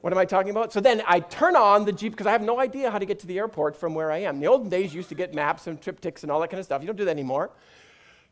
What 0.00 0.12
am 0.12 0.18
I 0.18 0.24
talking 0.24 0.50
about? 0.50 0.72
So 0.72 0.80
then 0.80 1.02
I 1.06 1.20
turn 1.20 1.56
on 1.56 1.84
the 1.84 1.92
Jeep 1.92 2.12
because 2.12 2.26
I 2.26 2.32
have 2.32 2.42
no 2.42 2.58
idea 2.58 2.90
how 2.90 2.98
to 2.98 3.04
get 3.04 3.18
to 3.20 3.26
the 3.26 3.38
airport 3.38 3.76
from 3.76 3.94
where 3.94 4.10
I 4.10 4.18
am. 4.18 4.36
In 4.36 4.40
the 4.40 4.46
olden 4.46 4.70
days, 4.70 4.92
you 4.92 4.98
used 4.98 5.10
to 5.10 5.14
get 5.14 5.34
maps 5.34 5.66
and 5.66 5.80
TripTiks 5.80 6.22
and 6.22 6.32
all 6.32 6.40
that 6.40 6.48
kind 6.48 6.58
of 6.58 6.64
stuff. 6.64 6.80
You 6.80 6.86
don't 6.86 6.96
do 6.96 7.04
that 7.04 7.10
anymore 7.10 7.50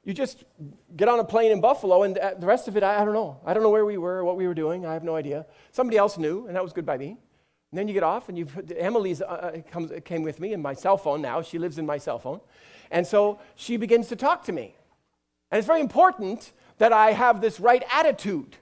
you 0.08 0.14
just 0.14 0.44
get 0.96 1.06
on 1.06 1.18
a 1.18 1.24
plane 1.24 1.52
in 1.52 1.60
Buffalo, 1.60 2.04
and 2.04 2.16
uh, 2.16 2.32
the 2.38 2.46
rest 2.46 2.66
of 2.66 2.78
it, 2.78 2.82
I, 2.82 3.02
I, 3.02 3.04
don't 3.04 3.12
know. 3.12 3.38
I 3.44 3.52
don't 3.52 3.62
know 3.62 3.68
where 3.68 3.84
we 3.84 3.98
were, 3.98 4.24
what 4.24 4.38
we 4.38 4.46
were 4.46 4.54
doing. 4.54 4.86
I 4.86 4.94
have 4.94 5.04
no 5.04 5.14
idea. 5.14 5.44
Somebody 5.70 5.98
else 5.98 6.16
knew, 6.16 6.46
and 6.46 6.56
that 6.56 6.62
was 6.62 6.72
good 6.72 6.86
by 6.86 6.96
me. 6.96 7.18
And 7.70 7.78
then 7.78 7.86
you 7.86 7.94
get 7.94 8.02
off, 8.02 8.28
and 8.28 8.38
you 8.38 8.46
Emily's 8.76 9.20
uh, 9.20 9.24
uh, 9.24 9.60
comes, 9.70 9.92
came 10.04 10.22
with 10.22 10.40
me 10.40 10.52
in 10.54 10.62
my 10.62 10.72
cell 10.72 10.96
phone 10.96 11.20
now. 11.20 11.42
She 11.42 11.58
lives 11.58 11.78
in 11.78 11.84
my 11.84 11.98
cell 11.98 12.18
phone. 12.18 12.40
And 12.90 13.06
so 13.06 13.40
she 13.56 13.76
begins 13.76 14.08
to 14.08 14.16
talk 14.16 14.44
to 14.44 14.52
me. 14.52 14.74
And 15.50 15.58
it's 15.58 15.66
very 15.66 15.80
important 15.80 16.52
that 16.78 16.92
I 16.92 17.12
have 17.12 17.40
this 17.40 17.60
right 17.60 17.82
attitude. 17.92 18.56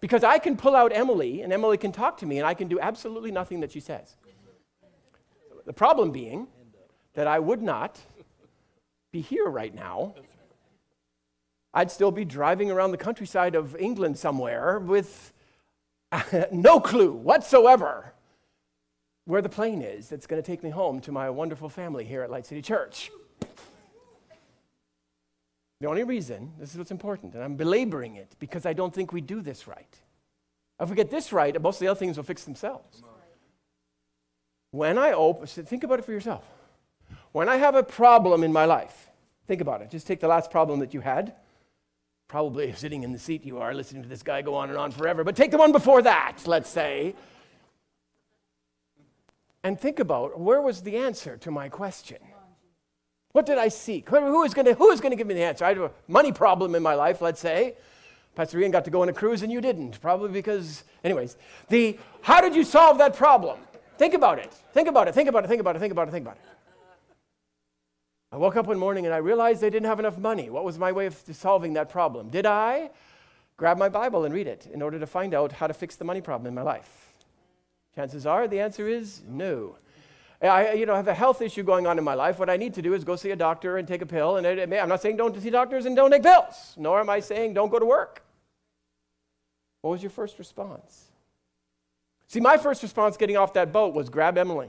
Because 0.00 0.22
I 0.22 0.38
can 0.38 0.56
pull 0.56 0.76
out 0.76 0.92
Emily, 0.94 1.42
and 1.42 1.52
Emily 1.52 1.76
can 1.76 1.90
talk 1.90 2.18
to 2.18 2.26
me, 2.26 2.38
and 2.38 2.46
I 2.46 2.54
can 2.54 2.68
do 2.68 2.78
absolutely 2.78 3.32
nothing 3.32 3.60
that 3.60 3.72
she 3.72 3.80
says. 3.80 4.14
The 5.66 5.72
problem 5.72 6.12
being 6.12 6.46
that 7.14 7.26
I 7.26 7.40
would 7.40 7.62
not 7.62 7.98
be 9.10 9.20
here 9.20 9.46
right 9.46 9.74
now. 9.74 10.14
I'd 11.74 11.90
still 11.90 12.10
be 12.10 12.24
driving 12.24 12.70
around 12.70 12.92
the 12.92 12.98
countryside 12.98 13.54
of 13.54 13.76
England 13.76 14.18
somewhere 14.18 14.78
with 14.78 15.32
no 16.52 16.80
clue 16.80 17.12
whatsoever 17.12 18.14
where 19.24 19.42
the 19.42 19.48
plane 19.48 19.82
is 19.82 20.08
that's 20.08 20.26
going 20.26 20.42
to 20.42 20.46
take 20.46 20.62
me 20.62 20.70
home 20.70 21.00
to 21.02 21.12
my 21.12 21.28
wonderful 21.28 21.68
family 21.68 22.04
here 22.04 22.22
at 22.22 22.30
Light 22.30 22.46
City 22.46 22.62
Church. 22.62 23.10
The 25.80 25.86
only 25.86 26.02
reason, 26.02 26.52
this 26.58 26.72
is 26.72 26.78
what's 26.78 26.90
important, 26.90 27.34
and 27.34 27.44
I'm 27.44 27.54
belaboring 27.54 28.16
it 28.16 28.34
because 28.38 28.66
I 28.66 28.72
don't 28.72 28.92
think 28.92 29.12
we 29.12 29.20
do 29.20 29.42
this 29.42 29.68
right. 29.68 29.96
If 30.80 30.88
we 30.88 30.96
get 30.96 31.10
this 31.10 31.32
right, 31.32 31.60
most 31.60 31.76
of 31.76 31.80
the 31.80 31.88
other 31.88 31.98
things 31.98 32.16
will 32.16 32.24
fix 32.24 32.44
themselves. 32.44 33.02
When 34.70 34.98
I 34.98 35.12
open, 35.12 35.46
think 35.46 35.84
about 35.84 35.98
it 35.98 36.04
for 36.04 36.12
yourself. 36.12 36.44
When 37.32 37.48
I 37.48 37.56
have 37.56 37.74
a 37.74 37.82
problem 37.82 38.42
in 38.42 38.52
my 38.52 38.64
life, 38.64 39.10
think 39.46 39.60
about 39.60 39.82
it. 39.82 39.90
Just 39.90 40.06
take 40.06 40.20
the 40.20 40.28
last 40.28 40.50
problem 40.50 40.80
that 40.80 40.94
you 40.94 41.00
had. 41.00 41.34
Probably 42.28 42.72
sitting 42.76 43.02
in 43.02 43.12
the 43.12 43.18
seat 43.18 43.44
you 43.44 43.58
are, 43.58 43.74
listening 43.74 44.02
to 44.02 44.08
this 44.08 44.22
guy 44.22 44.42
go 44.42 44.54
on 44.54 44.68
and 44.68 44.78
on 44.78 44.90
forever, 44.90 45.24
but 45.24 45.34
take 45.34 45.50
the 45.50 45.58
one 45.58 45.72
before 45.72 46.02
that, 46.02 46.38
let's 46.46 46.70
say. 46.70 47.14
And 49.64 49.78
think 49.78 49.98
about 49.98 50.38
where 50.38 50.62
was 50.62 50.82
the 50.82 50.96
answer 50.96 51.36
to 51.38 51.50
my 51.50 51.68
question? 51.68 52.18
What 53.32 53.44
did 53.44 53.58
I 53.58 53.68
seek? 53.68 54.08
Who 54.08 54.42
is 54.44 54.54
going 54.54 54.66
to, 54.66 55.16
give 55.16 55.26
me 55.26 55.34
the 55.34 55.42
answer? 55.42 55.64
I 55.64 55.68
have 55.68 55.78
a 55.78 55.90
money 56.06 56.32
problem 56.32 56.74
in 56.74 56.82
my 56.82 56.94
life, 56.94 57.20
let's 57.20 57.40
say. 57.40 57.74
Pastor 58.34 58.58
Ian 58.60 58.70
got 58.70 58.84
to 58.84 58.90
go 58.90 59.02
on 59.02 59.08
a 59.08 59.12
cruise 59.12 59.42
and 59.42 59.52
you 59.52 59.60
didn't, 59.60 60.00
probably 60.00 60.30
because, 60.30 60.84
anyways, 61.02 61.36
the 61.68 61.98
how 62.22 62.40
did 62.40 62.54
you 62.54 62.64
solve 62.64 62.98
that 62.98 63.16
problem? 63.16 63.58
Think 63.98 64.14
about 64.14 64.38
it. 64.38 64.52
Think 64.72 64.88
about 64.88 65.08
it. 65.08 65.14
Think 65.14 65.28
about 65.28 65.44
it. 65.44 65.48
Think 65.48 65.60
about 65.60 65.76
it. 65.76 65.80
Think 65.80 65.92
about 65.92 66.08
it. 66.08 66.10
Think 66.12 66.24
about 66.24 66.36
it. 66.36 66.42
I 68.30 68.36
woke 68.36 68.56
up 68.56 68.66
one 68.66 68.78
morning 68.78 69.06
and 69.06 69.14
I 69.14 69.18
realized 69.18 69.64
I 69.64 69.70
didn't 69.70 69.86
have 69.86 69.98
enough 69.98 70.18
money. 70.18 70.50
What 70.50 70.64
was 70.64 70.78
my 70.78 70.92
way 70.92 71.06
of 71.06 71.14
solving 71.32 71.72
that 71.74 71.88
problem? 71.88 72.28
Did 72.28 72.44
I 72.44 72.90
grab 73.56 73.78
my 73.78 73.88
Bible 73.88 74.24
and 74.24 74.34
read 74.34 74.46
it 74.46 74.68
in 74.72 74.82
order 74.82 74.98
to 74.98 75.06
find 75.06 75.32
out 75.32 75.52
how 75.52 75.66
to 75.66 75.74
fix 75.74 75.96
the 75.96 76.04
money 76.04 76.20
problem 76.20 76.46
in 76.46 76.54
my 76.54 76.62
life? 76.62 77.14
Chances 77.94 78.26
are 78.26 78.46
the 78.46 78.60
answer 78.60 78.86
is 78.86 79.22
no. 79.26 79.76
I 80.40 80.74
you 80.74 80.86
know, 80.86 80.94
have 80.94 81.08
a 81.08 81.14
health 81.14 81.42
issue 81.42 81.64
going 81.64 81.86
on 81.86 81.98
in 81.98 82.04
my 82.04 82.14
life. 82.14 82.38
What 82.38 82.48
I 82.48 82.56
need 82.56 82.74
to 82.74 82.82
do 82.82 82.94
is 82.94 83.02
go 83.02 83.16
see 83.16 83.32
a 83.32 83.36
doctor 83.36 83.78
and 83.78 83.88
take 83.88 84.02
a 84.02 84.06
pill. 84.06 84.36
And 84.36 84.46
it, 84.46 84.58
it, 84.58 84.72
I'm 84.72 84.88
not 84.88 85.02
saying 85.02 85.16
don't 85.16 85.40
see 85.40 85.50
doctors 85.50 85.86
and 85.86 85.96
don't 85.96 86.10
take 86.10 86.22
pills, 86.22 86.74
nor 86.76 87.00
am 87.00 87.10
I 87.10 87.20
saying 87.20 87.54
don't 87.54 87.70
go 87.70 87.78
to 87.78 87.86
work. 87.86 88.22
What 89.80 89.92
was 89.92 90.02
your 90.02 90.10
first 90.10 90.38
response? 90.38 91.06
See, 92.28 92.40
my 92.40 92.56
first 92.58 92.82
response 92.82 93.16
getting 93.16 93.36
off 93.36 93.54
that 93.54 93.72
boat 93.72 93.94
was 93.94 94.10
grab 94.10 94.36
Emily, 94.36 94.68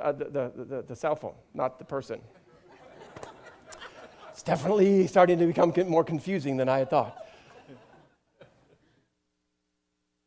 uh, 0.00 0.12
the, 0.12 0.24
the, 0.24 0.52
the, 0.64 0.82
the 0.88 0.96
cell 0.96 1.16
phone, 1.16 1.34
not 1.52 1.78
the 1.78 1.84
person. 1.84 2.20
It's 4.40 4.46
definitely 4.46 5.06
starting 5.06 5.38
to 5.38 5.46
become 5.46 5.70
more 5.86 6.02
confusing 6.02 6.56
than 6.56 6.66
I 6.66 6.78
had 6.78 6.88
thought. 6.88 7.14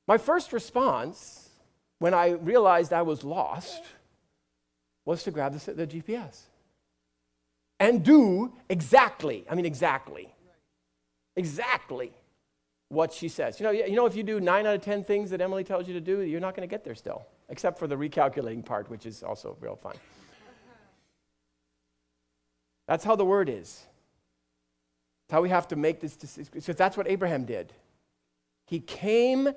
My 0.08 0.20
first 0.20 0.54
response 0.54 1.50
when 1.98 2.14
I 2.14 2.34
realized 2.34 2.94
I 2.94 3.02
was 3.02 3.24
lost 3.24 3.82
was 5.04 5.24
to 5.24 5.32
grab 5.32 5.58
the, 5.58 5.74
the 5.74 5.88
GPS 5.88 6.42
and 7.80 8.06
do 8.06 8.54
exactly, 8.70 9.46
I 9.50 9.56
mean, 9.56 9.66
exactly, 9.66 10.32
exactly 11.36 12.14
what 12.90 13.12
she 13.12 13.30
says. 13.30 13.60
You 13.60 13.64
know, 13.64 13.72
you 13.72 13.96
know, 13.96 14.06
if 14.06 14.16
you 14.16 14.22
do 14.22 14.40
nine 14.40 14.68
out 14.68 14.76
of 14.76 14.82
10 14.84 15.04
things 15.06 15.32
that 15.32 15.42
Emily 15.42 15.64
tells 15.64 15.88
you 15.88 15.96
to 15.96 16.02
do, 16.02 16.22
you're 16.22 16.40
not 16.40 16.56
going 16.56 16.70
to 16.70 16.72
get 16.72 16.84
there 16.84 16.94
still, 16.94 17.26
except 17.50 17.80
for 17.80 17.88
the 17.88 17.96
recalculating 17.96 18.64
part, 18.64 18.92
which 18.92 19.08
is 19.08 19.24
also 19.24 19.58
real 19.60 19.76
fun. 19.76 19.96
That's 22.88 23.04
how 23.04 23.16
the 23.16 23.26
word 23.26 23.50
is 23.50 23.88
how 25.34 25.42
we 25.42 25.50
have 25.50 25.68
to 25.68 25.76
make 25.76 26.00
this 26.00 26.16
decision. 26.16 26.48
Because 26.54 26.76
that's 26.76 26.96
what 26.96 27.08
Abraham 27.08 27.44
did. 27.44 27.74
He 28.68 28.80
came 28.80 29.50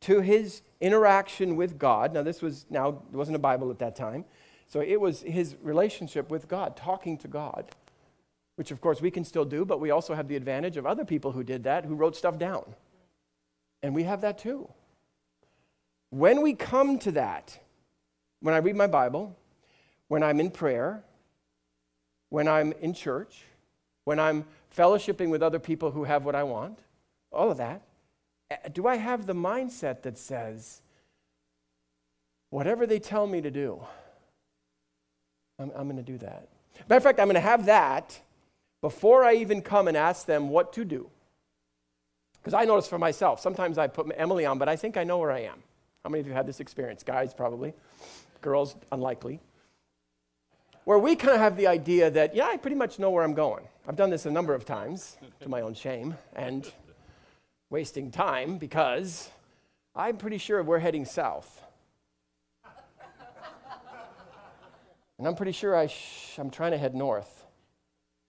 to 0.00 0.20
his 0.22 0.62
interaction 0.80 1.54
with 1.54 1.78
God. 1.78 2.14
Now, 2.14 2.22
this 2.22 2.40
was 2.40 2.64
now, 2.70 3.02
wasn't 3.12 3.36
a 3.36 3.38
Bible 3.38 3.70
at 3.70 3.78
that 3.80 3.94
time. 3.94 4.24
So 4.68 4.80
it 4.80 4.98
was 4.98 5.20
his 5.20 5.54
relationship 5.60 6.30
with 6.30 6.48
God, 6.48 6.78
talking 6.78 7.18
to 7.18 7.28
God, 7.28 7.70
which 8.56 8.70
of 8.70 8.80
course 8.80 9.02
we 9.02 9.10
can 9.10 9.22
still 9.22 9.44
do, 9.44 9.66
but 9.66 9.80
we 9.80 9.90
also 9.90 10.14
have 10.14 10.28
the 10.28 10.36
advantage 10.36 10.78
of 10.78 10.86
other 10.86 11.04
people 11.04 11.32
who 11.32 11.44
did 11.44 11.64
that, 11.64 11.84
who 11.84 11.94
wrote 11.94 12.16
stuff 12.16 12.38
down. 12.38 12.74
And 13.82 13.94
we 13.94 14.04
have 14.04 14.22
that 14.22 14.38
too. 14.38 14.66
When 16.08 16.40
we 16.40 16.54
come 16.54 16.98
to 17.00 17.12
that, 17.12 17.58
when 18.40 18.54
I 18.54 18.58
read 18.58 18.76
my 18.76 18.86
Bible, 18.86 19.36
when 20.08 20.22
I'm 20.22 20.40
in 20.40 20.50
prayer, 20.50 21.04
when 22.30 22.48
I'm 22.48 22.72
in 22.80 22.94
church, 22.94 23.42
when 24.04 24.18
I'm 24.18 24.46
fellowshipping 24.74 25.30
with 25.30 25.42
other 25.42 25.58
people 25.58 25.90
who 25.90 26.04
have 26.04 26.24
what 26.24 26.34
I 26.34 26.42
want, 26.42 26.78
all 27.32 27.50
of 27.50 27.58
that, 27.58 27.82
uh, 28.50 28.56
do 28.72 28.86
I 28.86 28.96
have 28.96 29.26
the 29.26 29.34
mindset 29.34 30.02
that 30.02 30.18
says, 30.18 30.80
whatever 32.50 32.86
they 32.86 32.98
tell 32.98 33.26
me 33.26 33.40
to 33.40 33.50
do, 33.50 33.82
I'm, 35.58 35.70
I'm 35.76 35.84
going 35.84 35.96
to 35.96 36.02
do 36.02 36.18
that? 36.18 36.48
Matter 36.88 36.96
of 36.98 37.02
fact, 37.02 37.20
I'm 37.20 37.26
going 37.26 37.34
to 37.34 37.40
have 37.40 37.66
that 37.66 38.20
before 38.80 39.24
I 39.24 39.34
even 39.34 39.62
come 39.62 39.88
and 39.88 39.96
ask 39.96 40.26
them 40.26 40.48
what 40.50 40.72
to 40.74 40.84
do. 40.84 41.10
Because 42.40 42.54
I 42.54 42.64
notice 42.64 42.88
for 42.88 42.98
myself, 42.98 43.40
sometimes 43.40 43.76
I 43.76 43.88
put 43.88 44.10
Emily 44.16 44.46
on, 44.46 44.58
but 44.58 44.68
I 44.68 44.76
think 44.76 44.96
I 44.96 45.04
know 45.04 45.18
where 45.18 45.32
I 45.32 45.40
am. 45.40 45.62
How 46.04 46.10
many 46.10 46.20
of 46.20 46.26
you 46.26 46.32
had 46.32 46.46
this 46.46 46.60
experience? 46.60 47.02
Guys, 47.02 47.34
probably. 47.34 47.74
Girls, 48.40 48.76
unlikely. 48.92 49.40
Where 50.88 50.98
we 50.98 51.16
kind 51.16 51.34
of 51.34 51.40
have 51.40 51.58
the 51.58 51.66
idea 51.66 52.10
that, 52.12 52.34
yeah, 52.34 52.46
I 52.46 52.56
pretty 52.56 52.74
much 52.74 52.98
know 52.98 53.10
where 53.10 53.22
I'm 53.22 53.34
going. 53.34 53.68
I've 53.86 53.96
done 53.96 54.08
this 54.08 54.24
a 54.24 54.30
number 54.30 54.54
of 54.54 54.64
times 54.64 55.18
to 55.40 55.48
my 55.50 55.60
own 55.60 55.74
shame 55.74 56.16
and 56.34 56.66
wasting 57.68 58.10
time 58.10 58.56
because 58.56 59.28
I'm 59.94 60.16
pretty 60.16 60.38
sure 60.38 60.62
we're 60.62 60.78
heading 60.78 61.04
south. 61.04 61.62
And 65.18 65.28
I'm 65.28 65.34
pretty 65.34 65.52
sure 65.52 65.76
I 65.76 65.88
sh- 65.88 66.38
I'm 66.38 66.48
trying 66.48 66.70
to 66.70 66.78
head 66.78 66.94
north. 66.94 67.44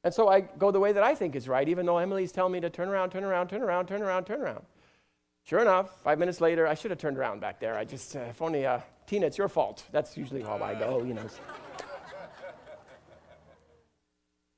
And 0.04 0.14
so 0.14 0.28
I 0.28 0.42
go 0.42 0.70
the 0.70 0.82
way 0.82 0.92
that 0.92 1.02
I 1.02 1.16
think 1.16 1.38
is 1.38 1.48
right, 1.48 1.70
even 1.70 1.86
though 1.86 2.00
Emily's 2.00 2.34
telling 2.34 2.52
me 2.52 2.60
to 2.60 2.70
turn 2.70 2.90
around, 2.90 3.12
turn 3.12 3.24
around, 3.24 3.48
turn 3.48 3.62
around, 3.62 3.86
turn 3.86 4.02
around, 4.02 4.26
turn 4.26 4.42
around. 4.42 4.66
Sure 5.46 5.62
enough, 5.62 6.02
five 6.04 6.20
minutes 6.20 6.42
later, 6.42 6.68
I 6.68 6.74
should 6.74 6.92
have 6.92 7.00
turned 7.00 7.18
around 7.18 7.40
back 7.40 7.62
there. 7.62 7.78
I 7.78 7.86
just, 7.86 8.18
uh, 8.18 8.20
if 8.20 8.42
only, 8.42 8.66
uh, 8.66 8.82
Tina, 9.08 9.28
it's 9.28 9.38
your 9.38 9.48
fault. 9.48 9.86
That's 9.94 10.18
usually 10.18 10.42
how 10.42 10.62
I 10.62 10.76
go, 10.76 11.06
you 11.06 11.14
know. 11.14 11.26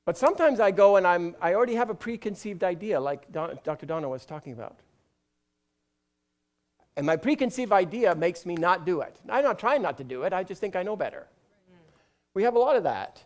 But 0.05 0.17
sometimes 0.17 0.59
I 0.59 0.71
go 0.71 0.95
and 0.95 1.05
I'm, 1.05 1.35
I 1.41 1.53
already 1.53 1.75
have 1.75 1.89
a 1.89 1.95
preconceived 1.95 2.63
idea, 2.63 2.99
like 2.99 3.31
Don, 3.31 3.59
Dr. 3.63 3.85
Donna 3.85 4.09
was 4.09 4.25
talking 4.25 4.53
about. 4.53 4.79
And 6.97 7.05
my 7.05 7.15
preconceived 7.15 7.71
idea 7.71 8.13
makes 8.15 8.45
me 8.45 8.55
not 8.55 8.85
do 8.85 9.01
it. 9.01 9.15
I'm 9.29 9.43
not 9.43 9.59
trying 9.59 9.81
not 9.81 9.97
to 9.97 10.03
do 10.03 10.23
it, 10.23 10.33
I 10.33 10.43
just 10.43 10.59
think 10.59 10.75
I 10.75 10.83
know 10.83 10.95
better. 10.95 11.27
Mm. 11.71 11.77
We 12.33 12.43
have 12.43 12.55
a 12.55 12.59
lot 12.59 12.75
of 12.75 12.83
that 12.83 13.23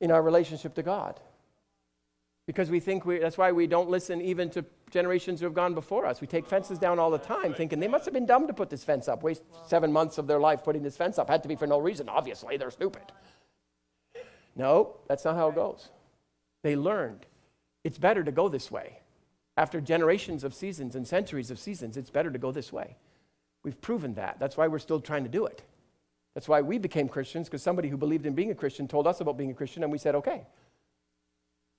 in 0.00 0.10
our 0.10 0.22
relationship 0.22 0.74
to 0.74 0.82
God. 0.82 1.20
Because 2.46 2.70
we 2.70 2.78
think 2.78 3.06
we, 3.06 3.18
that's 3.18 3.38
why 3.38 3.52
we 3.52 3.66
don't 3.66 3.88
listen 3.88 4.20
even 4.20 4.50
to 4.50 4.64
generations 4.90 5.40
who 5.40 5.46
have 5.46 5.54
gone 5.54 5.72
before 5.74 6.04
us. 6.04 6.20
We 6.20 6.26
take 6.26 6.46
fences 6.46 6.78
down 6.78 6.98
all 6.98 7.10
the 7.10 7.18
time 7.18 7.54
thinking 7.54 7.80
they 7.80 7.88
must 7.88 8.04
have 8.04 8.12
been 8.12 8.26
dumb 8.26 8.46
to 8.46 8.52
put 8.52 8.68
this 8.68 8.84
fence 8.84 9.08
up, 9.08 9.22
waste 9.22 9.42
seven 9.66 9.90
months 9.90 10.18
of 10.18 10.26
their 10.26 10.38
life 10.38 10.62
putting 10.62 10.82
this 10.82 10.96
fence 10.96 11.18
up. 11.18 11.30
Had 11.30 11.42
to 11.42 11.48
be 11.48 11.56
for 11.56 11.66
no 11.66 11.78
reason. 11.78 12.08
Obviously, 12.08 12.58
they're 12.58 12.70
stupid. 12.70 13.02
No, 14.56 14.96
that's 15.08 15.24
not 15.24 15.36
how 15.36 15.48
it 15.48 15.54
goes. 15.54 15.88
They 16.62 16.76
learned 16.76 17.26
it's 17.82 17.98
better 17.98 18.24
to 18.24 18.32
go 18.32 18.48
this 18.48 18.70
way. 18.70 18.98
After 19.56 19.80
generations 19.80 20.42
of 20.42 20.54
seasons 20.54 20.96
and 20.96 21.06
centuries 21.06 21.50
of 21.50 21.58
seasons, 21.58 21.96
it's 21.96 22.10
better 22.10 22.30
to 22.30 22.38
go 22.38 22.50
this 22.50 22.72
way. 22.72 22.96
We've 23.62 23.80
proven 23.80 24.14
that. 24.14 24.38
That's 24.40 24.56
why 24.56 24.66
we're 24.66 24.78
still 24.78 25.00
trying 25.00 25.24
to 25.24 25.30
do 25.30 25.46
it. 25.46 25.62
That's 26.34 26.48
why 26.48 26.60
we 26.62 26.78
became 26.78 27.08
Christians, 27.08 27.46
because 27.46 27.62
somebody 27.62 27.88
who 27.88 27.96
believed 27.96 28.26
in 28.26 28.34
being 28.34 28.50
a 28.50 28.54
Christian 28.54 28.88
told 28.88 29.06
us 29.06 29.20
about 29.20 29.38
being 29.38 29.50
a 29.50 29.54
Christian, 29.54 29.84
and 29.84 29.92
we 29.92 29.98
said, 29.98 30.16
okay. 30.16 30.42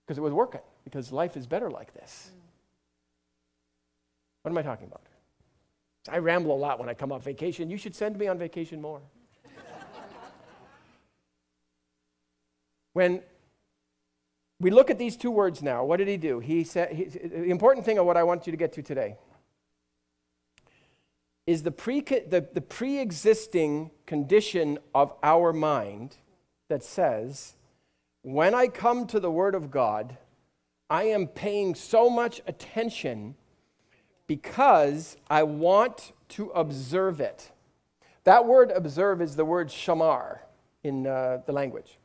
Because 0.06 0.18
it 0.18 0.22
was 0.22 0.34
working, 0.34 0.62
because 0.84 1.12
life 1.12 1.36
is 1.36 1.46
better 1.46 1.70
like 1.70 1.94
this. 1.94 2.32
Mm. 2.32 2.40
What 4.44 4.52
am 4.52 4.58
I 4.58 4.62
talking 4.62 4.88
about? 4.88 5.02
I 6.08 6.20
ramble 6.20 6.56
a 6.56 6.60
lot 6.60 6.80
when 6.80 6.88
I 6.88 6.94
come 6.94 7.12
off 7.12 7.24
vacation. 7.24 7.70
You 7.70 7.78
should 7.78 7.96
send 7.96 8.18
me 8.18 8.28
on 8.28 8.38
vacation 8.38 8.80
more. 8.82 9.02
When 12.96 13.22
we 14.62 14.72
look 14.72 14.90
at 14.90 14.98
these 14.98 15.18
two 15.18 15.30
words 15.30 15.62
now, 15.62 15.84
what 15.84 15.98
did 15.98 16.08
he 16.08 16.16
do? 16.16 16.40
He 16.40 16.64
said, 16.64 16.94
he, 16.94 17.04
the 17.04 17.44
important 17.44 17.86
thing 17.86 17.98
of 17.98 18.06
what 18.06 18.16
I 18.16 18.24
want 18.24 18.48
you 18.48 18.52
to 18.52 18.58
get 18.58 18.72
to 18.74 18.82
today 18.82 19.18
is 21.46 21.64
the, 21.64 21.72
pre, 21.72 22.00
the, 22.00 22.48
the 22.54 22.62
pre-existing 22.62 23.92
condition 24.06 24.80
of 24.94 25.12
our 25.22 25.52
mind 25.52 26.16
that 26.70 26.86
says, 26.86 27.56
when 28.22 28.56
I 28.56 28.68
come 28.68 29.08
to 29.08 29.20
the 29.20 29.30
Word 29.30 29.56
of 29.56 29.72
God, 29.72 30.18
I 30.90 31.04
am 31.04 31.28
paying 31.28 31.76
so 31.76 32.10
much 32.10 32.42
attention 32.48 33.36
because 34.26 35.18
I 35.30 35.44
want 35.44 36.14
to 36.30 36.46
observe 36.52 37.20
it. 37.20 37.52
That 38.24 38.46
word 38.46 38.72
observe 38.72 39.22
is 39.22 39.36
the 39.36 39.46
word 39.46 39.68
shamar 39.68 40.40
in 40.82 41.06
uh, 41.06 41.42
the 41.46 41.52
language. 41.52 42.00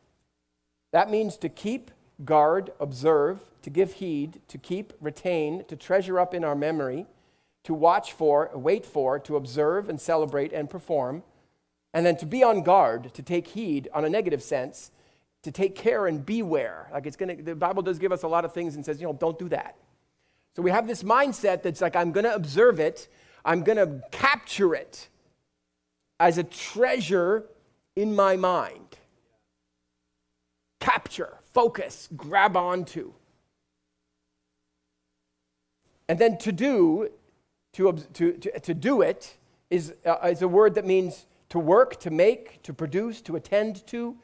That 0.92 1.10
means 1.10 1.36
to 1.38 1.48
keep, 1.48 1.90
guard, 2.24 2.70
observe, 2.80 3.40
to 3.62 3.70
give 3.70 3.94
heed, 3.94 4.40
to 4.48 4.58
keep, 4.58 4.92
retain, 5.00 5.64
to 5.68 5.76
treasure 5.76 6.18
up 6.18 6.34
in 6.34 6.44
our 6.44 6.54
memory 6.54 7.06
to 7.64 7.74
watch 7.74 8.12
for, 8.12 8.50
wait 8.54 8.86
for, 8.86 9.18
to 9.18 9.36
observe 9.36 9.88
and 9.88 10.00
celebrate 10.00 10.52
and 10.52 10.70
perform, 10.70 11.22
and 11.92 12.06
then 12.06 12.16
to 12.16 12.26
be 12.26 12.42
on 12.42 12.62
guard, 12.62 13.12
to 13.14 13.22
take 13.22 13.48
heed 13.48 13.88
on 13.92 14.04
a 14.04 14.08
negative 14.08 14.42
sense, 14.42 14.90
to 15.42 15.50
take 15.50 15.74
care 15.74 16.06
and 16.06 16.24
beware. 16.24 16.88
Like 16.92 17.06
it's 17.06 17.16
gonna, 17.16 17.36
the 17.36 17.54
Bible 17.54 17.82
does 17.82 17.98
give 17.98 18.12
us 18.12 18.22
a 18.22 18.28
lot 18.28 18.44
of 18.44 18.52
things 18.52 18.76
and 18.76 18.84
says, 18.84 19.00
you 19.00 19.06
know, 19.06 19.12
don't 19.12 19.38
do 19.38 19.48
that. 19.50 19.76
So 20.56 20.62
we 20.62 20.70
have 20.70 20.86
this 20.86 21.02
mindset 21.02 21.62
that's 21.62 21.80
like, 21.80 21.96
I'm 21.96 22.12
gonna 22.12 22.32
observe 22.34 22.80
it, 22.80 23.08
I'm 23.44 23.62
gonna 23.62 24.02
capture 24.10 24.74
it 24.74 25.08
as 26.18 26.38
a 26.38 26.44
treasure 26.44 27.44
in 27.96 28.14
my 28.14 28.36
mind. 28.36 28.89
Capture, 30.80 31.38
focus, 31.52 32.08
grab 32.16 32.56
onto. 32.56 33.12
And 36.08 36.18
then 36.18 36.38
to 36.38 36.50
do 36.50 37.10
to, 37.74 37.92
to, 38.14 38.32
to, 38.32 38.60
to 38.60 38.74
do 38.74 39.02
it 39.02 39.36
is, 39.70 39.94
uh, 40.04 40.28
is 40.28 40.42
a 40.42 40.48
word 40.48 40.74
that 40.74 40.84
means 40.84 41.26
to 41.50 41.58
work, 41.58 42.00
to 42.00 42.10
make, 42.10 42.62
to 42.62 42.72
produce, 42.72 43.20
to 43.22 43.36
attend 43.36 43.86
to, 43.88 44.16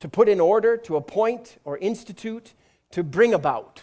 to 0.00 0.08
put 0.08 0.28
in 0.28 0.40
order, 0.40 0.76
to 0.76 0.96
appoint 0.96 1.58
or 1.64 1.78
institute, 1.78 2.54
to 2.90 3.02
bring 3.02 3.34
about. 3.34 3.82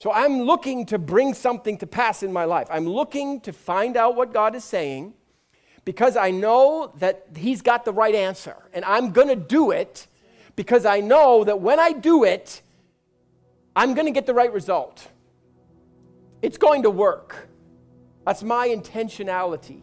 So 0.00 0.12
I'm 0.12 0.42
looking 0.42 0.86
to 0.86 0.98
bring 0.98 1.32
something 1.32 1.78
to 1.78 1.86
pass 1.86 2.22
in 2.22 2.32
my 2.32 2.44
life. 2.44 2.66
I'm 2.70 2.88
looking 2.88 3.40
to 3.42 3.52
find 3.52 3.96
out 3.96 4.16
what 4.16 4.32
God 4.32 4.54
is 4.54 4.64
saying 4.64 5.14
because 5.84 6.16
I 6.16 6.30
know 6.30 6.92
that 6.98 7.26
He's 7.36 7.62
got 7.62 7.84
the 7.84 7.92
right 7.92 8.14
answer. 8.14 8.56
And 8.72 8.84
I'm 8.84 9.12
going 9.12 9.28
to 9.28 9.36
do 9.36 9.70
it 9.70 10.06
because 10.56 10.84
I 10.84 11.00
know 11.00 11.44
that 11.44 11.60
when 11.60 11.80
I 11.80 11.92
do 11.92 12.24
it, 12.24 12.62
I'm 13.74 13.94
going 13.94 14.06
to 14.06 14.12
get 14.12 14.26
the 14.26 14.34
right 14.34 14.52
result. 14.52 15.08
It's 16.42 16.58
going 16.58 16.82
to 16.82 16.90
work. 16.90 17.48
That's 18.26 18.42
my 18.42 18.68
intentionality. 18.68 19.82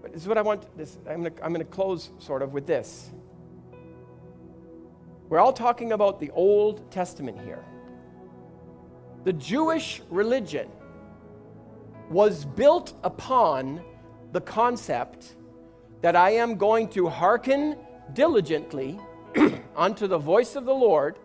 But 0.00 0.12
this 0.12 0.22
is 0.22 0.28
what 0.28 0.38
I 0.38 0.42
want. 0.42 0.76
This, 0.76 0.98
I'm 1.08 1.22
going 1.22 1.34
I'm 1.42 1.54
to 1.54 1.64
close 1.64 2.10
sort 2.18 2.42
of 2.42 2.52
with 2.52 2.66
this. 2.66 3.10
We're 5.28 5.40
all 5.40 5.52
talking 5.52 5.92
about 5.92 6.20
the 6.20 6.30
Old 6.30 6.90
Testament 6.90 7.40
here. 7.40 7.64
The 9.24 9.32
Jewish 9.32 10.02
religion 10.10 10.68
was 12.10 12.44
built 12.44 12.92
upon 13.02 13.80
the 14.32 14.40
concept 14.40 15.36
that 16.02 16.16
I 16.16 16.30
am 16.30 16.56
going 16.56 16.88
to 16.90 17.08
hearken 17.08 17.76
diligently 18.12 19.00
unto 19.76 20.06
the 20.06 20.18
voice 20.18 20.56
of 20.56 20.64
the 20.64 20.74
Lord 20.74 21.18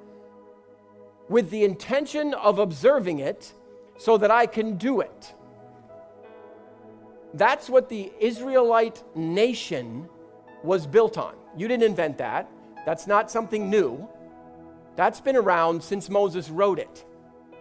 with 1.29 1.49
the 1.49 1.63
intention 1.63 2.33
of 2.33 2.59
observing 2.59 3.19
it 3.19 3.53
so 3.97 4.17
that 4.17 4.31
I 4.31 4.45
can 4.45 4.77
do 4.77 5.01
it. 5.01 5.33
That's 7.33 7.69
what 7.69 7.89
the 7.89 8.11
Israelite 8.19 9.03
nation 9.15 10.07
was 10.63 10.87
built 10.87 11.17
on. 11.17 11.35
You 11.57 11.67
didn't 11.67 11.83
invent 11.83 12.19
that. 12.19 12.49
That's 12.85 13.07
not 13.07 13.29
something 13.29 13.69
new. 13.69 14.07
That's 14.95 15.19
been 15.19 15.35
around 15.35 15.83
since 15.83 16.09
Moses 16.09 16.49
wrote 16.49 16.79
it. 16.79 17.05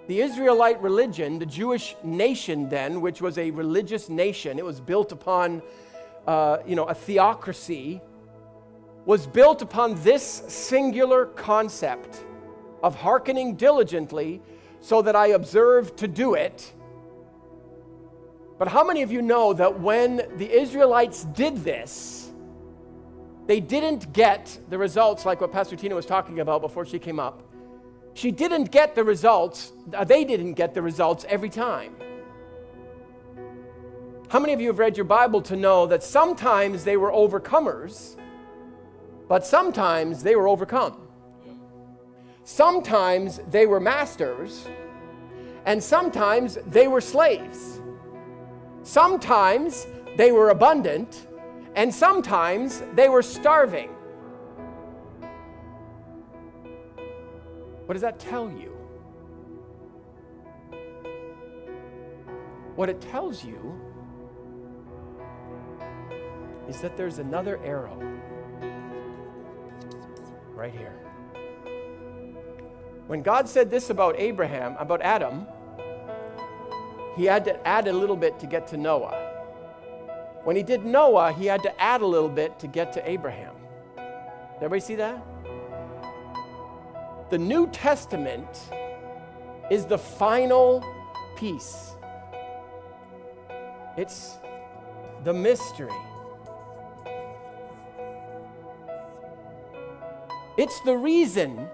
The 0.07 0.21
Israelite 0.21 0.81
religion, 0.81 1.39
the 1.39 1.47
Jewish 1.47 1.97
nation, 2.05 2.69
then, 2.69 3.01
which 3.01 3.21
was 3.21 3.39
a 3.39 3.51
religious 3.51 4.09
nation, 4.09 4.59
it 4.59 4.65
was 4.65 4.81
built 4.81 5.11
upon, 5.11 5.63
uh, 6.27 6.59
you 6.67 6.77
know, 6.77 6.85
a 6.85 6.95
theocracy, 6.95 8.01
was 9.05 9.27
built 9.27 9.63
upon 9.63 10.03
this 10.03 10.23
singular 10.49 11.27
concept 11.27 12.25
of 12.83 12.95
hearkening 12.97 13.55
diligently 13.55 14.43
so 14.81 15.01
that 15.03 15.15
I 15.17 15.29
observe 15.29 15.95
to 15.97 16.09
do 16.09 16.35
it. 16.35 16.73
But 18.59 18.69
how 18.69 18.85
many 18.85 19.03
of 19.03 19.13
you 19.13 19.23
know 19.23 19.53
that 19.53 19.81
when 19.81 20.17
the 20.37 20.51
Israelites 20.51 21.25
did 21.25 21.59
this, 21.59 22.33
they 23.47 23.61
didn't 23.61 24.13
get 24.13 24.59
the 24.71 24.79
results 24.79 25.25
like 25.25 25.41
what 25.41 25.53
Pastor 25.53 25.77
Tina 25.77 25.95
was 25.95 26.07
talking 26.07 26.41
about 26.41 26.61
before 26.61 26.85
she 26.85 26.99
came 26.99 27.21
up? 27.21 27.43
She 28.15 28.31
didn't 28.31 28.71
get 28.71 28.95
the 28.95 29.05
results, 29.05 29.73
uh, 29.93 30.03
they 30.03 30.25
didn't 30.25 30.55
get 30.55 30.75
the 30.75 30.83
results 30.83 31.27
every 31.29 31.51
time. 31.51 31.95
How 34.29 34.41
many 34.41 34.53
of 34.53 34.61
you 34.61 34.69
have 34.69 34.79
read 34.79 34.97
your 34.97 35.05
Bible 35.05 35.41
to 35.43 35.57
know 35.57 35.87
that 35.87 36.03
sometimes 36.03 36.85
they 36.85 36.97
were 36.97 37.11
overcomers, 37.11 38.17
but 39.29 39.47
sometimes 39.47 40.23
they 40.23 40.37
were 40.37 40.49
overcome? 40.49 41.07
sometimes 42.47 43.41
they 43.51 43.67
were 43.67 43.81
masters, 43.81 44.69
and 45.67 45.83
sometimes 45.83 46.57
they 46.65 46.87
were 46.87 47.01
slaves. 47.01 47.81
Sometimes 48.85 49.87
they 50.17 50.31
were 50.31 50.51
abundant, 50.51 51.27
and 51.75 51.93
sometimes 51.93 52.85
they 52.95 53.09
were 53.09 53.21
starving. 53.21 53.91
What 57.87 57.95
does 57.95 58.03
that 58.03 58.21
tell 58.21 58.49
you? 58.49 58.73
What 62.77 62.89
it 62.89 63.01
tells 63.01 63.45
you 63.45 63.86
is 66.69 66.81
that 66.81 66.97
there's 66.97 67.19
another 67.19 67.59
arrow 67.65 67.97
right 70.55 70.73
here. 70.73 70.95
When 73.07 73.23
God 73.23 73.49
said 73.49 73.71
this 73.71 73.91
about 73.91 74.19
Abraham, 74.19 74.77
about 74.79 75.01
Adam, 75.01 75.47
he 77.17 77.25
had 77.25 77.45
to 77.45 77.67
add 77.67 77.87
a 77.87 77.93
little 77.93 78.17
bit 78.17 78.39
to 78.41 78.47
get 78.47 78.67
to 78.69 78.77
Noah. 78.77 79.23
When 80.45 80.57
he 80.57 80.63
did 80.63 80.85
Noah, 80.85 81.33
he 81.33 81.47
had 81.47 81.63
to 81.63 81.81
add 81.81 82.03
a 82.03 82.07
little 82.07 82.29
bit 82.29 82.59
to 82.61 82.67
get 82.67 82.93
to 82.95 83.09
Abraham. 83.09 83.55
Everybody 84.57 84.81
see 84.81 84.95
that? 84.97 85.25
The 87.31 87.39
New 87.39 87.69
Testament 87.71 88.71
is 89.71 89.87
the 89.87 89.99
final 89.99 90.85
piece. 91.37 91.93
It's 93.97 94.39
the 95.25 95.33
mystery. 95.33 95.93
It's 100.57 100.81
the 100.81 100.97
reason 100.97 101.69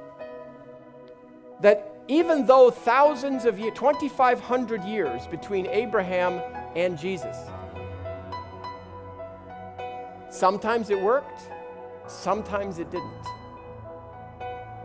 that 1.60 1.92
even 2.08 2.46
though 2.46 2.70
thousands 2.70 3.44
of 3.44 3.58
years, 3.58 3.72
2,500 3.76 4.82
years 4.84 5.26
between 5.28 5.66
Abraham 5.66 6.42
and 6.74 6.98
Jesus, 6.98 7.36
sometimes 10.30 10.90
it 10.90 11.00
worked, 11.00 11.48
sometimes 12.08 12.80
it 12.80 12.90
didn't. 12.90 13.26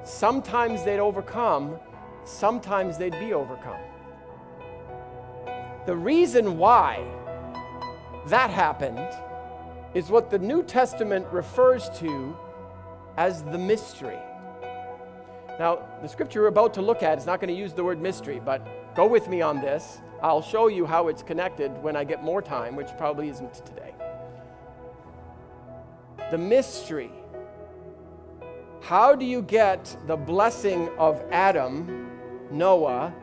Sometimes 0.04 0.84
they'd 0.84 1.00
overcome, 1.00 1.80
sometimes 2.24 2.98
they'd 3.00 3.20
be 3.20 3.34
overcome. 3.34 3.82
The 5.88 5.96
reason 5.96 6.58
why 6.58 7.04
that 8.28 8.52
happened 8.52 9.10
is 9.94 10.10
what 10.10 10.30
the 10.30 10.38
New 10.38 10.62
Testament 10.62 11.26
refers 11.32 11.90
to 11.98 12.38
as 13.18 13.44
the 13.44 13.58
mystery. 13.58 14.20
Now, 15.60 15.80
the 16.04 16.08
scripture 16.08 16.42
we're 16.42 16.48
about 16.48 16.76
to 16.76 16.84
look 16.84 17.02
at 17.02 17.18
is 17.18 17.26
not 17.26 17.42
going 17.42 17.54
to 17.54 17.60
use 17.60 17.74
the 17.74 17.84
word 17.84 18.00
mystery, 18.00 18.40
but 18.44 18.96
go 18.96 19.08
with 19.08 19.28
me 19.28 19.42
on 19.42 19.60
this. 19.60 20.00
I'll 20.22 20.42
show 20.42 20.68
you 20.68 20.86
how 20.86 21.08
it's 21.08 21.24
connected 21.24 21.72
when 21.82 21.96
I 21.96 22.04
get 22.04 22.24
more 22.24 22.42
time, 22.42 22.76
which 22.76 22.90
probably 22.98 23.30
isn't 23.30 23.54
today. 23.66 23.94
The 26.30 26.38
mystery. 26.38 27.12
How 28.82 29.16
do 29.16 29.26
you 29.26 29.42
get 29.42 29.98
the 30.06 30.16
blessing 30.16 30.90
of 31.00 31.24
Adam, 31.32 32.10
Noah, 32.52 33.14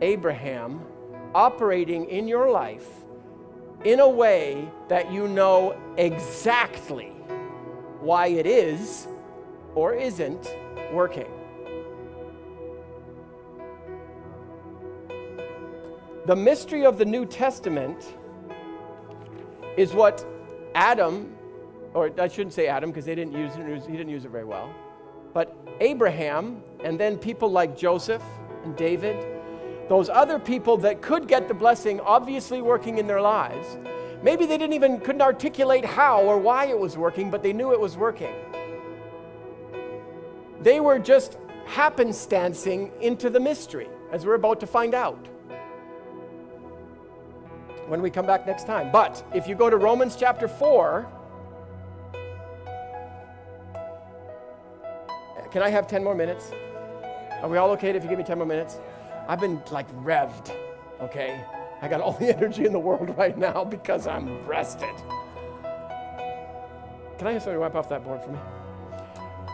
Abraham 0.00 0.80
operating 1.34 2.06
in 2.06 2.26
your 2.26 2.50
life 2.50 2.88
in 3.84 4.00
a 4.00 4.08
way 4.08 4.68
that 4.88 5.12
you 5.12 5.28
know 5.28 5.78
exactly 5.96 7.12
why 8.00 8.28
it 8.28 8.46
is 8.46 9.06
or 9.76 9.94
isn't 9.94 10.56
working? 10.92 11.30
The 16.26 16.34
mystery 16.34 16.84
of 16.84 16.98
the 16.98 17.04
New 17.04 17.24
Testament 17.24 18.16
is 19.76 19.92
what 19.92 20.26
Adam, 20.74 21.32
or 21.94 22.10
I 22.18 22.26
shouldn't 22.26 22.52
say 22.52 22.66
Adam 22.66 22.90
because 22.90 23.04
they 23.04 23.14
didn't 23.14 23.34
use 23.34 23.52
it, 23.54 23.88
he 23.88 23.96
didn't 23.96 24.08
use 24.08 24.24
it 24.24 24.32
very 24.32 24.44
well, 24.44 24.68
but 25.32 25.56
Abraham, 25.80 26.62
and 26.82 26.98
then 26.98 27.16
people 27.16 27.48
like 27.48 27.76
Joseph 27.76 28.22
and 28.64 28.74
David, 28.76 29.24
those 29.88 30.08
other 30.08 30.38
people 30.38 30.76
that 30.78 31.00
could 31.00 31.28
get 31.28 31.46
the 31.46 31.54
blessing 31.54 32.00
obviously 32.00 32.60
working 32.60 32.98
in 32.98 33.06
their 33.06 33.20
lives. 33.20 33.78
Maybe 34.22 34.46
they 34.46 34.58
didn't 34.58 34.72
even 34.72 34.98
couldn't 34.98 35.22
articulate 35.22 35.84
how 35.84 36.22
or 36.22 36.38
why 36.38 36.66
it 36.66 36.78
was 36.78 36.96
working, 36.96 37.30
but 37.30 37.42
they 37.42 37.52
knew 37.52 37.72
it 37.72 37.78
was 37.78 37.96
working. 37.96 38.34
They 40.62 40.80
were 40.80 40.98
just 40.98 41.38
happenstancing 41.66 42.90
into 43.00 43.30
the 43.30 43.40
mystery, 43.40 43.88
as 44.12 44.24
we're 44.24 44.34
about 44.34 44.60
to 44.60 44.66
find 44.66 44.94
out 44.94 45.28
when 47.88 48.02
we 48.02 48.10
come 48.10 48.26
back 48.26 48.46
next 48.46 48.66
time. 48.66 48.90
But 48.90 49.24
if 49.34 49.46
you 49.46 49.54
go 49.54 49.70
to 49.70 49.76
Romans 49.76 50.16
chapter 50.16 50.48
4, 50.48 51.06
can 55.50 55.62
I 55.62 55.70
have 55.70 55.86
10 55.86 56.02
more 56.02 56.14
minutes? 56.14 56.50
Are 57.42 57.48
we 57.48 57.58
all 57.58 57.70
okay 57.72 57.90
if 57.90 58.02
you 58.02 58.08
give 58.08 58.18
me 58.18 58.24
10 58.24 58.38
more 58.38 58.46
minutes? 58.46 58.78
I've 59.28 59.40
been 59.40 59.62
like 59.70 59.90
revved, 60.02 60.54
okay? 61.00 61.44
I 61.82 61.88
got 61.88 62.00
all 62.00 62.12
the 62.12 62.28
energy 62.36 62.64
in 62.64 62.72
the 62.72 62.78
world 62.78 63.16
right 63.16 63.36
now 63.36 63.64
because 63.64 64.06
I'm 64.06 64.46
rested. 64.46 64.94
Can 67.18 67.28
I 67.28 67.32
have 67.32 67.42
somebody 67.42 67.58
wipe 67.58 67.74
off 67.74 67.88
that 67.88 68.04
board 68.04 68.22
for 68.22 68.30
me? 68.30 68.38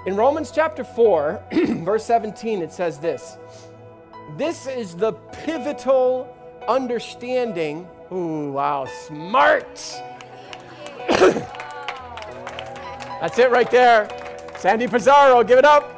In 0.05 0.17
Romans 0.17 0.51
chapter 0.51 0.83
4, 0.85 1.43
verse 1.85 2.05
17, 2.05 2.63
it 2.63 2.73
says 2.73 2.99
this 2.99 3.39
This 4.37 4.67
is 4.67 4.97
the 4.97 5.13
pivotal 5.13 6.37
understanding 6.69 7.87
Ooh, 8.13 8.53
wow, 8.53 8.85
smart. 8.85 9.81
That's 13.21 13.39
it 13.39 13.51
right 13.51 13.71
there. 13.71 14.07
Sandy 14.59 14.87
Pizarro, 14.87 15.43
give 15.43 15.59
it 15.59 15.65
up. 15.65 15.89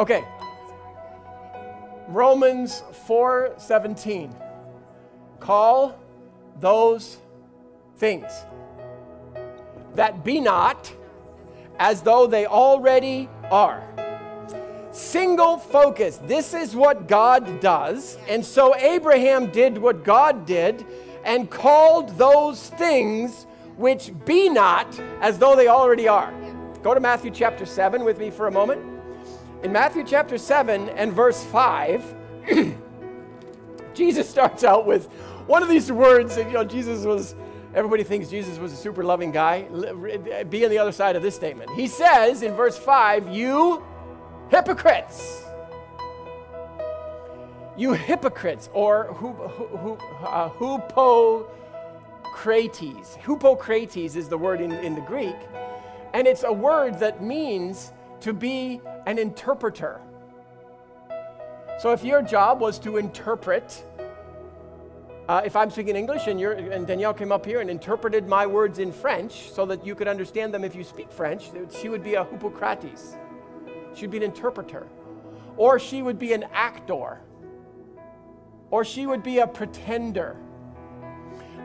Okay. 0.00 0.24
Romans 2.08 2.82
4:17. 3.06 4.34
Call 5.38 5.96
those 6.58 7.18
things 7.98 8.46
that 9.94 10.24
be 10.24 10.40
not 10.40 10.92
as 11.78 12.02
though 12.02 12.26
they 12.26 12.46
already 12.46 13.28
are. 13.50 13.86
Single 14.92 15.56
focus. 15.58 16.18
This 16.24 16.52
is 16.52 16.74
what 16.74 17.08
God 17.08 17.60
does. 17.60 18.18
And 18.28 18.44
so 18.44 18.76
Abraham 18.76 19.50
did 19.50 19.78
what 19.78 20.04
God 20.04 20.46
did 20.46 20.84
and 21.24 21.50
called 21.50 22.16
those 22.18 22.70
things 22.70 23.46
which 23.76 24.12
be 24.26 24.48
not 24.48 25.00
as 25.20 25.38
though 25.38 25.56
they 25.56 25.68
already 25.68 26.08
are. 26.08 26.34
Go 26.82 26.92
to 26.94 27.00
Matthew 27.00 27.30
chapter 27.30 27.64
7 27.64 28.04
with 28.04 28.18
me 28.18 28.30
for 28.30 28.46
a 28.46 28.50
moment. 28.50 28.82
In 29.62 29.72
Matthew 29.72 30.04
chapter 30.04 30.38
7 30.38 30.88
and 30.90 31.12
verse 31.12 31.44
5, 31.44 32.14
Jesus 33.94 34.28
starts 34.28 34.64
out 34.64 34.86
with 34.86 35.06
one 35.46 35.62
of 35.62 35.68
these 35.68 35.92
words 35.92 36.36
that, 36.36 36.46
you 36.46 36.52
know, 36.52 36.64
Jesus 36.64 37.04
was, 37.04 37.34
everybody 37.74 38.02
thinks 38.02 38.28
Jesus 38.28 38.58
was 38.58 38.72
a 38.72 38.76
super 38.76 39.04
loving 39.04 39.30
guy. 39.30 39.62
Be 40.44 40.64
on 40.64 40.70
the 40.70 40.78
other 40.78 40.92
side 40.92 41.16
of 41.16 41.22
this 41.22 41.34
statement. 41.34 41.70
He 41.70 41.86
says 41.86 42.42
in 42.42 42.54
verse 42.54 42.78
5, 42.78 43.28
You 43.28 43.84
hypocrites. 44.50 45.44
You 47.76 47.92
hypocrites, 47.94 48.68
or 48.74 49.04
hu, 49.14 49.96
uh, 50.26 50.50
hupocrates. 50.50 51.46
Hupocrates 53.18 54.16
is 54.16 54.28
the 54.28 54.36
word 54.36 54.60
in, 54.60 54.72
in 54.72 54.94
the 54.94 55.00
Greek, 55.00 55.36
and 56.12 56.26
it's 56.26 56.42
a 56.42 56.52
word 56.52 56.98
that 57.00 57.22
means 57.22 57.92
to 58.20 58.34
be 58.34 58.82
an 59.06 59.18
interpreter. 59.18 60.00
So 61.78 61.92
if 61.92 62.04
your 62.04 62.20
job 62.20 62.60
was 62.60 62.78
to 62.80 62.98
interpret, 62.98 63.82
uh, 65.30 65.40
if 65.44 65.54
I'm 65.54 65.70
speaking 65.70 65.94
English 65.94 66.26
and, 66.26 66.40
and, 66.40 66.88
Danielle 66.88 67.14
came 67.14 67.30
up 67.30 67.46
here 67.46 67.60
and 67.60 67.70
interpreted 67.70 68.26
my 68.26 68.44
words 68.44 68.80
in 68.80 68.90
French 68.90 69.52
so 69.52 69.64
that 69.64 69.86
you 69.86 69.94
could 69.94 70.08
understand 70.08 70.52
them 70.52 70.64
if 70.64 70.74
you 70.74 70.82
speak 70.82 71.12
French, 71.12 71.50
she 71.70 71.88
would 71.88 72.02
be 72.02 72.14
a 72.14 72.24
Hippocrates. 72.24 73.16
She'd 73.94 74.10
be 74.10 74.16
an 74.16 74.24
interpreter. 74.24 74.88
Or 75.56 75.78
she 75.78 76.02
would 76.02 76.18
be 76.18 76.32
an 76.32 76.46
actor. 76.52 77.20
Or 78.72 78.84
she 78.84 79.06
would 79.06 79.22
be 79.22 79.38
a 79.38 79.46
pretender. 79.46 80.36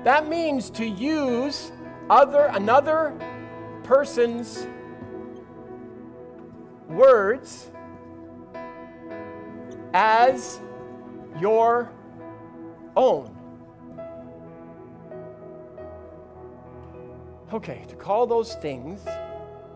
That 0.03 0.29
means 0.29 0.69
to 0.71 0.85
use 0.85 1.71
other 2.07 2.51
another 2.53 3.17
person's 3.83 4.67
words 6.87 7.71
as 9.95 10.61
your 11.39 11.91
own. 12.95 13.34
Okay, 17.53 17.83
to 17.87 17.95
call 17.95 18.25
those 18.25 18.55
things 18.55 19.05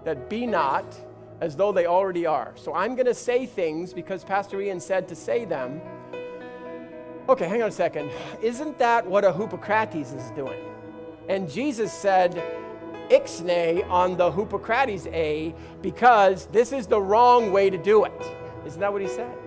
that 0.03 0.29
be 0.29 0.45
not 0.47 0.95
as 1.39 1.55
though 1.55 1.71
they 1.71 1.85
already 1.85 2.25
are. 2.25 2.51
So 2.55 2.73
I'm 2.73 2.95
going 2.95 3.05
to 3.05 3.13
say 3.13 3.45
things 3.45 3.93
because 3.93 4.23
Pastor 4.23 4.59
Ian 4.59 4.79
said 4.79 5.07
to 5.07 5.15
say 5.15 5.45
them. 5.45 5.81
Okay, 7.29 7.47
hang 7.47 7.61
on 7.61 7.69
a 7.69 7.71
second. 7.71 8.11
Isn't 8.41 8.77
that 8.79 9.05
what 9.05 9.23
a 9.23 9.31
Hippocrates 9.31 10.11
is 10.13 10.31
doing? 10.31 10.59
And 11.29 11.49
Jesus 11.49 11.93
said, 11.93 12.43
ixnay 13.09 13.87
on 13.89 14.17
the 14.17 14.31
Hippocrates 14.31 15.05
A 15.07 15.53
because 15.81 16.47
this 16.47 16.71
is 16.71 16.87
the 16.87 16.99
wrong 16.99 17.51
way 17.51 17.69
to 17.69 17.77
do 17.77 18.03
it. 18.03 18.35
Isn't 18.65 18.79
that 18.79 18.91
what 18.91 19.01
he 19.01 19.07
said? 19.07 19.37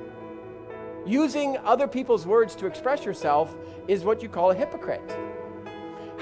Using 1.04 1.58
other 1.58 1.88
people's 1.88 2.24
words 2.24 2.54
to 2.56 2.66
express 2.66 3.04
yourself 3.04 3.52
is 3.88 4.04
what 4.04 4.22
you 4.22 4.28
call 4.28 4.52
a 4.52 4.54
hypocrite. 4.54 5.18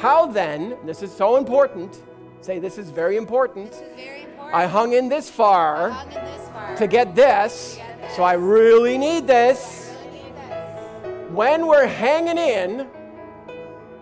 How 0.00 0.24
then, 0.24 0.78
this 0.86 1.02
is 1.02 1.14
so 1.14 1.36
important, 1.36 2.02
say 2.40 2.58
this 2.58 2.78
is 2.78 2.88
very 2.88 3.18
important. 3.18 3.72
This 3.72 3.80
is 3.82 3.94
very 3.96 4.22
important. 4.22 4.54
I 4.54 4.66
hung 4.66 4.94
in 4.94 5.10
this 5.10 5.28
far, 5.28 5.90
hung 5.90 6.08
in 6.08 6.24
this 6.24 6.48
far 6.48 6.74
to 6.76 6.86
get 6.86 7.14
this, 7.14 7.74
to 7.74 7.80
get 7.80 8.00
this. 8.00 8.16
so 8.16 8.22
I 8.22 8.32
really 8.32 8.96
need 8.96 9.26
this. 9.26 9.94
really 10.02 10.22
need 10.22 10.36
this. 10.36 11.30
When 11.32 11.66
we're 11.66 11.86
hanging 11.86 12.38
in, 12.38 12.86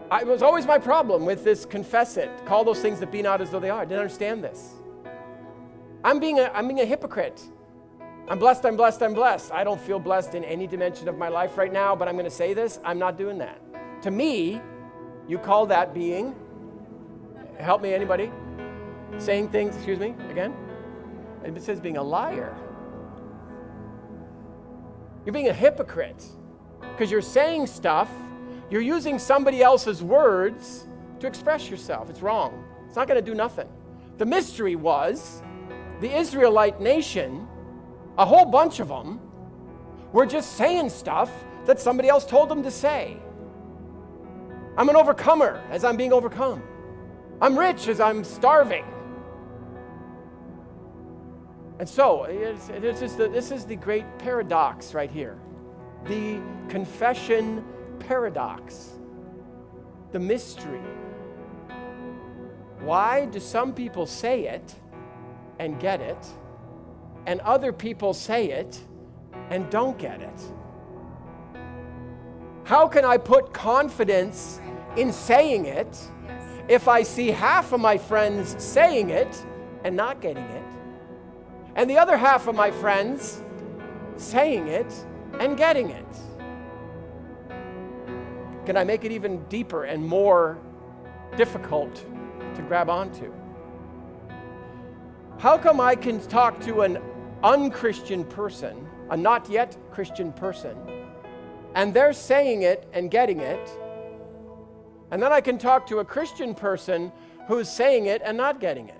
I, 0.08 0.20
it 0.20 0.28
was 0.28 0.40
always 0.40 0.66
my 0.66 0.78
problem 0.78 1.26
with 1.26 1.42
this 1.42 1.66
confess 1.66 2.16
it, 2.16 2.30
call 2.46 2.62
those 2.62 2.78
things 2.80 3.00
that 3.00 3.10
be 3.10 3.20
not 3.20 3.40
as 3.40 3.50
though 3.50 3.58
they 3.58 3.70
are. 3.70 3.80
I 3.80 3.84
didn't 3.84 3.98
understand 3.98 4.44
this. 4.44 4.74
I'm 6.04 6.20
being 6.20 6.38
a, 6.38 6.44
I'm 6.54 6.68
being 6.68 6.78
a 6.78 6.86
hypocrite. 6.86 7.42
I'm 8.28 8.38
blessed, 8.38 8.64
I'm 8.66 8.76
blessed, 8.76 9.02
I'm 9.02 9.14
blessed. 9.14 9.50
I 9.50 9.64
don't 9.64 9.80
feel 9.80 9.98
blessed 9.98 10.36
in 10.36 10.44
any 10.44 10.68
dimension 10.68 11.08
of 11.08 11.18
my 11.18 11.28
life 11.28 11.58
right 11.58 11.72
now, 11.72 11.96
but 11.96 12.06
I'm 12.06 12.14
going 12.14 12.24
to 12.24 12.30
say 12.30 12.54
this 12.54 12.78
I'm 12.84 13.00
not 13.00 13.18
doing 13.18 13.38
that. 13.38 13.60
To 14.02 14.12
me, 14.12 14.62
you 15.28 15.38
call 15.38 15.66
that 15.66 15.92
being, 15.92 16.34
help 17.58 17.82
me, 17.82 17.92
anybody? 17.92 18.32
Saying 19.18 19.50
things, 19.50 19.76
excuse 19.76 19.98
me, 19.98 20.14
again? 20.30 20.54
It 21.44 21.62
says 21.62 21.80
being 21.80 21.98
a 21.98 22.02
liar. 22.02 22.56
You're 25.24 25.32
being 25.32 25.48
a 25.48 25.52
hypocrite 25.52 26.24
because 26.80 27.10
you're 27.10 27.20
saying 27.20 27.66
stuff, 27.66 28.10
you're 28.70 28.82
using 28.82 29.18
somebody 29.18 29.62
else's 29.62 30.02
words 30.02 30.86
to 31.20 31.26
express 31.26 31.68
yourself. 31.68 32.08
It's 32.08 32.22
wrong. 32.22 32.64
It's 32.86 32.96
not 32.96 33.06
going 33.06 33.22
to 33.22 33.30
do 33.30 33.34
nothing. 33.34 33.68
The 34.16 34.26
mystery 34.26 34.76
was 34.76 35.42
the 36.00 36.16
Israelite 36.16 36.80
nation, 36.80 37.46
a 38.16 38.24
whole 38.24 38.46
bunch 38.46 38.80
of 38.80 38.88
them, 38.88 39.20
were 40.12 40.26
just 40.26 40.56
saying 40.56 40.88
stuff 40.90 41.30
that 41.66 41.78
somebody 41.78 42.08
else 42.08 42.24
told 42.24 42.48
them 42.48 42.62
to 42.62 42.70
say. 42.70 43.18
I'm 44.78 44.88
an 44.88 44.94
overcomer 44.94 45.60
as 45.70 45.82
I'm 45.82 45.96
being 45.96 46.12
overcome. 46.12 46.62
I'm 47.42 47.58
rich 47.58 47.88
as 47.88 47.98
I'm 47.98 48.22
starving. 48.22 48.84
And 51.80 51.88
so, 51.88 52.26
the, 52.28 53.28
this 53.32 53.50
is 53.50 53.64
the 53.64 53.74
great 53.74 54.04
paradox 54.18 54.94
right 54.94 55.10
here 55.10 55.36
the 56.04 56.40
confession 56.68 57.64
paradox, 57.98 58.92
the 60.12 60.20
mystery. 60.20 60.80
Why 62.78 63.26
do 63.26 63.40
some 63.40 63.74
people 63.74 64.06
say 64.06 64.46
it 64.46 64.76
and 65.58 65.80
get 65.80 66.00
it, 66.00 66.24
and 67.26 67.40
other 67.40 67.72
people 67.72 68.14
say 68.14 68.52
it 68.52 68.80
and 69.50 69.68
don't 69.70 69.98
get 69.98 70.20
it? 70.20 70.40
How 72.68 72.86
can 72.86 73.02
I 73.06 73.16
put 73.16 73.54
confidence 73.54 74.60
in 74.94 75.10
saying 75.10 75.64
it 75.64 75.98
if 76.68 76.86
I 76.86 77.02
see 77.02 77.28
half 77.28 77.72
of 77.72 77.80
my 77.80 77.96
friends 77.96 78.62
saying 78.62 79.08
it 79.08 79.42
and 79.84 79.96
not 79.96 80.20
getting 80.20 80.44
it, 80.44 80.64
and 81.76 81.88
the 81.88 81.96
other 81.96 82.18
half 82.18 82.46
of 82.46 82.54
my 82.54 82.70
friends 82.70 83.42
saying 84.18 84.68
it 84.68 84.92
and 85.40 85.56
getting 85.56 85.88
it? 85.88 86.18
Can 88.66 88.76
I 88.76 88.84
make 88.84 89.02
it 89.02 89.12
even 89.12 89.42
deeper 89.44 89.84
and 89.84 90.06
more 90.06 90.58
difficult 91.38 92.04
to 92.54 92.60
grab 92.60 92.90
onto? 92.90 93.32
How 95.38 95.56
come 95.56 95.80
I 95.80 95.94
can 95.94 96.20
talk 96.20 96.60
to 96.66 96.82
an 96.82 96.98
unchristian 97.42 98.24
person, 98.24 98.86
a 99.08 99.16
not 99.16 99.48
yet 99.48 99.74
Christian 99.90 100.34
person, 100.34 100.76
and 101.74 101.92
they're 101.94 102.12
saying 102.12 102.62
it 102.62 102.88
and 102.92 103.10
getting 103.10 103.40
it, 103.40 103.70
and 105.10 105.22
then 105.22 105.32
I 105.32 105.40
can 105.40 105.58
talk 105.58 105.86
to 105.88 105.98
a 105.98 106.04
Christian 106.04 106.54
person 106.54 107.12
who's 107.46 107.68
saying 107.68 108.06
it 108.06 108.20
and 108.24 108.36
not 108.36 108.60
getting 108.60 108.88
it? 108.88 108.94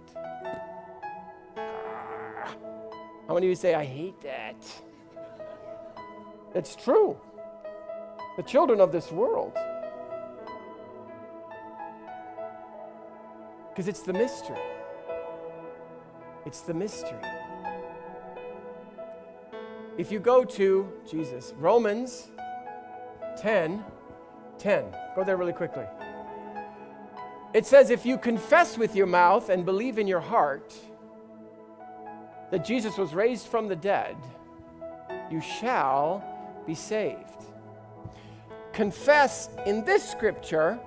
How 3.27 3.35
many 3.35 3.47
of 3.47 3.51
you 3.51 3.55
say, 3.55 3.75
I 3.75 3.85
hate 3.85 4.19
that? 4.23 4.57
It's 6.55 6.75
true. 6.75 7.19
The 8.39 8.43
children 8.43 8.81
of 8.81 8.91
this 8.91 9.13
world. 9.13 9.53
Because 13.69 13.87
it's 13.87 14.01
the 14.01 14.15
mystery. 14.15 14.57
It's 16.47 16.63
the 16.63 16.73
mystery. 16.73 17.21
If 19.99 20.11
you 20.11 20.21
go 20.21 20.43
to 20.45 20.91
Jesus, 21.09 21.53
Romans 21.59 22.31
10 23.41 23.85
10, 24.59 24.85
go 25.15 25.25
there 25.25 25.37
really 25.37 25.53
quickly. 25.53 25.85
It 27.55 27.65
says, 27.65 27.91
If 27.91 28.05
you 28.05 28.19
confess 28.19 28.77
with 28.77 28.95
your 28.95 29.07
mouth 29.07 29.49
and 29.49 29.65
believe 29.65 29.99
in 29.99 30.07
your 30.07 30.21
heart 30.21 30.75
that 32.51 32.65
Jesus 32.65 32.99
was 32.99 33.15
raised 33.15 33.47
from 33.47 33.69
the 33.69 33.77
dead, 33.77 34.17
you 35.31 35.41
shall 35.41 36.25
be 36.67 36.75
saved. 36.75 37.45
Confess 38.73 39.49
in 39.67 39.85
this 39.85 40.09
scripture 40.09 40.79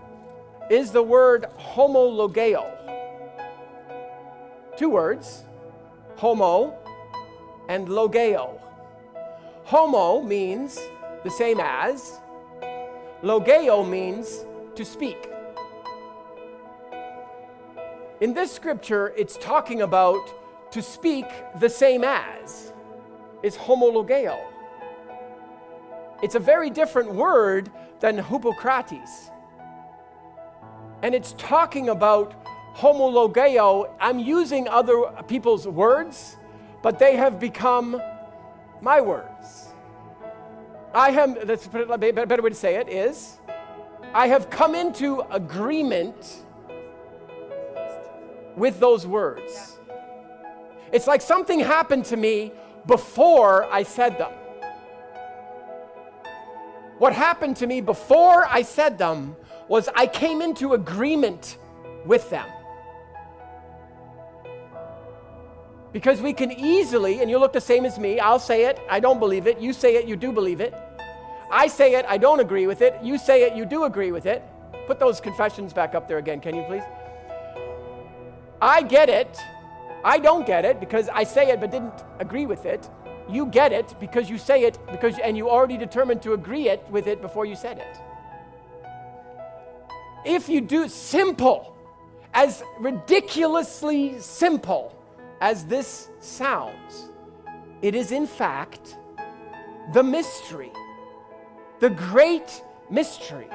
is 0.69 0.91
the 0.91 1.03
word 1.03 1.45
homologeo. 1.57 2.77
Two 4.77 4.89
words, 4.89 5.43
homo 6.15 6.77
and 7.69 7.87
logeo. 7.87 8.59
Homo 9.63 10.21
means 10.21 10.79
the 11.23 11.29
same 11.29 11.59
as, 11.59 12.19
logeo 13.23 13.87
means 13.87 14.45
to 14.75 14.83
speak. 14.83 15.29
In 18.19 18.33
this 18.33 18.51
scripture, 18.51 19.13
it's 19.17 19.37
talking 19.37 19.81
about 19.81 20.71
to 20.71 20.81
speak 20.81 21.25
the 21.59 21.69
same 21.69 22.03
as, 22.03 22.71
is 23.43 23.57
homologeo. 23.57 24.39
It's 26.21 26.35
a 26.35 26.39
very 26.39 26.69
different 26.69 27.13
word 27.13 27.71
than 27.99 28.17
Hippocrates. 28.17 29.31
And 31.03 31.15
it's 31.15 31.33
talking 31.37 31.89
about 31.89 32.33
homologeo. 32.75 33.91
I'm 33.99 34.19
using 34.19 34.67
other 34.67 35.01
people's 35.27 35.67
words, 35.67 36.37
but 36.83 36.99
they 36.99 37.15
have 37.15 37.39
become 37.39 38.01
my 38.81 39.01
words. 39.01 39.70
I 40.93 41.11
have, 41.11 41.37
it, 41.37 41.67
a 41.73 41.97
better 41.97 42.41
way 42.41 42.49
to 42.49 42.55
say 42.55 42.75
it 42.75 42.89
is, 42.89 43.39
I 44.13 44.27
have 44.27 44.49
come 44.49 44.75
into 44.75 45.21
agreement 45.31 46.43
with 48.57 48.79
those 48.79 49.07
words. 49.07 49.79
It's 50.91 51.07
like 51.07 51.21
something 51.21 51.59
happened 51.59 52.05
to 52.05 52.17
me 52.17 52.51
before 52.85 53.71
I 53.71 53.83
said 53.83 54.17
them. 54.17 54.31
What 56.97 57.13
happened 57.13 57.55
to 57.57 57.67
me 57.67 57.79
before 57.79 58.45
I 58.47 58.61
said 58.61 58.97
them 58.97 59.35
was 59.69 59.87
I 59.95 60.07
came 60.07 60.41
into 60.41 60.73
agreement 60.73 61.57
with 62.05 62.29
them. 62.29 62.47
Because 65.93 66.21
we 66.21 66.33
can 66.33 66.51
easily, 66.51 67.21
and 67.21 67.29
you 67.29 67.37
look 67.37 67.53
the 67.53 67.61
same 67.61 67.85
as 67.85 67.97
me, 67.97 68.19
I'll 68.19 68.39
say 68.39 68.65
it, 68.65 68.79
I 68.89 68.99
don't 68.99 69.19
believe 69.19 69.47
it. 69.47 69.59
You 69.59 69.73
say 69.73 69.95
it, 69.95 70.05
you 70.05 70.15
do 70.15 70.31
believe 70.31 70.61
it. 70.61 70.73
I 71.51 71.67
say 71.67 71.95
it, 71.95 72.05
I 72.07 72.17
don't 72.17 72.39
agree 72.39 72.65
with 72.65 72.81
it. 72.81 72.97
You 73.03 73.17
say 73.17 73.43
it, 73.43 73.55
you 73.55 73.65
do 73.65 73.83
agree 73.83 74.11
with 74.11 74.25
it. 74.25 74.41
Put 74.87 74.99
those 74.99 75.19
confessions 75.19 75.73
back 75.73 75.93
up 75.95 76.07
there 76.07 76.17
again, 76.17 76.39
can 76.39 76.55
you 76.55 76.63
please? 76.63 76.83
I 78.61 78.81
get 78.81 79.09
it. 79.09 79.37
I 80.03 80.17
don't 80.17 80.47
get 80.47 80.65
it 80.65 80.79
because 80.79 81.09
I 81.09 81.23
say 81.23 81.49
it 81.49 81.59
but 81.59 81.71
didn't 81.71 82.03
agree 82.19 82.45
with 82.45 82.65
it. 82.65 82.89
You 83.29 83.45
get 83.45 83.71
it 83.71 83.95
because 83.99 84.29
you 84.29 84.37
say 84.37 84.63
it 84.63 84.79
because 84.91 85.19
and 85.19 85.37
you 85.37 85.49
already 85.49 85.77
determined 85.77 86.21
to 86.23 86.33
agree 86.33 86.69
it 86.69 86.83
with 86.89 87.07
it 87.07 87.21
before 87.21 87.45
you 87.45 87.55
said 87.55 87.77
it. 87.77 87.97
If 90.25 90.49
you 90.49 90.61
do 90.61 90.87
simple, 90.87 91.75
as 92.33 92.63
ridiculously 92.79 94.19
simple 94.19 94.95
as 95.41 95.65
this 95.65 96.09
sounds, 96.19 97.09
it 97.81 97.95
is 97.95 98.11
in 98.11 98.27
fact 98.27 98.97
the 99.93 100.03
mystery, 100.03 100.71
the 101.81 101.89
great 101.89 102.63
mystery 102.91 103.49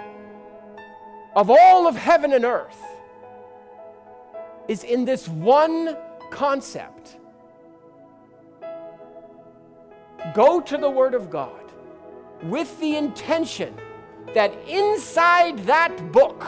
of 1.36 1.48
all 1.48 1.86
of 1.86 1.96
heaven 1.96 2.32
and 2.32 2.44
earth 2.44 2.82
is 4.66 4.82
in 4.82 5.04
this 5.04 5.28
one 5.28 5.96
concept. 6.30 7.18
Go 10.34 10.60
to 10.60 10.76
the 10.76 10.90
Word 10.90 11.14
of 11.14 11.30
God 11.30 11.72
with 12.42 12.78
the 12.80 12.96
intention 12.96 13.72
that 14.34 14.52
inside 14.66 15.60
that 15.60 16.10
book, 16.10 16.44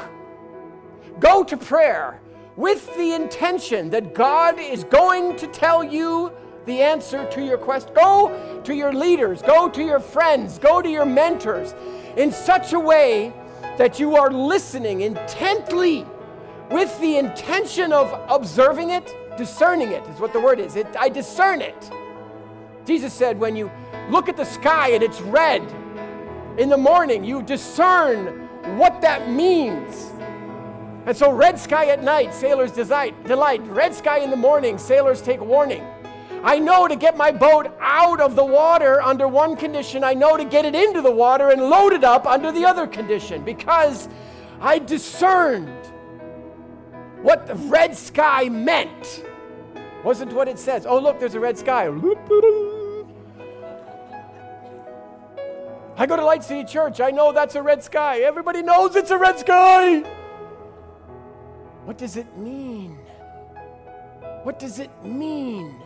go 1.21 1.45
to 1.45 1.57
prayer 1.57 2.21
with 2.57 2.93
the 2.97 3.13
intention 3.13 3.89
that 3.91 4.15
God 4.15 4.59
is 4.59 4.83
going 4.83 5.37
to 5.37 5.47
tell 5.47 5.85
you 5.85 6.33
the 6.69 6.81
answer 6.81 7.29
to 7.31 7.45
your 7.45 7.59
quest. 7.59 7.93
Go 7.95 8.63
to 8.63 8.75
your 8.75 8.93
leaders, 8.93 9.43
go 9.43 9.69
to 9.69 9.83
your 9.83 9.99
friends, 9.99 10.59
go 10.59 10.81
to 10.81 10.89
your 10.89 11.07
mentors 11.07 11.75
in 12.17 12.31
such 12.31 12.73
a 12.73 12.79
way 12.79 13.33
that 13.79 13.99
you 13.99 14.15
are 14.15 14.31
listening 14.31 15.01
intently 15.01 16.07
with 16.71 17.01
the 17.01 17.17
intention 17.17 17.93
of 17.93 18.13
observing 18.29 18.91
it, 18.91 19.15
discerning 19.39 19.93
it 19.93 20.07
is 20.09 20.21
what 20.21 20.33
the 20.33 20.41
word 20.41 20.61
is. 20.61 20.77
It, 20.77 20.87
I 20.99 21.09
discern 21.09 21.63
it. 21.63 21.91
Jesus 22.85 23.13
said, 23.13 23.39
when 23.39 23.57
you 23.57 23.71
look 24.11 24.29
at 24.29 24.37
the 24.37 24.45
sky 24.45 24.91
and 24.91 25.03
it's 25.03 25.21
red 25.21 25.63
in 26.59 26.69
the 26.69 26.77
morning, 26.77 27.25
you 27.25 27.43
discern 27.43 28.49
what 28.77 29.01
that 29.01 29.31
means. 29.31 30.13
And 31.07 31.17
so, 31.17 31.33
red 31.33 31.59
sky 31.59 31.87
at 31.87 32.03
night, 32.03 32.35
sailors 32.35 32.73
delight. 32.73 33.25
delight. 33.25 33.67
Red 33.69 33.95
sky 33.95 34.19
in 34.19 34.29
the 34.29 34.37
morning, 34.37 34.77
sailors 34.77 35.23
take 35.23 35.41
warning. 35.41 35.83
I 36.43 36.59
know 36.59 36.87
to 36.87 36.97
get 36.97 37.17
my 37.17 37.33
boat 37.33 37.75
out 37.81 38.21
of 38.21 38.37
the 38.37 38.45
water 38.45 39.03
under 39.03 39.27
one 39.27 39.57
condition, 39.57 40.05
I 40.05 40.15
know 40.15 40.37
to 40.37 40.45
get 40.45 40.65
it 40.65 40.75
into 40.75 41.03
the 41.03 41.11
water 41.11 41.51
and 41.51 41.63
load 41.63 41.93
it 41.93 42.05
up 42.05 42.27
under 42.27 42.53
the 42.53 42.65
other 42.65 42.87
condition 42.87 43.45
because 43.45 44.09
I 44.61 44.79
discerned 44.79 45.87
what 47.23 47.47
the 47.47 47.55
red 47.55 47.97
sky 47.97 48.49
meant. 48.49 49.25
Wasn't 50.05 50.33
what 50.33 50.49
it 50.49 50.59
says. 50.59 50.87
Oh, 50.87 50.99
look, 50.99 51.19
there's 51.19 51.35
a 51.35 51.41
red 51.41 51.59
sky. 51.59 51.89
I 55.97 56.07
go 56.07 56.17
to 56.17 56.25
Light 56.25 56.45
City 56.45 56.65
Church. 56.65 57.01
I 57.01 57.11
know 57.11 57.33
that's 57.33 57.57
a 57.57 57.63
red 57.63 57.83
sky. 57.83 58.21
Everybody 58.21 58.63
knows 58.63 58.95
it's 58.95 59.11
a 59.11 59.19
red 59.19 59.39
sky. 59.41 60.01
What 61.85 61.99
does 61.99 62.17
it 62.17 62.37
mean? 62.37 62.97
What 64.45 64.61
does 64.61 64.79
it 64.79 64.91
mean? 65.03 65.83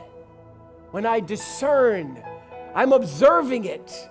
When 0.92 1.06
I 1.06 1.20
discern, 1.20 2.22
I'm 2.74 2.92
observing 2.92 3.64
it. 3.64 4.08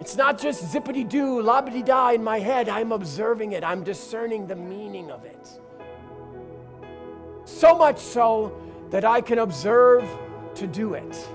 It's 0.00 0.16
not 0.16 0.40
just 0.40 0.64
zippity 0.72 1.08
doo, 1.08 1.42
lobbity 1.42 1.84
da 1.84 2.10
in 2.10 2.24
my 2.24 2.38
head. 2.38 2.68
I'm 2.68 2.92
observing 2.92 3.52
it. 3.52 3.62
I'm 3.62 3.84
discerning 3.84 4.46
the 4.46 4.56
meaning 4.56 5.10
of 5.10 5.24
it. 5.24 5.48
So 7.44 7.76
much 7.76 7.98
so 7.98 8.56
that 8.90 9.04
I 9.04 9.20
can 9.20 9.40
observe 9.40 10.08
to 10.54 10.66
do 10.66 10.94
it. 10.94 11.28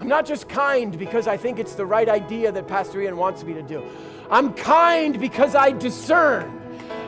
I'm 0.00 0.08
not 0.08 0.24
just 0.24 0.48
kind 0.48 0.98
because 0.98 1.26
I 1.26 1.36
think 1.36 1.58
it's 1.58 1.74
the 1.74 1.86
right 1.86 2.08
idea 2.08 2.52
that 2.52 2.66
Pastor 2.68 3.02
Ian 3.02 3.16
wants 3.16 3.44
me 3.44 3.52
to 3.52 3.62
do. 3.62 3.84
I'm 4.30 4.54
kind 4.54 5.18
because 5.20 5.54
I 5.54 5.72
discern. 5.72 6.54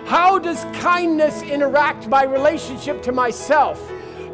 How 0.04 0.38
does 0.38 0.64
kindness 0.80 1.42
interact 1.42 2.08
my 2.08 2.24
relationship 2.24 3.02
to 3.02 3.12
myself? 3.12 3.80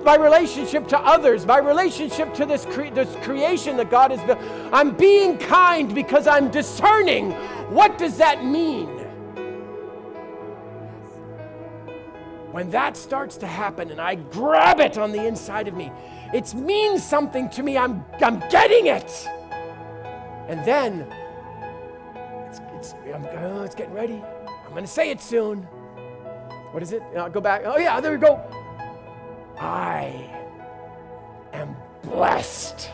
My 0.06 0.16
relationship 0.16 0.86
to 0.88 0.98
others, 1.00 1.44
my 1.44 1.58
relationship 1.58 2.32
to 2.34 2.46
this, 2.46 2.64
cre- 2.66 2.94
this 2.94 3.14
creation 3.24 3.76
that 3.76 3.90
God 3.90 4.12
has 4.12 4.22
built. 4.22 4.38
I'm 4.72 4.96
being 4.96 5.36
kind 5.36 5.92
because 5.92 6.28
I'm 6.28 6.50
discerning 6.50 7.32
what 7.70 7.98
does 7.98 8.16
that 8.18 8.44
mean? 8.44 8.86
When 12.52 12.70
that 12.70 12.96
starts 12.96 13.36
to 13.38 13.46
happen 13.46 13.90
and 13.90 14.00
I 14.00 14.14
grab 14.14 14.78
it 14.78 14.96
on 14.96 15.10
the 15.10 15.26
inside 15.26 15.66
of 15.66 15.74
me, 15.74 15.90
it 16.32 16.54
means 16.54 17.04
something 17.04 17.50
to 17.50 17.62
me. 17.64 17.76
I'm, 17.76 18.04
I'm 18.22 18.38
getting 18.48 18.86
it. 18.86 19.28
And 20.48 20.64
then 20.64 21.00
it's, 22.48 22.60
it's, 22.76 22.94
oh, 23.36 23.62
it's 23.64 23.74
getting 23.74 23.92
ready. 23.92 24.22
I'm 24.46 24.70
going 24.70 24.84
to 24.84 24.88
say 24.90 25.10
it 25.10 25.20
soon. 25.20 25.64
What 26.70 26.82
is 26.84 26.92
it? 26.92 27.02
I'll 27.16 27.28
go 27.28 27.40
back. 27.40 27.62
Oh, 27.64 27.78
yeah, 27.78 28.00
there 28.00 28.12
we 28.12 28.18
go. 28.18 28.40
I 29.58 30.30
am 31.52 31.76
blessed. 32.02 32.90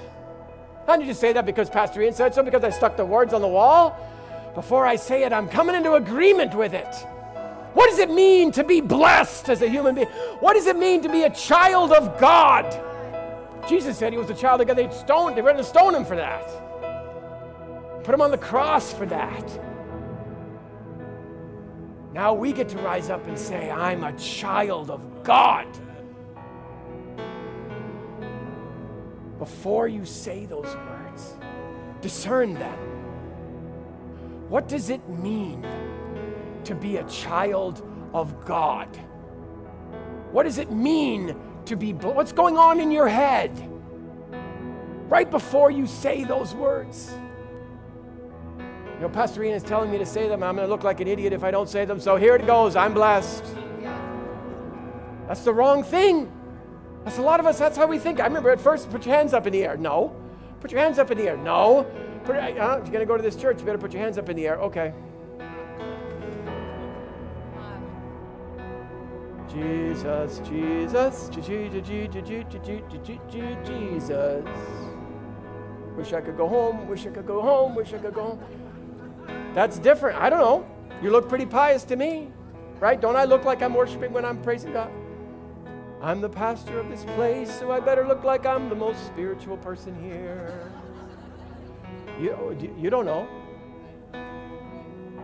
How 0.87 0.97
did 0.97 1.07
you 1.07 1.15
say 1.15 1.33
that 1.33 1.47
because 1.47 1.71
Pastor 1.71 2.03
Ian 2.03 2.13
said 2.13 2.35
so? 2.35 2.43
Because 2.43 2.65
I 2.65 2.71
stuck 2.71 2.97
the 2.97 3.05
words 3.05 3.33
on 3.33 3.41
the 3.41 3.49
wall? 3.49 3.97
Before 4.55 4.87
I 4.87 4.97
say 4.97 5.25
it, 5.25 5.33
I'm 5.33 5.49
coming 5.49 5.75
into 5.75 5.95
agreement 5.95 6.55
with 6.55 6.75
it. 6.75 6.95
What 7.75 7.89
does 7.89 7.99
it 7.99 8.11
mean 8.11 8.53
to 8.53 8.65
be 8.65 8.81
blessed 8.81 9.49
as 9.49 9.63
a 9.63 9.69
human 9.69 9.95
being? 9.95 10.09
What 10.41 10.55
does 10.55 10.67
it 10.67 10.77
mean 10.77 11.03
to 11.03 11.09
be 11.09 11.23
a 11.23 11.31
child 11.31 11.93
of 11.93 12.21
God? 12.21 12.67
Jesus 13.69 13.97
said 13.97 14.13
he 14.13 14.19
was 14.19 14.29
a 14.29 14.35
child 14.35 14.61
of 14.61 14.67
God. 14.67 14.77
They 14.77 14.91
stoned, 14.91 15.37
they 15.37 15.43
were 15.43 15.53
going 15.53 15.63
to 15.63 15.69
stone 15.69 15.95
him 15.95 16.05
for 16.05 16.17
that. 16.17 16.45
Put 18.05 18.15
him 18.15 18.21
on 18.21 18.31
the 18.31 18.39
cross 18.39 18.93
for 18.93 19.07
that. 19.07 19.61
Now 22.13 22.35
we 22.35 22.53
get 22.53 22.69
to 22.71 22.79
rise 22.79 23.09
up 23.09 23.27
and 23.27 23.39
say, 23.39 23.71
I'm 23.71 24.05
a 24.05 24.13
child 24.19 24.91
of 24.91 25.25
God. 25.25 25.67
Before 29.43 29.89
you 29.89 30.05
say 30.05 30.47
those 30.47 30.73
words, 30.73 31.35
discern 32.01 32.55
them. 32.55 32.79
What 34.49 34.69
does 34.69 34.89
it 34.89 35.09
mean 35.09 35.67
to 36.63 36.77
be 36.77 36.99
a 36.99 37.05
child 37.09 37.85
of 38.15 38.45
God? 38.45 38.87
What 40.31 40.45
does 40.45 40.59
it 40.59 40.71
mean 40.71 41.35
to 41.65 41.75
be, 41.75 41.93
what's 41.93 42.31
going 42.31 42.57
on 42.57 42.79
in 42.79 42.93
your 42.93 43.09
head 43.09 43.51
right 45.09 45.29
before 45.29 45.73
you 45.73 45.89
say 45.89 46.23
those 46.23 46.55
words? 46.55 47.13
You 48.95 49.01
know, 49.01 49.09
Pastor 49.09 49.43
Ian 49.43 49.57
is 49.57 49.65
telling 49.65 49.91
me 49.91 49.99
to 49.99 50.07
say 50.07 50.29
them. 50.29 50.45
I'm 50.45 50.55
going 50.55 50.69
to 50.69 50.73
look 50.73 50.85
like 50.85 51.01
an 51.01 51.09
idiot 51.09 51.33
if 51.33 51.43
I 51.43 51.51
don't 51.51 51.69
say 51.69 51.85
them. 51.85 51.99
So 51.99 52.15
here 52.15 52.37
it 52.37 52.47
goes. 52.47 52.77
I'm 52.77 52.95
blessed. 52.95 53.45
That's 55.27 55.43
the 55.43 55.53
wrong 55.53 55.83
thing. 55.83 56.31
That's 57.05 57.19
a 57.19 57.23
lot 57.23 57.41
of 57.41 57.47
us, 57.47 57.59
that's 57.59 57.77
how 57.77 57.87
we 57.87 57.99
think. 57.99 58.21
I 58.21 58.25
remember 58.25 58.51
at 58.51 58.61
first, 58.61 58.91
put 58.91 59.05
your 59.05 59.15
hands 59.15 59.35
up 59.35 59.47
in 59.47 59.53
the 59.53 59.65
air. 59.65 59.77
No. 59.77 60.15
Put 60.61 60.71
your 60.71 60.81
hands 60.81 60.99
up 60.99 61.11
in 61.11 61.19
the 61.19 61.29
air. 61.29 61.37
No. 61.37 61.87
Put, 62.25 62.37
uh, 62.37 62.47
if 62.47 62.55
you're 62.55 62.79
going 62.79 63.01
to 63.01 63.07
go 63.07 63.17
to 63.17 63.23
this 63.23 63.35
church, 63.35 63.59
you 63.59 63.67
better 63.67 63.79
put 63.79 63.93
your 63.93 64.03
hands 64.03 64.19
up 64.19 64.29
in 64.29 64.37
the 64.37 64.47
air. 64.47 64.61
Okay. 64.61 64.95
Jesus, 69.53 70.41
Jesus, 70.49 71.29
Jesus. 73.65 74.47
Wish 75.97 76.13
I 76.15 76.21
could 76.23 76.37
go 76.39 76.49
home, 76.49 76.89
wish 76.89 77.07
I 77.07 77.11
could 77.11 77.27
go 77.27 77.43
home, 77.43 77.75
wish 77.75 77.93
I 77.93 77.99
could 77.99 78.15
go 78.15 78.23
home. 78.23 78.41
That's 79.53 79.79
different. 79.79 80.19
I 80.19 80.31
don't 80.31 80.39
know. 80.39 80.67
You 81.03 81.11
look 81.11 81.29
pretty 81.29 81.45
pious 81.45 81.85
to 81.85 81.97
me, 81.97 82.31
right? 82.81 82.99
Don't 82.99 83.17
I 83.17 83.25
look 83.25 83.45
like 83.45 83.61
I'm 83.61 83.75
worshiping 83.75 84.13
when 84.13 84.25
I'm 84.25 84.41
praising 84.41 84.73
God? 84.73 84.91
I'm 86.03 86.21
the 86.21 86.29
pastor 86.29 86.81
of 86.81 86.89
this 86.89 87.05
place, 87.05 87.57
so 87.61 87.71
I 87.71 87.79
better 87.79 88.07
look 88.07 88.25
like 88.25 88.45
I'm 88.45 88.69
the 88.69 88.75
most 88.75 89.07
spiritual 89.07 89.57
person 89.57 89.95
here. 90.03 90.69
You, 92.21 92.33
oh, 92.33 92.51
you 92.77 92.91
don't 92.91 93.07
know. 93.07 93.29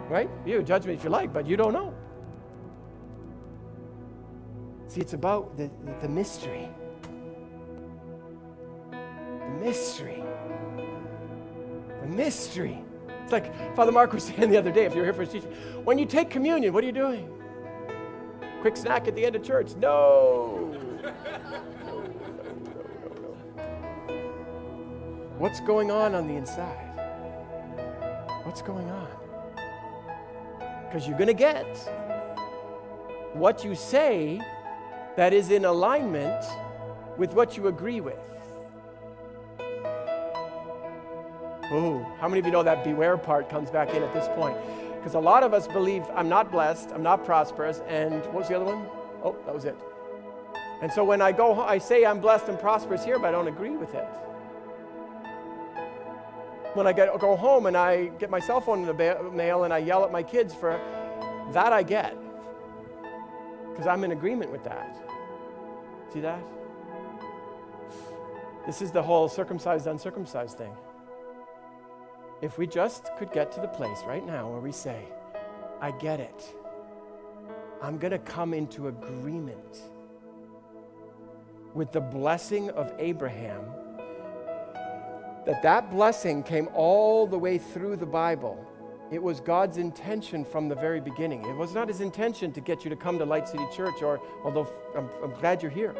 Right? 0.09 0.31
You 0.47 0.63
judge 0.63 0.87
me 0.87 0.95
if 0.95 1.03
you 1.03 1.11
like, 1.11 1.33
but 1.33 1.47
you 1.49 1.57
don't 1.57 1.73
know. 1.73 1.93
See, 4.87 5.01
it's 5.01 5.15
about 5.15 5.57
the, 5.57 5.69
the 6.01 6.09
mystery. 6.09 6.69
The 8.93 9.61
mystery. 9.61 10.23
The 12.03 12.07
mystery. 12.07 12.79
It's 13.25 13.33
like 13.33 13.75
Father 13.75 13.91
Mark 13.91 14.13
was 14.13 14.25
saying 14.29 14.49
the 14.49 14.57
other 14.57 14.71
day, 14.71 14.85
if 14.85 14.95
you're 14.95 15.05
here 15.05 15.13
for 15.13 15.23
his 15.23 15.33
teaching, 15.33 15.51
when 15.85 15.99
you 15.99 16.07
take 16.07 16.31
communion, 16.31 16.73
what 16.73 16.85
are 16.85 16.87
you 16.87 16.93
doing? 16.93 17.38
Quick 18.61 18.77
snack 18.77 19.07
at 19.07 19.15
the 19.15 19.25
end 19.25 19.37
of 19.37 19.45
church. 19.45 19.75
No. 19.77 20.75
no, 20.75 21.01
no, 21.03 21.13
no 21.13 22.09
What's 25.39 25.61
going 25.61 25.93
on 25.93 26.17
on 26.17 26.27
the 26.27 26.35
inside? 26.35 26.89
What's 28.43 28.61
going 28.61 28.89
on? 28.91 29.09
Because 30.87 31.07
you're 31.07 31.17
going 31.17 31.29
to 31.29 31.35
get 31.35 31.67
what 33.35 33.65
you 33.65 33.77
say 33.77 34.41
that 35.17 35.33
is 35.33 35.51
in 35.51 35.65
alignment 35.65 36.45
with 37.17 37.35
what 37.35 37.57
you 37.57 37.69
agree 37.69 38.01
with. 38.01 38.17
Oh, 41.71 42.05
how 42.19 42.27
many 42.29 42.41
of 42.41 42.47
you 42.47 42.53
know 42.53 42.63
that 42.63 42.83
beware 42.83 43.19
part 43.19 43.49
comes 43.51 43.71
back 43.71 43.91
in 43.95 44.03
at 44.03 44.13
this 44.15 44.27
point? 44.29 44.57
Because 44.99 45.15
a 45.15 45.21
lot 45.21 45.43
of 45.43 45.55
us 45.55 45.67
believe 45.67 46.05
I'm 46.15 46.29
not 46.29 46.51
blessed, 46.51 46.91
I'm 46.93 47.03
not 47.03 47.25
prosperous, 47.25 47.81
and 47.89 48.23
what 48.27 48.35
was 48.35 48.49
the 48.49 48.57
other 48.57 48.65
one? 48.65 48.87
Oh, 49.25 49.37
that 49.47 49.55
was 49.55 49.65
it. 49.65 49.77
And 50.83 50.93
so 50.93 51.05
when 51.05 51.21
I 51.21 51.33
go, 51.33 51.55
home, 51.55 51.67
I 51.67 51.79
say 51.79 52.05
I'm 52.05 52.21
blessed 52.21 52.49
and 52.49 52.59
prosperous 52.59 53.05
here, 53.05 53.19
but 53.19 53.29
I 53.29 53.31
don't 53.33 53.49
agree 53.49 53.77
with 53.77 53.95
it. 53.95 54.09
When 56.75 56.87
I 56.87 56.93
get, 56.93 57.19
go 57.19 57.35
home 57.35 57.67
and 57.67 57.77
I 57.77 58.07
get 58.19 58.31
my 58.31 58.39
cell 58.39 58.61
phone 58.61 58.81
in 58.81 58.87
the 58.87 59.31
mail 59.33 59.65
and 59.65 59.73
I 59.73 59.79
yell 59.79 60.05
at 60.05 60.13
my 60.13 60.23
kids 60.23 60.55
for 60.55 60.79
that, 61.53 61.73
I 61.73 61.83
get. 61.83 62.17
Because 63.71 63.87
I'm 63.87 64.05
in 64.05 64.13
agreement 64.13 64.53
with 64.53 64.65
that. 64.65 64.97
See 66.13 66.21
that? 66.21 66.41
This 68.67 68.83
is 68.83 68.91
the 68.93 69.03
whole 69.03 69.29
circumcised, 69.29 69.87
uncircumcised 69.87 70.59
thing. 70.59 70.73
If 72.41 72.57
we 72.57 72.67
just 72.67 73.11
could 73.19 73.33
get 73.33 73.51
to 73.53 73.61
the 73.61 73.69
place 73.69 73.99
right 74.07 74.25
now 74.25 74.49
where 74.49 74.61
we 74.61 74.71
say, 74.71 75.03
I 75.81 75.91
get 75.91 76.21
it, 76.21 76.55
I'm 77.83 77.99
going 77.99 78.13
to 78.13 78.19
come 78.19 78.55
into 78.55 78.89
agreement 78.89 79.83
with 81.75 81.93
the 81.93 82.01
blessing 82.01 82.71
of 82.71 82.93
Abraham, 82.99 83.65
that 85.47 85.63
that 85.63 85.91
blessing 85.91 86.43
came 86.43 86.69
all 86.75 87.27
the 87.27 87.39
way 87.39 87.59
through 87.59 87.97
the 87.97 88.07
Bible. 88.07 88.65
It 89.11 89.23
was 89.23 89.41
God's 89.41 89.79
intention 89.79 90.45
from 90.45 90.69
the 90.69 90.75
very 90.75 91.01
beginning. 91.01 91.45
It 91.45 91.57
was 91.57 91.73
not 91.73 91.89
his 91.89 92.01
intention 92.01 92.53
to 92.53 92.61
get 92.61 92.85
you 92.85 92.91
to 92.91 92.97
come 92.97 93.19
to 93.19 93.25
Light 93.25 93.49
City 93.49 93.65
Church, 93.75 94.03
or 94.03 94.21
although 94.45 94.69
I'm, 94.97 95.09
I'm 95.23 95.33
glad 95.41 95.63
you're 95.63 95.71
here. 95.71 95.95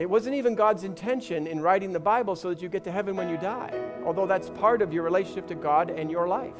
It 0.00 0.08
wasn't 0.08 0.34
even 0.34 0.54
God's 0.54 0.84
intention 0.84 1.46
in 1.46 1.60
writing 1.60 1.92
the 1.92 2.00
Bible 2.00 2.34
so 2.34 2.48
that 2.48 2.62
you 2.62 2.70
get 2.70 2.84
to 2.84 2.90
heaven 2.90 3.16
when 3.16 3.28
you 3.28 3.36
die, 3.36 3.78
although 4.06 4.26
that's 4.26 4.48
part 4.48 4.80
of 4.80 4.94
your 4.94 5.02
relationship 5.02 5.46
to 5.48 5.54
God 5.54 5.90
and 5.90 6.10
your 6.10 6.26
life. 6.26 6.56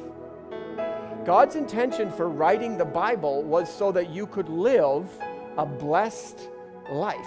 God's 1.25 1.55
intention 1.55 2.11
for 2.11 2.29
writing 2.29 2.77
the 2.77 2.85
Bible 2.85 3.41
was 3.41 3.67
so 3.73 3.91
that 3.93 4.11
you 4.11 4.27
could 4.27 4.47
live 4.47 5.09
a 5.57 5.65
blessed 5.65 6.49
life, 6.91 7.17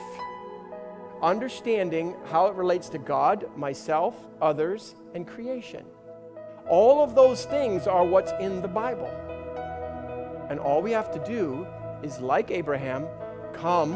understanding 1.21 2.15
how 2.31 2.47
it 2.47 2.55
relates 2.55 2.89
to 2.91 2.99
God, 2.99 3.47
myself, 3.57 4.15
others, 4.41 4.95
and 5.17 5.27
creation. 5.27 5.85
All 6.69 7.03
of 7.03 7.17
those 7.17 7.45
things 7.45 7.89
are 7.89 8.05
what's 8.05 8.31
in 8.39 8.63
the 8.63 8.69
Bible. 8.69 9.11
And 10.49 10.61
all 10.61 10.81
we 10.81 10.93
have 10.93 11.11
to 11.11 11.19
do 11.25 11.67
is, 12.05 12.21
like 12.21 12.53
Abraham, 12.53 13.09
come, 13.53 13.95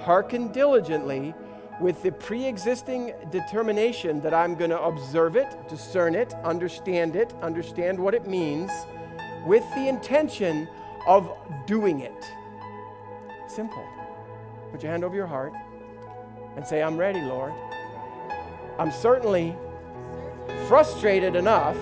hearken 0.00 0.48
diligently 0.48 1.32
with 1.80 2.02
the 2.02 2.12
pre 2.12 2.44
existing 2.46 3.12
determination 3.30 4.20
that 4.20 4.34
I'm 4.34 4.54
going 4.54 4.70
to 4.70 4.80
observe 4.80 5.36
it, 5.36 5.68
discern 5.68 6.14
it, 6.14 6.34
understand 6.44 7.16
it, 7.16 7.32
understand 7.42 7.98
what 7.98 8.14
it 8.14 8.26
means, 8.26 8.70
with 9.46 9.64
the 9.74 9.88
intention 9.88 10.68
of 11.06 11.30
doing 11.66 12.00
it. 12.00 12.30
Simple. 13.48 13.84
Put 14.70 14.82
your 14.82 14.92
hand 14.92 15.02
over 15.02 15.16
your 15.16 15.26
heart 15.26 15.52
and 16.56 16.66
say, 16.66 16.82
I'm 16.82 16.96
ready, 16.96 17.20
Lord. 17.20 17.52
I'm 18.78 18.92
certainly 18.92 19.56
frustrated 20.68 21.34
enough 21.34 21.76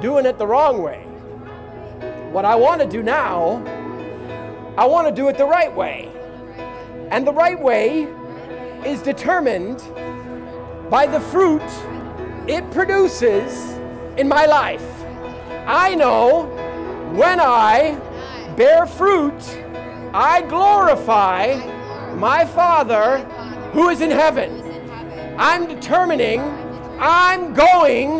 doing 0.00 0.26
it 0.26 0.38
the 0.38 0.46
wrong 0.46 0.82
way. 0.82 1.02
What 2.30 2.44
I 2.44 2.54
want 2.54 2.80
to 2.80 2.86
do 2.86 3.02
now, 3.02 3.62
I 4.76 4.84
want 4.86 5.08
to 5.08 5.14
do 5.14 5.28
it 5.28 5.38
the 5.38 5.46
right 5.46 5.74
way. 5.74 6.08
And 7.10 7.26
the 7.26 7.32
right 7.32 7.60
way 7.60 8.08
is 8.84 9.02
determined 9.02 9.78
by 10.90 11.06
the 11.06 11.20
fruit 11.20 11.62
it 12.46 12.68
produces 12.70 13.72
in 14.18 14.28
my 14.28 14.46
life. 14.46 14.84
I 15.66 15.94
know 15.94 16.46
when 17.14 17.40
I 17.40 17.98
bear 18.56 18.86
fruit, 18.86 19.40
I 20.12 20.42
glorify 20.42 21.54
my 22.16 22.44
Father 22.44 23.18
who 23.72 23.88
is 23.88 24.00
in 24.00 24.10
heaven. 24.10 24.60
I'm 25.38 25.66
determining 25.66 26.40
I'm 26.98 27.54
going 27.54 28.18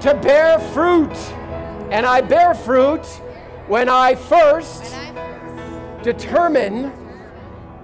to 0.00 0.18
bear 0.22 0.58
fruit. 0.58 1.16
And 1.90 2.04
I 2.04 2.20
bear 2.20 2.54
fruit 2.54 3.04
when 3.66 3.88
I 3.88 4.14
first 4.14 4.94
determine 6.02 6.92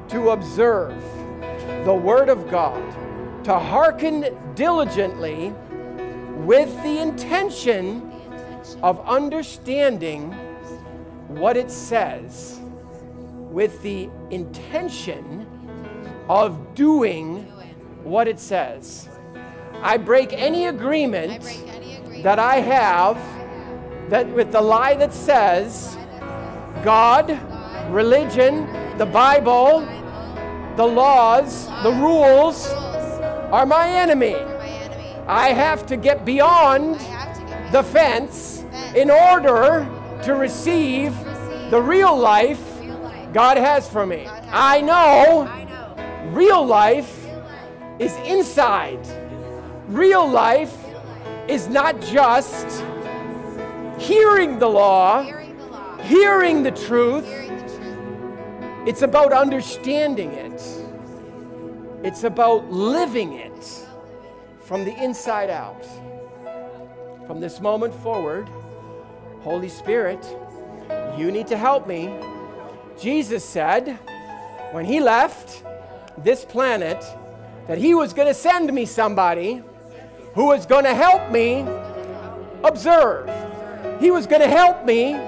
to 0.08 0.30
observe 0.30 0.94
the 1.84 1.94
Word 1.94 2.30
of 2.30 2.50
God, 2.50 2.82
to 3.44 3.58
hearken 3.58 4.36
diligently 4.54 5.52
with 6.46 6.74
the 6.82 6.98
intention 6.98 8.10
of 8.82 8.98
understanding 9.06 10.32
what 11.28 11.56
it 11.58 11.70
says, 11.70 12.58
with 13.50 13.82
the 13.82 14.08
intention 14.30 15.46
of 16.28 16.74
doing 16.74 17.42
what 18.02 18.28
it 18.28 18.40
says. 18.40 19.08
I 19.82 19.98
break 19.98 20.32
any 20.32 20.66
agreement 20.66 21.42
that 22.22 22.38
I 22.38 22.56
have 22.56 23.16
that 24.08 24.26
with 24.28 24.52
the 24.52 24.60
lie 24.60 24.94
that 24.94 25.12
says 25.12 25.98
God, 26.82 27.38
religion, 27.90 28.66
the 28.96 29.06
Bible, 29.06 29.86
the 30.76 30.86
laws, 30.86 31.66
the 31.82 31.92
rules 31.92 32.68
are 32.68 33.66
my 33.66 33.88
enemy. 33.88 34.34
I 35.26 35.48
have 35.48 35.86
to 35.86 35.96
get 35.96 36.24
beyond 36.24 37.00
the 37.72 37.82
fence 37.82 38.64
in 38.94 39.10
order 39.10 39.88
to 40.22 40.34
receive 40.34 41.14
the 41.70 41.80
real 41.80 42.16
life 42.16 42.60
God 43.32 43.56
has 43.56 43.88
for 43.88 44.06
me. 44.06 44.26
I 44.28 44.80
know 44.80 45.50
real 46.32 46.64
life 46.64 47.26
is 47.98 48.14
inside. 48.26 49.06
Real 49.88 50.28
life 50.28 50.76
is 51.48 51.68
not 51.68 52.00
just 52.00 52.84
hearing 53.98 54.58
the 54.58 54.68
law, 54.68 55.24
hearing 56.02 56.62
the 56.62 56.70
truth. 56.70 57.43
It's 58.86 59.00
about 59.00 59.32
understanding 59.32 60.32
it. 60.32 60.62
It's 62.02 62.24
about 62.24 62.70
living 62.70 63.32
it 63.32 63.86
from 64.60 64.84
the 64.84 64.94
inside 65.02 65.48
out. 65.48 65.86
From 67.26 67.40
this 67.40 67.62
moment 67.62 67.94
forward, 67.94 68.46
Holy 69.40 69.70
Spirit, 69.70 70.22
you 71.16 71.30
need 71.30 71.46
to 71.46 71.56
help 71.56 71.86
me. 71.86 72.14
Jesus 73.00 73.42
said 73.42 73.98
when 74.72 74.84
he 74.84 75.00
left 75.00 75.64
this 76.18 76.44
planet 76.44 77.02
that 77.66 77.78
he 77.78 77.94
was 77.94 78.12
going 78.12 78.28
to 78.28 78.34
send 78.34 78.70
me 78.70 78.84
somebody 78.84 79.62
who 80.34 80.44
was 80.44 80.66
going 80.66 80.84
to 80.84 80.94
help 80.94 81.30
me 81.30 81.64
observe. 82.62 83.30
He 83.98 84.10
was 84.10 84.26
going 84.26 84.42
to 84.42 84.48
help 84.48 84.84
me 84.84 85.18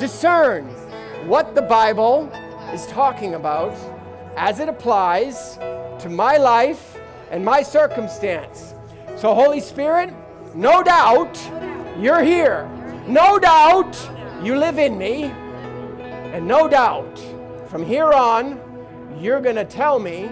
discern 0.00 0.64
what 1.28 1.54
the 1.54 1.62
Bible 1.62 2.28
is 2.74 2.86
talking 2.86 3.34
about 3.34 3.72
as 4.36 4.58
it 4.58 4.68
applies 4.68 5.54
to 6.00 6.08
my 6.10 6.36
life 6.36 6.98
and 7.30 7.44
my 7.44 7.62
circumstance. 7.62 8.74
So, 9.16 9.32
Holy 9.32 9.60
Spirit, 9.60 10.12
no 10.56 10.82
doubt 10.82 11.38
you're 12.00 12.24
here. 12.24 12.68
No 13.06 13.38
doubt 13.38 13.96
you 14.42 14.58
live 14.58 14.78
in 14.78 14.98
me. 14.98 15.26
And 16.34 16.48
no 16.48 16.66
doubt 16.66 17.16
from 17.68 17.86
here 17.86 18.12
on, 18.12 18.60
you're 19.20 19.40
going 19.40 19.54
to 19.54 19.64
tell 19.64 20.00
me 20.00 20.28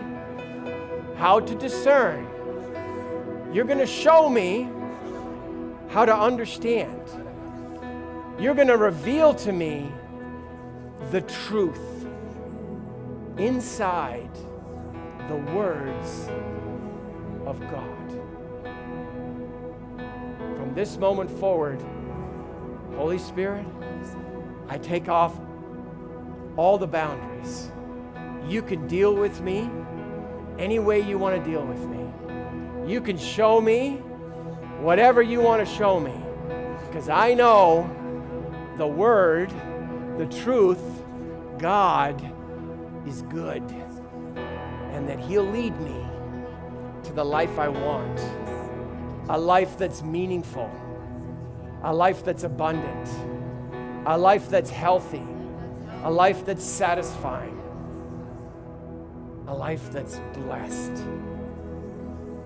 how 1.17 1.39
to 1.39 1.55
discern. 1.55 2.27
You're 3.53 3.67
going 3.67 3.79
to 3.79 3.87
show 3.87 4.29
me 4.29 4.69
how 5.91 6.05
to 6.05 6.15
understand. 6.15 7.03
You're 8.37 8.57
going 8.57 8.67
to 8.67 8.77
reveal 8.77 9.33
to 9.37 9.53
me 9.53 9.93
the 11.13 11.21
truth 11.21 11.92
inside 13.39 14.31
the 15.29 15.37
words 15.55 16.29
of 17.47 17.61
God. 17.71 18.11
From 20.57 20.73
this 20.75 20.97
moment 20.97 21.31
forward, 21.31 21.83
Holy 22.97 23.19
Spirit, 23.19 23.67
I 24.69 24.79
take 24.79 25.09
off 25.09 25.39
all 26.57 26.79
the 26.79 26.87
boundaries. 26.87 27.71
You 28.49 28.63
can 28.63 28.87
deal 28.87 29.15
with 29.15 29.41
me 29.41 29.71
any 30.59 30.79
way 30.79 31.01
you 31.01 31.19
want 31.19 31.43
to 31.43 31.51
deal 31.51 31.65
with 31.65 31.85
me. 31.87 32.93
You 32.93 33.01
can 33.01 33.17
show 33.17 33.61
me 33.61 33.97
whatever 34.81 35.23
you 35.23 35.41
want 35.41 35.67
to 35.67 35.75
show 35.75 35.99
me 35.99 36.15
because 36.87 37.09
I 37.09 37.35
know 37.35 37.89
the 38.77 38.87
Word, 38.87 39.51
the 40.19 40.27
truth, 40.27 40.81
God 41.59 42.32
is 43.07 43.23
good 43.23 43.63
and 44.93 45.09
that 45.09 45.19
He'll 45.19 45.49
lead 45.49 45.79
me 45.81 46.05
to 47.05 47.13
the 47.13 47.25
life 47.25 47.59
I 47.59 47.69
want. 47.69 48.21
A 49.29 49.39
life 49.39 49.79
that's 49.79 50.03
meaningful, 50.03 50.71
a 51.83 51.95
life 51.95 52.25
that's 52.25 52.43
abundant, 52.43 53.09
a 54.07 54.19
life 54.19 54.49
that's 54.51 54.71
healthy, 54.71 55.27
a 56.03 56.11
life 56.11 56.45
that's 56.45 56.65
satisfying, 56.65 57.59
a 59.47 59.55
life 59.55 59.93
that's 59.93 60.21
blessed. 60.35 61.05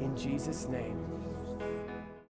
In 0.00 0.12
Jesus' 0.16 0.68
name. 0.68 0.95